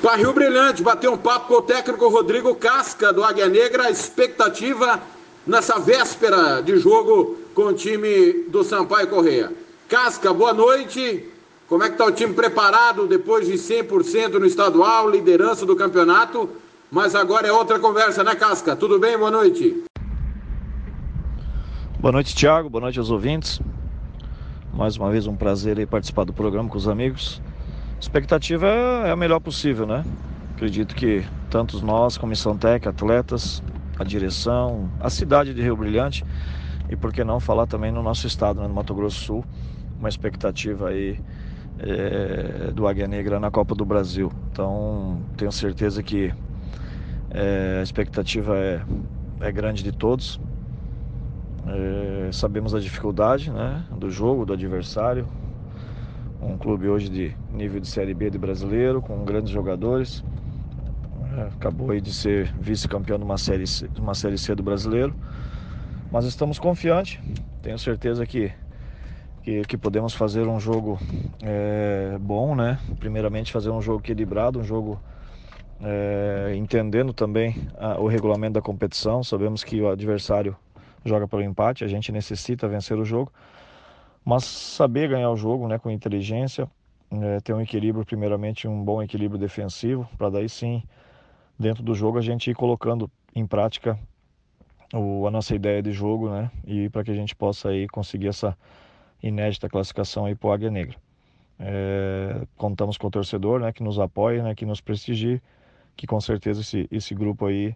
Para 0.02 0.16
Rio 0.16 0.32
Brilhante, 0.32 0.82
bateu 0.82 1.12
um 1.12 1.18
papo 1.18 1.50
com 1.50 1.56
o 1.56 1.62
técnico 1.62 2.08
Rodrigo 2.08 2.56
Casca 2.56 3.12
do 3.12 3.22
Águia 3.22 3.50
Negra, 3.50 3.92
expectativa 3.92 5.02
nessa 5.46 5.78
véspera 5.78 6.62
de 6.62 6.78
jogo 6.78 7.38
com 7.54 7.64
o 7.64 7.74
time 7.74 8.46
do 8.48 8.64
Sampaio 8.64 9.08
Correia. 9.08 9.52
Casca, 9.90 10.34
boa 10.34 10.54
noite. 10.54 11.28
Como 11.68 11.84
é 11.84 11.88
que 11.88 11.96
está 11.96 12.06
o 12.06 12.14
time 12.14 12.34
preparado 12.34 13.06
depois 13.06 13.46
de 13.46 13.56
100% 13.56 14.40
no 14.40 14.46
estadual, 14.46 15.10
liderança 15.10 15.66
do 15.66 15.76
campeonato? 15.76 16.50
Mas 16.90 17.14
agora 17.14 17.46
é 17.46 17.52
outra 17.52 17.78
conversa, 17.78 18.24
né, 18.24 18.36
Casca? 18.36 18.74
Tudo 18.74 18.98
bem? 18.98 19.18
Boa 19.18 19.32
noite. 19.32 19.84
Boa 22.00 22.14
noite, 22.14 22.34
Thiago. 22.34 22.70
Boa 22.70 22.84
noite 22.84 23.00
aos 23.00 23.12
ouvintes. 23.12 23.60
Mais 24.74 24.96
uma 24.96 25.12
vez 25.12 25.28
um 25.28 25.36
prazer 25.36 25.78
aí 25.78 25.86
participar 25.86 26.24
do 26.24 26.32
programa 26.32 26.70
com 26.70 26.78
os 26.78 26.88
amigos. 26.88 27.42
A 27.98 28.00
expectativa 28.00 28.68
é 28.68 29.12
a 29.12 29.16
melhor 29.16 29.42
possível, 29.42 29.86
né? 29.86 30.06
Acredito 30.56 30.96
que 30.96 31.26
tanto 31.50 31.86
nós, 31.86 32.18
comissão 32.18 32.58
técnica, 32.58 32.90
atletas, 32.90 33.62
a 34.00 34.04
direção, 34.04 34.90
a 35.00 35.10
cidade 35.10 35.54
de 35.54 35.62
Rio 35.62 35.76
Brilhante 35.76 36.24
e 36.90 36.96
por 36.96 37.12
que 37.12 37.24
não 37.24 37.40
falar 37.40 37.68
também 37.68 37.92
no 37.92 38.02
nosso 38.02 38.26
estado, 38.26 38.62
né, 38.62 38.68
no 38.68 38.74
Mato 38.74 38.94
Grosso 38.96 39.20
do 39.20 39.26
Sul, 39.26 39.46
uma 40.00 40.08
expectativa 40.08 40.88
aí 40.88 41.20
é, 41.80 42.72
do 42.72 42.88
Águia 42.88 43.08
Negra 43.08 43.40
na 43.40 43.52
Copa 43.52 43.76
do 43.76 43.84
Brasil. 43.84 44.32
Então, 44.52 45.22
tenho 45.36 45.52
certeza 45.52 46.02
que 46.02 46.34
é, 47.30 47.78
a 47.80 47.84
expectativa 47.84 48.58
é, 48.58 48.82
é 49.42 49.52
grande 49.52 49.84
de 49.84 49.92
todos. 49.92 50.40
É, 51.68 52.32
sabemos 52.32 52.74
a 52.74 52.80
dificuldade 52.80 53.52
né, 53.52 53.84
do 53.96 54.10
jogo, 54.10 54.46
do 54.46 54.54
adversário. 54.54 55.28
Um 56.42 56.58
clube 56.58 56.88
hoje 56.88 57.08
de 57.08 57.36
nível 57.52 57.80
de 57.80 57.88
Série 57.88 58.14
B 58.14 58.30
de 58.30 58.38
brasileiro, 58.38 59.02
com 59.02 59.24
grandes 59.24 59.52
jogadores. 59.52 60.24
É, 61.38 61.44
acabou 61.44 61.92
aí 61.92 62.02
de 62.02 62.12
ser 62.12 62.54
vice-campeão 62.60 63.18
de 63.18 63.24
uma 63.24 63.38
série, 63.38 63.68
C, 63.68 63.88
uma 63.98 64.16
série 64.16 64.38
C 64.38 64.56
do 64.56 64.64
brasileiro. 64.64 65.14
Mas 66.12 66.26
estamos 66.26 66.58
confiantes. 66.58 67.20
Tenho 67.62 67.78
certeza 67.78 68.26
que, 68.26 68.52
que, 69.44 69.62
que 69.62 69.78
podemos 69.78 70.14
fazer 70.14 70.48
um 70.48 70.60
jogo 70.60 71.00
é, 71.44 72.18
bom, 72.20 72.56
né? 72.56 72.80
Primeiramente 73.00 73.52
fazer 73.52 73.70
um 73.70 73.82
jogo 73.82 74.00
equilibrado, 74.00 74.60
um 74.60 74.64
jogo 74.64 75.00
é, 75.80 76.54
entendendo 76.56 77.14
também 77.14 77.56
a, 77.78 78.00
o 78.00 78.08
regulamento 78.08 78.54
da 78.54 78.62
competição. 78.62 79.24
Sabemos 79.24 79.64
que 79.64 79.80
o 79.80 79.90
adversário 79.90 80.58
joga 81.04 81.28
pelo 81.28 81.42
empate, 81.42 81.84
a 81.84 81.88
gente 81.88 82.12
necessita 82.12 82.68
vencer 82.68 82.98
o 82.98 83.06
jogo, 83.06 83.32
mas 84.24 84.44
saber 84.44 85.10
ganhar 85.10 85.30
o 85.32 85.36
jogo 85.36 85.68
né, 85.68 85.78
com 85.78 85.90
inteligência, 85.90 86.70
é, 87.12 87.40
ter 87.40 87.54
um 87.54 87.62
equilíbrio, 87.62 88.06
primeiramente 88.06 88.68
um 88.68 88.84
bom 88.84 89.02
equilíbrio 89.02 89.40
defensivo, 89.40 90.08
para 90.18 90.30
daí 90.30 90.48
sim, 90.48 90.84
dentro 91.58 91.84
do 91.84 91.94
jogo, 91.94 92.18
a 92.18 92.22
gente 92.22 92.50
ir 92.50 92.56
colocando 92.56 93.10
em 93.36 93.46
prática 93.46 93.98
o, 94.94 95.28
a 95.28 95.32
nossa 95.32 95.56
ideia 95.56 95.82
de 95.82 95.92
jogo 95.92 96.30
né, 96.30 96.52
e 96.66 96.90
para 96.90 97.04
que 97.04 97.12
a 97.12 97.16
gente 97.16 97.36
possa 97.36 97.70
aí 97.70 97.88
conseguir 97.88 98.28
essa 98.28 98.58
inédita 99.22 99.70
classificação 99.70 100.26
aí 100.26 100.36
para 100.36 100.50
o 100.50 100.52
Águia 100.52 100.72
Negra. 100.72 100.98
É, 101.60 102.42
contamos 102.58 102.98
com 102.98 103.08
o 103.08 103.12
torcedor 103.12 103.60
né, 103.60 103.72
que 103.72 103.84
nos 103.84 104.00
apoia, 104.00 104.44
né, 104.44 104.56
que 104.56 104.66
nos 104.66 104.82
prestigie, 104.82 105.42
que 105.96 106.08
com 106.08 106.20
certeza 106.20 106.62
esse, 106.62 106.88
esse 106.92 107.14
grupo 107.14 107.46
aí 107.46 107.76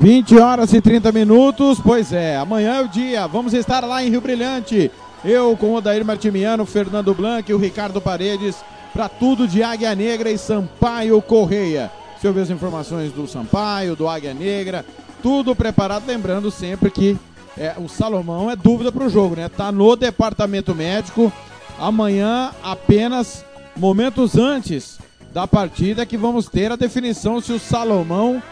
20 0.00 0.38
horas 0.38 0.72
e 0.72 0.80
30 0.80 1.10
minutos, 1.10 1.80
pois 1.80 2.12
é, 2.12 2.36
amanhã 2.36 2.76
é 2.76 2.82
o 2.82 2.88
dia, 2.88 3.26
vamos 3.26 3.52
estar 3.52 3.84
lá 3.84 4.00
em 4.00 4.10
Rio 4.10 4.20
Brilhante. 4.20 4.92
Eu 5.24 5.56
com 5.56 5.70
o 5.70 5.74
Odair 5.74 6.04
Martimiano, 6.04 6.64
Fernando 6.64 7.12
Blanc 7.12 7.50
e 7.50 7.54
o 7.54 7.58
Ricardo 7.58 8.00
Paredes, 8.00 8.64
para 8.92 9.08
tudo 9.08 9.48
de 9.48 9.60
Águia 9.60 9.96
Negra 9.96 10.30
e 10.30 10.38
Sampaio 10.38 11.20
Correia. 11.20 11.90
Se 12.20 12.26
eu 12.26 12.32
ver 12.32 12.42
as 12.42 12.50
informações 12.50 13.12
do 13.12 13.28
Sampaio, 13.28 13.94
do 13.94 14.08
Águia 14.08 14.34
Negra, 14.34 14.84
tudo 15.22 15.54
preparado, 15.54 16.04
lembrando 16.06 16.50
sempre 16.50 16.90
que 16.90 17.16
é, 17.56 17.74
o 17.78 17.88
Salomão 17.88 18.50
é 18.50 18.56
dúvida 18.56 18.90
para 18.90 19.04
o 19.04 19.08
jogo, 19.08 19.36
né? 19.36 19.48
Tá 19.48 19.70
no 19.70 19.94
departamento 19.94 20.74
médico. 20.74 21.32
Amanhã, 21.78 22.50
apenas 22.62 23.44
momentos 23.76 24.36
antes 24.36 24.98
da 25.32 25.46
partida, 25.46 26.04
que 26.04 26.16
vamos 26.16 26.48
ter 26.48 26.72
a 26.72 26.76
definição 26.76 27.40
se 27.40 27.52
o 27.52 27.58
Salomão 27.58 28.42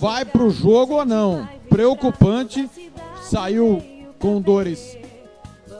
vai 0.00 0.24
para 0.24 0.42
o 0.42 0.50
jogo 0.50 0.94
ou 0.94 1.04
não. 1.04 1.46
Preocupante, 1.68 2.70
saiu 3.22 3.82
com 4.18 4.40
dores 4.40 4.96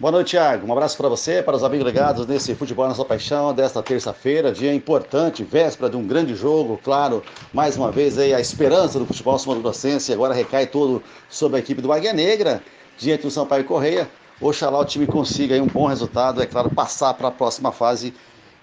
Boa 0.00 0.12
noite, 0.12 0.30
Thiago. 0.30 0.66
Um 0.66 0.72
abraço 0.72 0.96
para 0.96 1.08
você, 1.08 1.40
para 1.40 1.56
os 1.56 1.62
amigos 1.62 1.86
ligados 1.86 2.26
nesse 2.26 2.56
Futebol 2.56 2.88
Nossa 2.88 3.04
Paixão 3.04 3.54
desta 3.54 3.80
terça-feira, 3.82 4.50
dia 4.50 4.74
importante, 4.74 5.44
véspera 5.44 5.88
de 5.88 5.96
um 5.96 6.04
grande 6.04 6.34
jogo, 6.34 6.80
claro, 6.82 7.22
mais 7.52 7.76
uma 7.76 7.92
vez 7.92 8.18
aí 8.18 8.34
a 8.34 8.40
esperança 8.40 8.98
do 8.98 9.06
futebol 9.06 9.38
sul-grossense 9.38 10.12
agora 10.12 10.34
recai 10.34 10.66
todo 10.66 11.00
sobre 11.28 11.58
a 11.58 11.60
equipe 11.60 11.80
do 11.80 11.92
Águia 11.92 12.12
Negra, 12.12 12.60
diante 12.98 13.22
do 13.22 13.30
Sampaio 13.30 13.64
Correia. 13.64 14.10
Oxalá 14.40 14.80
o 14.80 14.84
time 14.84 15.06
consiga 15.06 15.54
aí 15.54 15.60
um 15.60 15.66
bom 15.66 15.86
resultado, 15.86 16.42
é 16.42 16.46
claro, 16.46 16.70
passar 16.70 17.14
para 17.14 17.28
a 17.28 17.32
próxima 17.32 17.70
fase 17.72 18.12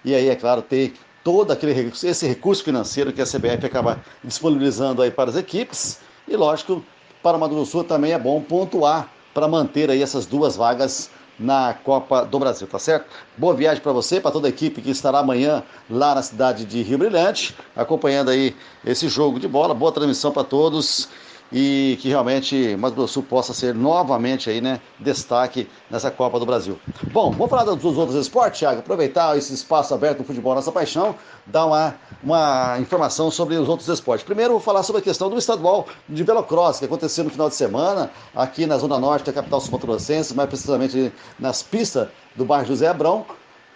e 0.06 0.14
aí, 0.14 0.28
é 0.28 0.36
claro, 0.36 0.62
ter 0.62 0.94
todo 1.24 1.50
aquele 1.50 1.72
recurso, 1.72 2.06
esse 2.06 2.24
recurso 2.28 2.62
financeiro 2.62 3.12
que 3.12 3.20
a 3.20 3.26
CBF 3.26 3.66
acaba 3.66 3.98
disponibilizando 4.22 5.02
aí 5.02 5.10
para 5.10 5.30
as 5.30 5.36
equipes. 5.36 5.98
E 6.28 6.36
lógico, 6.36 6.80
para 7.20 7.36
o 7.36 7.40
Mato 7.40 7.56
Grosso 7.56 7.82
também 7.82 8.12
é 8.12 8.18
bom 8.18 8.40
pontuar 8.40 9.10
para 9.34 9.48
manter 9.48 9.90
aí 9.90 10.00
essas 10.00 10.24
duas 10.24 10.54
vagas 10.54 11.10
na 11.36 11.74
Copa 11.74 12.24
do 12.24 12.38
Brasil, 12.38 12.68
tá 12.68 12.78
certo? 12.78 13.06
Boa 13.36 13.52
viagem 13.52 13.82
para 13.82 13.90
você, 13.90 14.20
para 14.20 14.30
toda 14.30 14.46
a 14.46 14.48
equipe 14.48 14.80
que 14.80 14.90
estará 14.90 15.18
amanhã 15.18 15.64
lá 15.90 16.14
na 16.14 16.22
cidade 16.22 16.64
de 16.64 16.82
Rio 16.82 16.98
Brilhante, 16.98 17.52
acompanhando 17.74 18.30
aí 18.30 18.54
esse 18.84 19.08
jogo 19.08 19.40
de 19.40 19.48
bola. 19.48 19.74
Boa 19.74 19.90
transmissão 19.90 20.30
para 20.30 20.44
todos 20.44 21.08
e 21.52 21.98
que 22.00 22.08
realmente 22.08 22.76
Mato 22.76 22.96
Grosso 22.96 23.22
possa 23.22 23.54
ser 23.54 23.74
novamente 23.74 24.50
aí, 24.50 24.60
né, 24.60 24.80
destaque 24.98 25.68
nessa 25.90 26.10
Copa 26.10 26.38
do 26.38 26.46
Brasil. 26.46 26.78
Bom, 27.12 27.30
vamos 27.30 27.48
falar 27.48 27.64
dos 27.64 27.96
outros 27.96 28.16
esportes, 28.16 28.60
Thiago, 28.60 28.80
aproveitar 28.80 29.36
esse 29.36 29.54
espaço 29.54 29.94
aberto 29.94 30.18
no 30.18 30.24
futebol, 30.24 30.54
nossa 30.54 30.72
paixão, 30.72 31.14
dar 31.46 31.66
uma, 31.66 31.94
uma 32.22 32.78
informação 32.80 33.30
sobre 33.30 33.56
os 33.56 33.68
outros 33.68 33.88
esportes. 33.88 34.24
Primeiro, 34.24 34.52
vou 34.52 34.60
falar 34.60 34.82
sobre 34.82 35.00
a 35.00 35.04
questão 35.04 35.30
do 35.30 35.38
estadual 35.38 35.86
de 36.08 36.22
velocross, 36.22 36.78
que 36.78 36.84
aconteceu 36.84 37.24
no 37.24 37.30
final 37.30 37.48
de 37.48 37.54
semana, 37.54 38.10
aqui 38.34 38.66
na 38.66 38.78
Zona 38.78 38.98
Norte 38.98 39.26
da 39.26 39.32
capital 39.32 39.60
sul-mato-grossense, 39.60 40.34
mais 40.34 40.48
precisamente 40.48 41.12
nas 41.38 41.62
pistas 41.62 42.08
do 42.34 42.44
bairro 42.44 42.66
José 42.66 42.88
Abrão, 42.88 43.24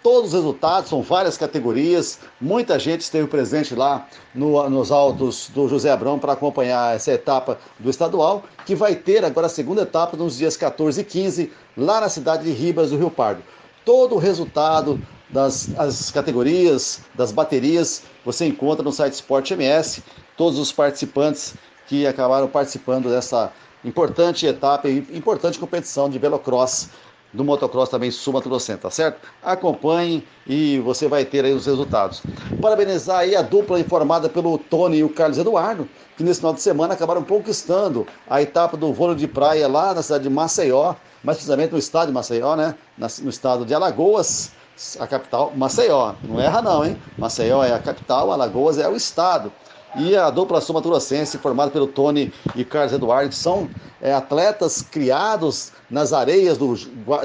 todos 0.02 0.30
os 0.30 0.34
resultados, 0.34 0.90
são 0.90 1.02
várias 1.02 1.36
categorias. 1.36 2.18
Muita 2.40 2.78
gente 2.78 3.02
esteve 3.02 3.26
presente 3.26 3.74
lá 3.74 4.06
no, 4.34 4.68
nos 4.68 4.90
altos 4.90 5.50
do 5.54 5.68
José 5.68 5.90
Abrão 5.90 6.18
para 6.18 6.32
acompanhar 6.32 6.94
essa 6.94 7.12
etapa 7.12 7.58
do 7.78 7.90
estadual, 7.90 8.44
que 8.64 8.74
vai 8.74 8.94
ter 8.94 9.24
agora 9.24 9.46
a 9.46 9.50
segunda 9.50 9.82
etapa 9.82 10.16
nos 10.16 10.36
dias 10.36 10.56
14 10.56 11.00
e 11.00 11.04
15, 11.04 11.52
lá 11.76 12.00
na 12.00 12.08
cidade 12.08 12.44
de 12.44 12.50
Ribas 12.50 12.90
do 12.90 12.96
Rio 12.96 13.10
Pardo. 13.10 13.42
Todo 13.84 14.14
o 14.14 14.18
resultado 14.18 15.00
das 15.28 15.70
as 15.78 16.10
categorias, 16.10 17.00
das 17.14 17.32
baterias, 17.32 18.02
você 18.24 18.46
encontra 18.46 18.82
no 18.82 18.92
site 18.92 19.14
Sport 19.14 19.52
MS. 19.52 20.02
Todos 20.36 20.58
os 20.58 20.72
participantes 20.72 21.54
que 21.86 22.06
acabaram 22.06 22.48
participando 22.48 23.08
dessa 23.08 23.52
importante 23.84 24.46
etapa 24.46 24.88
e 24.88 24.98
importante 25.12 25.58
competição 25.58 26.08
de 26.08 26.18
velocross 26.18 26.88
do 27.32 27.44
motocross 27.44 27.88
também 27.88 28.10
sul-mato-grossense, 28.10 28.80
tá 28.80 28.90
certo? 28.90 29.20
Acompanhe 29.42 30.26
e 30.46 30.78
você 30.80 31.06
vai 31.08 31.24
ter 31.24 31.44
aí 31.44 31.52
os 31.52 31.66
resultados. 31.66 32.22
Parabenizar 32.60 33.20
aí 33.20 33.36
a 33.36 33.42
dupla 33.42 33.78
informada 33.78 34.28
pelo 34.28 34.58
Tony 34.58 34.98
e 34.98 35.04
o 35.04 35.08
Carlos 35.08 35.38
Eduardo, 35.38 35.88
que 36.16 36.24
nesse 36.24 36.40
final 36.40 36.54
de 36.54 36.60
semana 36.60 36.94
acabaram 36.94 37.22
conquistando 37.22 38.06
a 38.28 38.42
etapa 38.42 38.76
do 38.76 38.92
vôlei 38.92 39.16
de 39.16 39.28
praia 39.28 39.68
lá 39.68 39.94
na 39.94 40.02
cidade 40.02 40.24
de 40.24 40.30
Maceió, 40.30 40.94
mais 41.22 41.36
precisamente 41.38 41.72
no 41.72 41.78
estado 41.78 42.08
de 42.08 42.14
Maceió, 42.14 42.56
né? 42.56 42.74
No 42.98 43.30
estado 43.30 43.64
de 43.64 43.74
Alagoas, 43.74 44.50
a 44.98 45.06
capital, 45.06 45.52
Maceió. 45.54 46.14
Não 46.22 46.40
erra 46.40 46.62
não, 46.62 46.84
hein? 46.84 47.00
Maceió 47.16 47.62
é 47.62 47.72
a 47.72 47.78
capital, 47.78 48.32
Alagoas 48.32 48.78
é 48.78 48.88
o 48.88 48.96
estado 48.96 49.52
e 49.96 50.16
a 50.16 50.30
dupla 50.30 50.60
Soma 50.60 50.80
Turocense, 50.80 51.38
formada 51.38 51.70
pelo 51.70 51.86
Tony 51.86 52.32
e 52.54 52.64
Carlos 52.64 52.92
Eduardo, 52.92 53.34
são 53.34 53.68
é, 54.00 54.12
atletas 54.12 54.82
criados 54.82 55.72
nas 55.90 56.12
areias 56.12 56.56
do, 56.56 56.74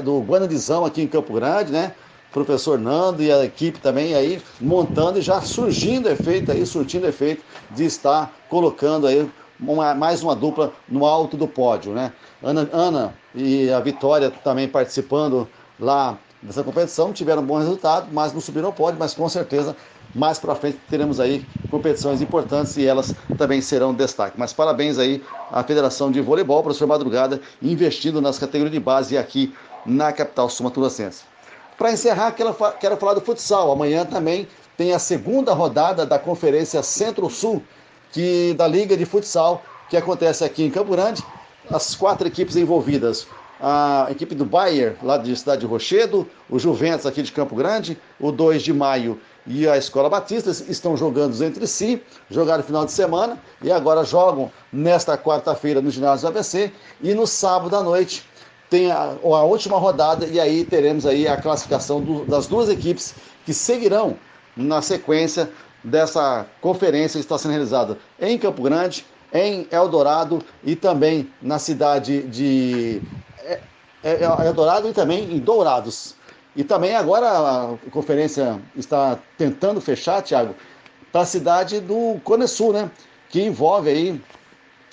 do 0.02 0.20
Guanadizão 0.20 0.84
aqui 0.84 1.02
em 1.02 1.08
Campo 1.08 1.32
Grande, 1.32 1.72
né? 1.72 1.92
Professor 2.32 2.78
Nando 2.78 3.22
e 3.22 3.32
a 3.32 3.44
equipe 3.44 3.78
também 3.78 4.14
aí 4.14 4.42
montando 4.60 5.18
e 5.18 5.22
já 5.22 5.40
surgindo 5.40 6.08
efeito 6.08 6.52
aí, 6.52 6.66
surtindo 6.66 7.06
efeito 7.06 7.42
de 7.70 7.84
estar 7.84 8.30
colocando 8.50 9.06
aí 9.06 9.30
uma, 9.58 9.94
mais 9.94 10.22
uma 10.22 10.34
dupla 10.34 10.72
no 10.86 11.06
alto 11.06 11.36
do 11.36 11.48
pódio, 11.48 11.92
né? 11.92 12.12
Ana, 12.42 12.68
Ana 12.72 13.14
e 13.34 13.70
a 13.70 13.80
Vitória 13.80 14.30
também 14.30 14.68
participando 14.68 15.48
lá 15.80 16.18
dessa 16.42 16.62
competição, 16.62 17.12
tiveram 17.12 17.42
bom 17.42 17.58
resultado, 17.58 18.08
mas 18.12 18.32
não 18.32 18.40
subiram 18.40 18.66
ao 18.66 18.72
pódio, 18.72 18.98
mas 18.98 19.14
com 19.14 19.28
certeza 19.28 19.74
mais 20.16 20.38
para 20.38 20.54
frente 20.54 20.78
teremos 20.88 21.20
aí 21.20 21.46
competições 21.70 22.22
importantes 22.22 22.76
e 22.76 22.86
elas 22.86 23.14
também 23.36 23.60
serão 23.60 23.94
destaque. 23.94 24.36
Mas 24.38 24.52
parabéns 24.52 24.98
aí 24.98 25.22
à 25.52 25.62
Federação 25.62 26.10
de 26.10 26.20
Voleibol, 26.20 26.62
professor 26.62 26.86
Madrugada, 26.86 27.40
investindo 27.62 28.20
nas 28.20 28.38
categorias 28.38 28.72
de 28.72 28.80
base 28.80 29.16
aqui 29.16 29.54
na 29.84 30.12
capital 30.12 30.48
sul-mato-grossense. 30.48 31.22
Para 31.76 31.92
encerrar, 31.92 32.32
quero 32.32 32.96
falar 32.96 33.14
do 33.14 33.20
futsal. 33.20 33.70
Amanhã 33.70 34.06
também 34.06 34.48
tem 34.76 34.92
a 34.92 34.98
segunda 34.98 35.52
rodada 35.52 36.06
da 36.06 36.18
Conferência 36.18 36.82
Centro-Sul 36.82 37.62
que 38.10 38.54
da 38.54 38.66
Liga 38.66 38.96
de 38.96 39.04
Futsal, 39.04 39.62
que 39.90 39.96
acontece 39.96 40.42
aqui 40.42 40.62
em 40.62 40.70
Campo 40.70 40.92
Grande. 40.92 41.22
As 41.70 41.94
quatro 41.94 42.26
equipes 42.26 42.56
envolvidas 42.56 43.26
a 43.60 44.08
equipe 44.10 44.34
do 44.34 44.44
Bayer, 44.44 44.96
lá 45.02 45.16
de 45.16 45.34
Cidade 45.34 45.62
de 45.62 45.66
Rochedo, 45.66 46.28
o 46.48 46.58
Juventus 46.58 47.06
aqui 47.06 47.22
de 47.22 47.32
Campo 47.32 47.54
Grande, 47.54 47.98
o 48.20 48.30
2 48.30 48.62
de 48.62 48.72
maio 48.72 49.18
e 49.46 49.68
a 49.68 49.76
Escola 49.76 50.08
Batista 50.08 50.50
estão 50.50 50.96
jogando 50.96 51.40
entre 51.44 51.66
si, 51.66 52.02
jogaram 52.30 52.58
no 52.58 52.64
final 52.64 52.84
de 52.84 52.92
semana 52.92 53.38
e 53.62 53.70
agora 53.70 54.04
jogam 54.04 54.50
nesta 54.72 55.16
quarta-feira 55.16 55.80
no 55.80 55.90
ginásio 55.90 56.28
ABC 56.28 56.72
e 57.00 57.14
no 57.14 57.26
sábado 57.26 57.76
à 57.76 57.82
noite 57.82 58.24
tem 58.68 58.90
a, 58.90 59.16
a 59.22 59.42
última 59.44 59.78
rodada 59.78 60.26
e 60.26 60.40
aí 60.40 60.64
teremos 60.64 61.06
aí 61.06 61.28
a 61.28 61.36
classificação 61.36 62.00
do, 62.00 62.24
das 62.24 62.46
duas 62.46 62.68
equipes 62.68 63.14
que 63.44 63.54
seguirão 63.54 64.16
na 64.56 64.82
sequência 64.82 65.50
dessa 65.84 66.46
conferência 66.60 67.18
que 67.18 67.24
está 67.24 67.38
sendo 67.38 67.52
realizada 67.52 67.96
em 68.20 68.36
Campo 68.36 68.62
Grande, 68.62 69.06
em 69.32 69.68
Eldorado 69.70 70.42
e 70.64 70.74
também 70.74 71.30
na 71.40 71.58
cidade 71.58 72.22
de 72.22 73.00
é, 73.44 73.60
é, 74.02 74.46
Eldorado 74.46 74.88
e 74.88 74.92
também 74.92 75.32
em 75.32 75.38
Dourados. 75.38 76.16
E 76.56 76.64
também 76.64 76.96
agora 76.96 77.28
a 77.28 77.90
conferência 77.90 78.58
está 78.74 79.18
tentando 79.36 79.78
fechar, 79.78 80.22
Tiago, 80.22 80.54
para 81.12 81.20
a 81.20 81.26
cidade 81.26 81.80
do 81.80 82.18
Cone 82.24 82.48
Sul, 82.48 82.72
né? 82.72 82.90
Que 83.28 83.42
envolve 83.42 83.90
aí 83.90 84.20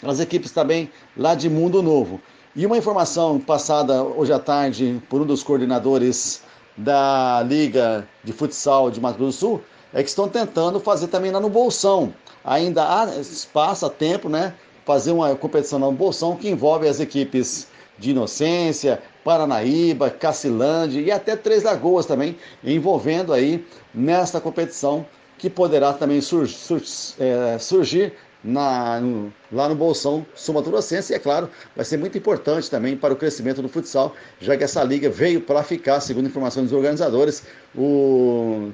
as 0.03 0.19
equipes 0.19 0.51
também 0.51 0.91
lá 1.15 1.33
de 1.33 1.49
Mundo 1.49 1.81
Novo. 1.81 2.19
E 2.53 2.65
uma 2.65 2.77
informação 2.77 3.39
passada 3.39 4.03
hoje 4.03 4.33
à 4.33 4.39
tarde 4.39 5.01
por 5.09 5.21
um 5.21 5.25
dos 5.25 5.41
coordenadores 5.41 6.43
da 6.75 7.41
Liga 7.43 8.05
de 8.23 8.33
Futsal 8.33 8.91
de 8.91 8.99
Mato 8.99 9.17
Grosso 9.17 9.37
do 9.37 9.39
Sul 9.39 9.63
é 9.93 10.03
que 10.03 10.09
estão 10.09 10.27
tentando 10.27 10.79
fazer 10.81 11.07
também 11.07 11.31
lá 11.31 11.39
no 11.39 11.49
Bolsão. 11.49 12.13
Ainda 12.43 12.83
há 12.83 13.05
espaço, 13.21 13.85
há 13.85 13.89
tempo, 13.89 14.27
né? 14.27 14.53
Fazer 14.85 15.11
uma 15.11 15.33
competição 15.35 15.79
no 15.79 15.91
Bolsão 15.93 16.35
que 16.35 16.49
envolve 16.49 16.89
as 16.89 16.99
equipes 16.99 17.67
de 17.97 18.11
Inocência, 18.11 19.01
Paranaíba, 19.23 20.09
Cacilândia 20.09 20.99
e 20.99 21.11
até 21.11 21.35
Três 21.35 21.63
Lagoas 21.63 22.05
também, 22.05 22.37
envolvendo 22.63 23.33
aí 23.33 23.65
nesta 23.93 24.41
competição 24.41 25.05
que 25.37 25.49
poderá 25.49 25.93
também 25.93 26.21
sur 26.21 26.47
sur 26.47 26.81
é, 27.19 27.57
surgir 27.59 28.13
na, 28.43 28.99
no, 28.99 29.33
lá 29.51 29.69
no 29.69 29.75
Bolsão 29.75 30.25
Sumatogrossense 30.35 31.13
e, 31.13 31.15
é 31.15 31.19
claro, 31.19 31.49
vai 31.75 31.85
ser 31.85 31.97
muito 31.97 32.17
importante 32.17 32.69
também 32.69 32.97
para 32.97 33.13
o 33.13 33.15
crescimento 33.15 33.61
do 33.61 33.69
futsal, 33.69 34.13
já 34.39 34.57
que 34.57 34.63
essa 34.63 34.83
liga 34.83 35.09
veio 35.09 35.41
para 35.41 35.63
ficar, 35.63 36.01
segundo 36.01 36.27
informações 36.27 36.65
dos 36.65 36.73
organizadores. 36.73 37.43
O 37.75 38.71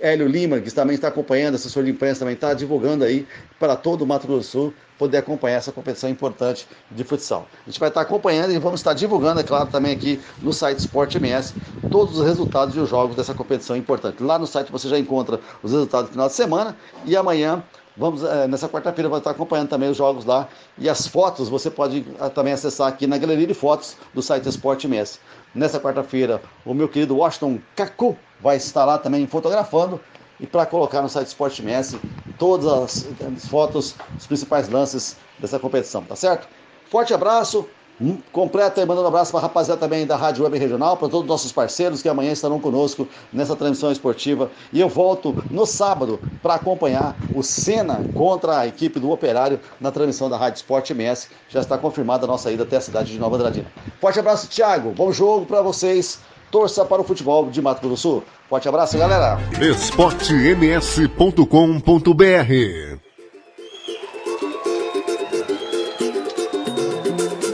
Hélio 0.00 0.26
Lima, 0.26 0.60
que 0.60 0.70
também 0.72 0.94
está 0.94 1.08
acompanhando, 1.08 1.56
assessor 1.56 1.84
de 1.84 1.90
imprensa, 1.90 2.20
também 2.20 2.34
está 2.34 2.54
divulgando 2.54 3.04
aí 3.04 3.26
para 3.60 3.76
todo 3.76 4.02
o 4.02 4.06
Mato 4.06 4.26
Grosso 4.26 4.40
do 4.40 4.50
Sul 4.50 4.74
poder 4.98 5.18
acompanhar 5.18 5.56
essa 5.56 5.72
competição 5.72 6.08
importante 6.08 6.66
de 6.90 7.04
futsal. 7.04 7.46
A 7.66 7.70
gente 7.70 7.80
vai 7.80 7.88
estar 7.88 8.00
acompanhando 8.00 8.52
e 8.52 8.58
vamos 8.58 8.80
estar 8.80 8.94
divulgando, 8.94 9.40
é 9.40 9.42
claro, 9.42 9.68
também 9.68 9.92
aqui 9.92 10.20
no 10.40 10.52
site 10.52 10.78
Sport 10.78 11.14
MS, 11.16 11.54
todos 11.90 12.18
os 12.18 12.26
resultados 12.26 12.74
e 12.76 12.80
os 12.80 12.88
jogos 12.88 13.16
dessa 13.16 13.34
competição 13.34 13.76
importante. 13.76 14.22
Lá 14.22 14.38
no 14.38 14.46
site 14.46 14.70
você 14.70 14.88
já 14.88 14.98
encontra 14.98 15.40
os 15.62 15.72
resultados 15.72 16.08
do 16.08 16.12
final 16.12 16.28
de 16.28 16.34
semana 16.34 16.76
e 17.04 17.16
amanhã 17.16 17.62
Vamos, 17.96 18.24
é, 18.24 18.48
nessa 18.48 18.68
quarta-feira, 18.68 19.08
vai 19.08 19.20
estar 19.20 19.30
acompanhando 19.30 19.68
também 19.68 19.88
os 19.88 19.96
jogos 19.96 20.24
lá. 20.24 20.48
E 20.76 20.88
as 20.88 21.06
fotos 21.06 21.48
você 21.48 21.70
pode 21.70 22.04
ah, 22.18 22.28
também 22.28 22.52
acessar 22.52 22.88
aqui 22.88 23.06
na 23.06 23.16
galeria 23.16 23.46
de 23.46 23.54
fotos 23.54 23.96
do 24.12 24.20
site 24.20 24.48
Sport 24.48 24.84
MS. 24.84 25.20
Nessa 25.54 25.78
quarta-feira, 25.78 26.42
o 26.66 26.74
meu 26.74 26.88
querido 26.88 27.16
Washington 27.16 27.60
Cacu 27.76 28.16
vai 28.40 28.56
estar 28.56 28.84
lá 28.84 28.98
também 28.98 29.26
fotografando 29.28 30.00
e 30.44 30.46
para 30.46 30.66
colocar 30.66 31.00
no 31.00 31.08
site 31.08 31.28
Sport 31.28 31.58
MS 31.60 31.98
todas 32.38 32.66
as, 32.66 33.08
as 33.34 33.48
fotos, 33.48 33.94
os 34.18 34.26
principais 34.26 34.68
lances 34.68 35.16
dessa 35.38 35.58
competição, 35.58 36.04
tá 36.04 36.14
certo? 36.14 36.46
Forte 36.90 37.14
abraço, 37.14 37.66
Hum, 38.00 38.18
completa 38.32 38.82
e 38.82 38.84
mandando 38.84 39.04
um 39.04 39.08
abraço 39.08 39.30
para 39.30 39.38
a 39.38 39.42
rapaziada 39.44 39.80
também 39.80 40.04
da 40.04 40.16
Rádio 40.16 40.42
Web 40.42 40.58
Regional, 40.58 40.96
para 40.96 41.08
todos 41.08 41.20
os 41.20 41.28
nossos 41.28 41.52
parceiros 41.52 42.02
que 42.02 42.08
amanhã 42.08 42.32
estarão 42.32 42.58
conosco 42.58 43.06
nessa 43.32 43.54
transmissão 43.54 43.92
esportiva. 43.92 44.50
E 44.72 44.80
eu 44.80 44.88
volto 44.88 45.44
no 45.48 45.64
sábado 45.64 46.18
para 46.42 46.54
acompanhar 46.54 47.16
o 47.32 47.40
Senna 47.40 48.04
contra 48.12 48.58
a 48.58 48.66
equipe 48.66 48.98
do 48.98 49.12
Operário 49.12 49.60
na 49.80 49.92
transmissão 49.92 50.28
da 50.28 50.36
Rádio 50.36 50.56
Esporte 50.56 50.92
MS. 50.92 51.28
Já 51.48 51.60
está 51.60 51.78
confirmada 51.78 52.24
a 52.24 52.26
nossa 52.26 52.50
ida 52.50 52.64
até 52.64 52.78
a 52.78 52.80
cidade 52.80 53.12
de 53.12 53.18
Nova 53.20 53.36
Andradina. 53.36 53.70
Forte 54.00 54.18
abraço, 54.18 54.48
Thiago. 54.48 54.90
Bom 54.90 55.12
jogo 55.12 55.46
para 55.46 55.62
vocês. 55.62 56.18
Torça 56.54 56.84
para 56.84 57.02
o 57.02 57.04
futebol 57.04 57.50
de 57.50 57.60
Mato 57.60 57.80
Grosso 57.80 57.94
do 57.94 57.96
Sul. 57.96 58.22
Forte 58.48 58.68
abraço, 58.68 58.96
galera. 58.96 59.40
esportems.com.br 59.60 61.48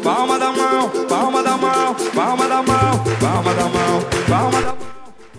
Palma 0.05 0.39
da 0.39 0.53
mão, 0.53 0.91
palma 1.09 1.43
da 1.43 1.57
mão, 1.57 1.97
palma 2.15 2.47
da 2.47 2.63
mão, 2.63 3.05
palma 3.19 3.55
da 3.55 3.65
mão, 3.71 4.01
palma 4.29 4.61
da 4.61 4.69
mão. 4.69 4.77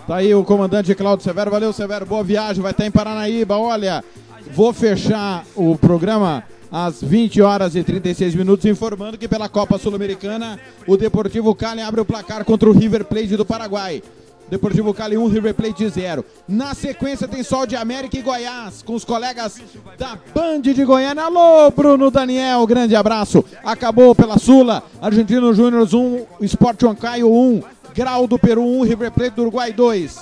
Tá 0.08 0.16
aí 0.16 0.34
o 0.34 0.42
comandante 0.42 0.92
Claudio 0.96 1.22
Severo. 1.22 1.52
Valeu, 1.52 1.72
Severo. 1.72 2.04
Boa 2.04 2.24
viagem. 2.24 2.60
Vai 2.60 2.72
estar 2.72 2.84
em 2.84 2.90
Paranaíba. 2.90 3.56
Olha, 3.58 4.02
vou 4.50 4.72
fechar 4.72 5.44
o 5.54 5.78
programa 5.78 6.42
às 6.72 7.02
20 7.02 7.42
horas 7.42 7.76
e 7.76 7.84
36 7.84 8.34
minutos, 8.34 8.64
informando 8.64 9.18
que 9.18 9.28
pela 9.28 9.46
Copa 9.46 9.76
Sul-Americana, 9.76 10.58
o 10.86 10.96
Deportivo 10.96 11.54
Cali 11.54 11.82
abre 11.82 12.00
o 12.00 12.04
placar 12.04 12.46
contra 12.46 12.70
o 12.70 12.72
River 12.72 13.04
Plate 13.04 13.36
do 13.36 13.44
Paraguai. 13.44 14.02
Deportivo 14.48 14.92
Cali 14.92 15.16
1, 15.16 15.28
River 15.28 15.54
Plate 15.54 15.88
0. 15.88 16.24
Na 16.48 16.74
sequência 16.74 17.28
tem 17.28 17.42
Sol 17.42 17.66
de 17.66 17.76
América 17.76 18.18
e 18.18 18.22
Goiás, 18.22 18.82
com 18.82 18.94
os 18.94 19.04
colegas 19.04 19.60
da 19.98 20.18
Band 20.34 20.60
de 20.60 20.84
Goiânia. 20.84 21.24
Alô, 21.24 21.70
Bruno 21.70 22.10
Daniel, 22.10 22.66
grande 22.66 22.96
abraço. 22.96 23.44
Acabou 23.62 24.14
pela 24.14 24.38
Sula, 24.38 24.82
Argentino 25.00 25.54
Júnior 25.54 25.88
1, 25.90 26.44
Sport 26.44 26.82
Huancaio 26.82 27.30
1, 27.30 27.62
Grau 27.94 28.26
do 28.26 28.38
Peru 28.38 28.62
1, 28.62 28.82
River 28.82 29.10
Plate 29.10 29.36
do 29.36 29.42
Uruguai 29.42 29.72
2. 29.72 30.18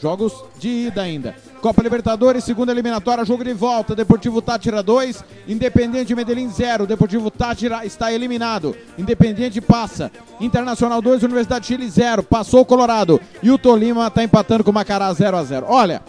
Jogos 0.00 0.32
de 0.58 0.68
ida 0.68 1.02
ainda. 1.02 1.34
Copa 1.66 1.82
Libertadores, 1.82 2.44
segunda 2.44 2.70
eliminatória, 2.70 3.24
jogo 3.24 3.42
de 3.42 3.52
volta. 3.52 3.92
Deportivo 3.92 4.40
Tátira 4.40 4.84
2, 4.84 5.24
Independiente 5.48 6.14
Medellín 6.14 6.48
0. 6.48 6.86
Deportivo 6.86 7.28
Tátira 7.28 7.84
está 7.84 8.12
eliminado. 8.12 8.76
Independiente 8.96 9.60
passa. 9.60 10.12
Internacional 10.40 11.02
2, 11.02 11.24
Universidade 11.24 11.62
de 11.62 11.66
Chile 11.66 11.90
0. 11.90 12.22
Passou 12.22 12.60
o 12.60 12.64
Colorado. 12.64 13.20
E 13.42 13.50
o 13.50 13.58
Tolima 13.58 14.06
está 14.06 14.22
empatando 14.22 14.62
com 14.62 14.70
o 14.70 14.74
Macará 14.74 15.12
0 15.12 15.36
a 15.36 15.42
0 15.42 15.66
Olha, 15.68 16.02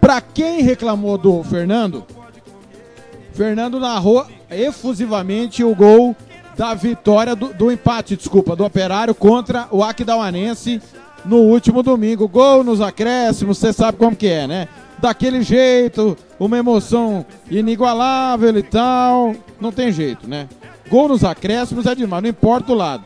para 0.00 0.18
quem 0.22 0.62
reclamou 0.62 1.18
do 1.18 1.42
Fernando, 1.42 2.06
Fernando 3.34 3.78
narrou 3.78 4.24
efusivamente 4.50 5.62
o 5.62 5.74
gol 5.74 6.16
da 6.56 6.72
vitória, 6.72 7.36
do, 7.36 7.52
do 7.52 7.70
empate, 7.70 8.16
desculpa, 8.16 8.56
do 8.56 8.64
Operário 8.64 9.14
contra 9.14 9.68
o 9.70 9.84
Aquidauanense 9.84 10.80
no 11.22 11.36
último 11.36 11.82
domingo. 11.82 12.26
Gol 12.26 12.64
nos 12.64 12.80
acréscimos, 12.80 13.58
você 13.58 13.74
sabe 13.74 13.98
como 13.98 14.16
que 14.16 14.26
é, 14.26 14.46
né? 14.46 14.68
Daquele 15.02 15.42
jeito, 15.42 16.16
uma 16.38 16.56
emoção 16.56 17.26
inigualável 17.50 18.56
e 18.56 18.62
tal. 18.62 19.34
Não 19.60 19.72
tem 19.72 19.90
jeito, 19.90 20.28
né? 20.28 20.48
Gol 20.88 21.08
nos 21.08 21.24
acréscimos 21.24 21.86
é 21.86 21.94
demais, 21.94 22.22
não 22.22 22.30
importa 22.30 22.72
o 22.72 22.76
lado. 22.76 23.02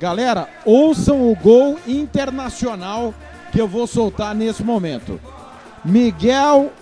Galera, 0.00 0.48
ouçam 0.64 1.30
o 1.30 1.36
gol 1.36 1.78
internacional 1.86 3.14
que 3.52 3.60
eu 3.60 3.68
vou 3.68 3.86
soltar 3.86 4.34
nesse 4.34 4.64
momento. 4.64 5.20
Miguel 5.84 6.72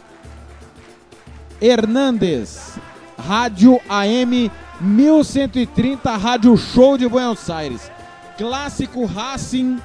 Hernandes, 1.61 2.79
Rádio 3.19 3.79
AM 3.89 4.51
1130, 4.81 6.17
Rádio 6.17 6.57
Show 6.57 6.97
de 6.97 7.07
Buenos 7.07 7.51
Aires. 7.51 7.91
Clássico 8.39 9.05
Racing 9.05 9.79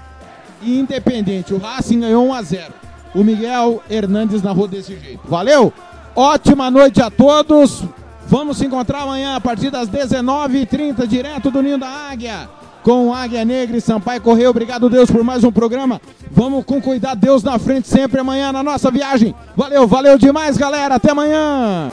e 0.61 0.80
Independente. 0.80 1.53
O 1.53 1.57
Racing 1.57 1.99
ganhou 1.99 2.27
1 2.27 2.34
a 2.34 2.41
0 2.44 2.82
o 3.14 3.23
Miguel 3.23 3.81
Hernandes 3.90 4.41
narrou 4.41 4.68
desse 4.68 4.98
jeito. 4.98 5.22
Valeu? 5.26 5.72
Ótima 6.15 6.69
noite 6.69 7.02
a 7.02 7.10
todos. 7.10 7.84
Vamos 8.27 8.57
se 8.57 8.65
encontrar 8.65 9.02
amanhã 9.02 9.35
a 9.35 9.41
partir 9.41 9.69
das 9.69 9.90
19h30, 9.90 11.06
direto 11.06 11.52
do 11.52 11.61
Ninho 11.61 11.77
da 11.77 11.88
Águia, 11.88 12.49
com 12.81 13.14
Águia 13.14 13.45
Negra 13.45 13.77
e 13.77 13.81
Sampaio 13.81 14.22
Correio. 14.22 14.49
Obrigado, 14.49 14.90
Deus, 14.90 15.11
por 15.11 15.23
mais 15.23 15.44
um 15.44 15.52
programa. 15.52 16.02
Vamos 16.31 16.65
com 16.65 16.81
cuidado, 16.81 17.19
Deus 17.19 17.44
na 17.44 17.60
frente 17.60 17.88
sempre 17.88 18.19
amanhã 18.19 18.52
na 18.52 18.64
nossa 18.64 18.90
viagem. 18.90 19.35
Valeu, 19.56 19.88
valeu 19.88 20.18
demais, 20.18 20.57
galera. 20.57 20.95
Até 20.95 21.11
amanhã. 21.11 21.91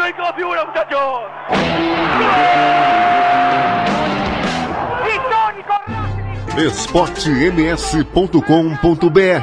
hay 0.08 0.14
clausura, 0.14 0.64
muchachos. 0.64 1.20
esportems.com.br 6.56 9.42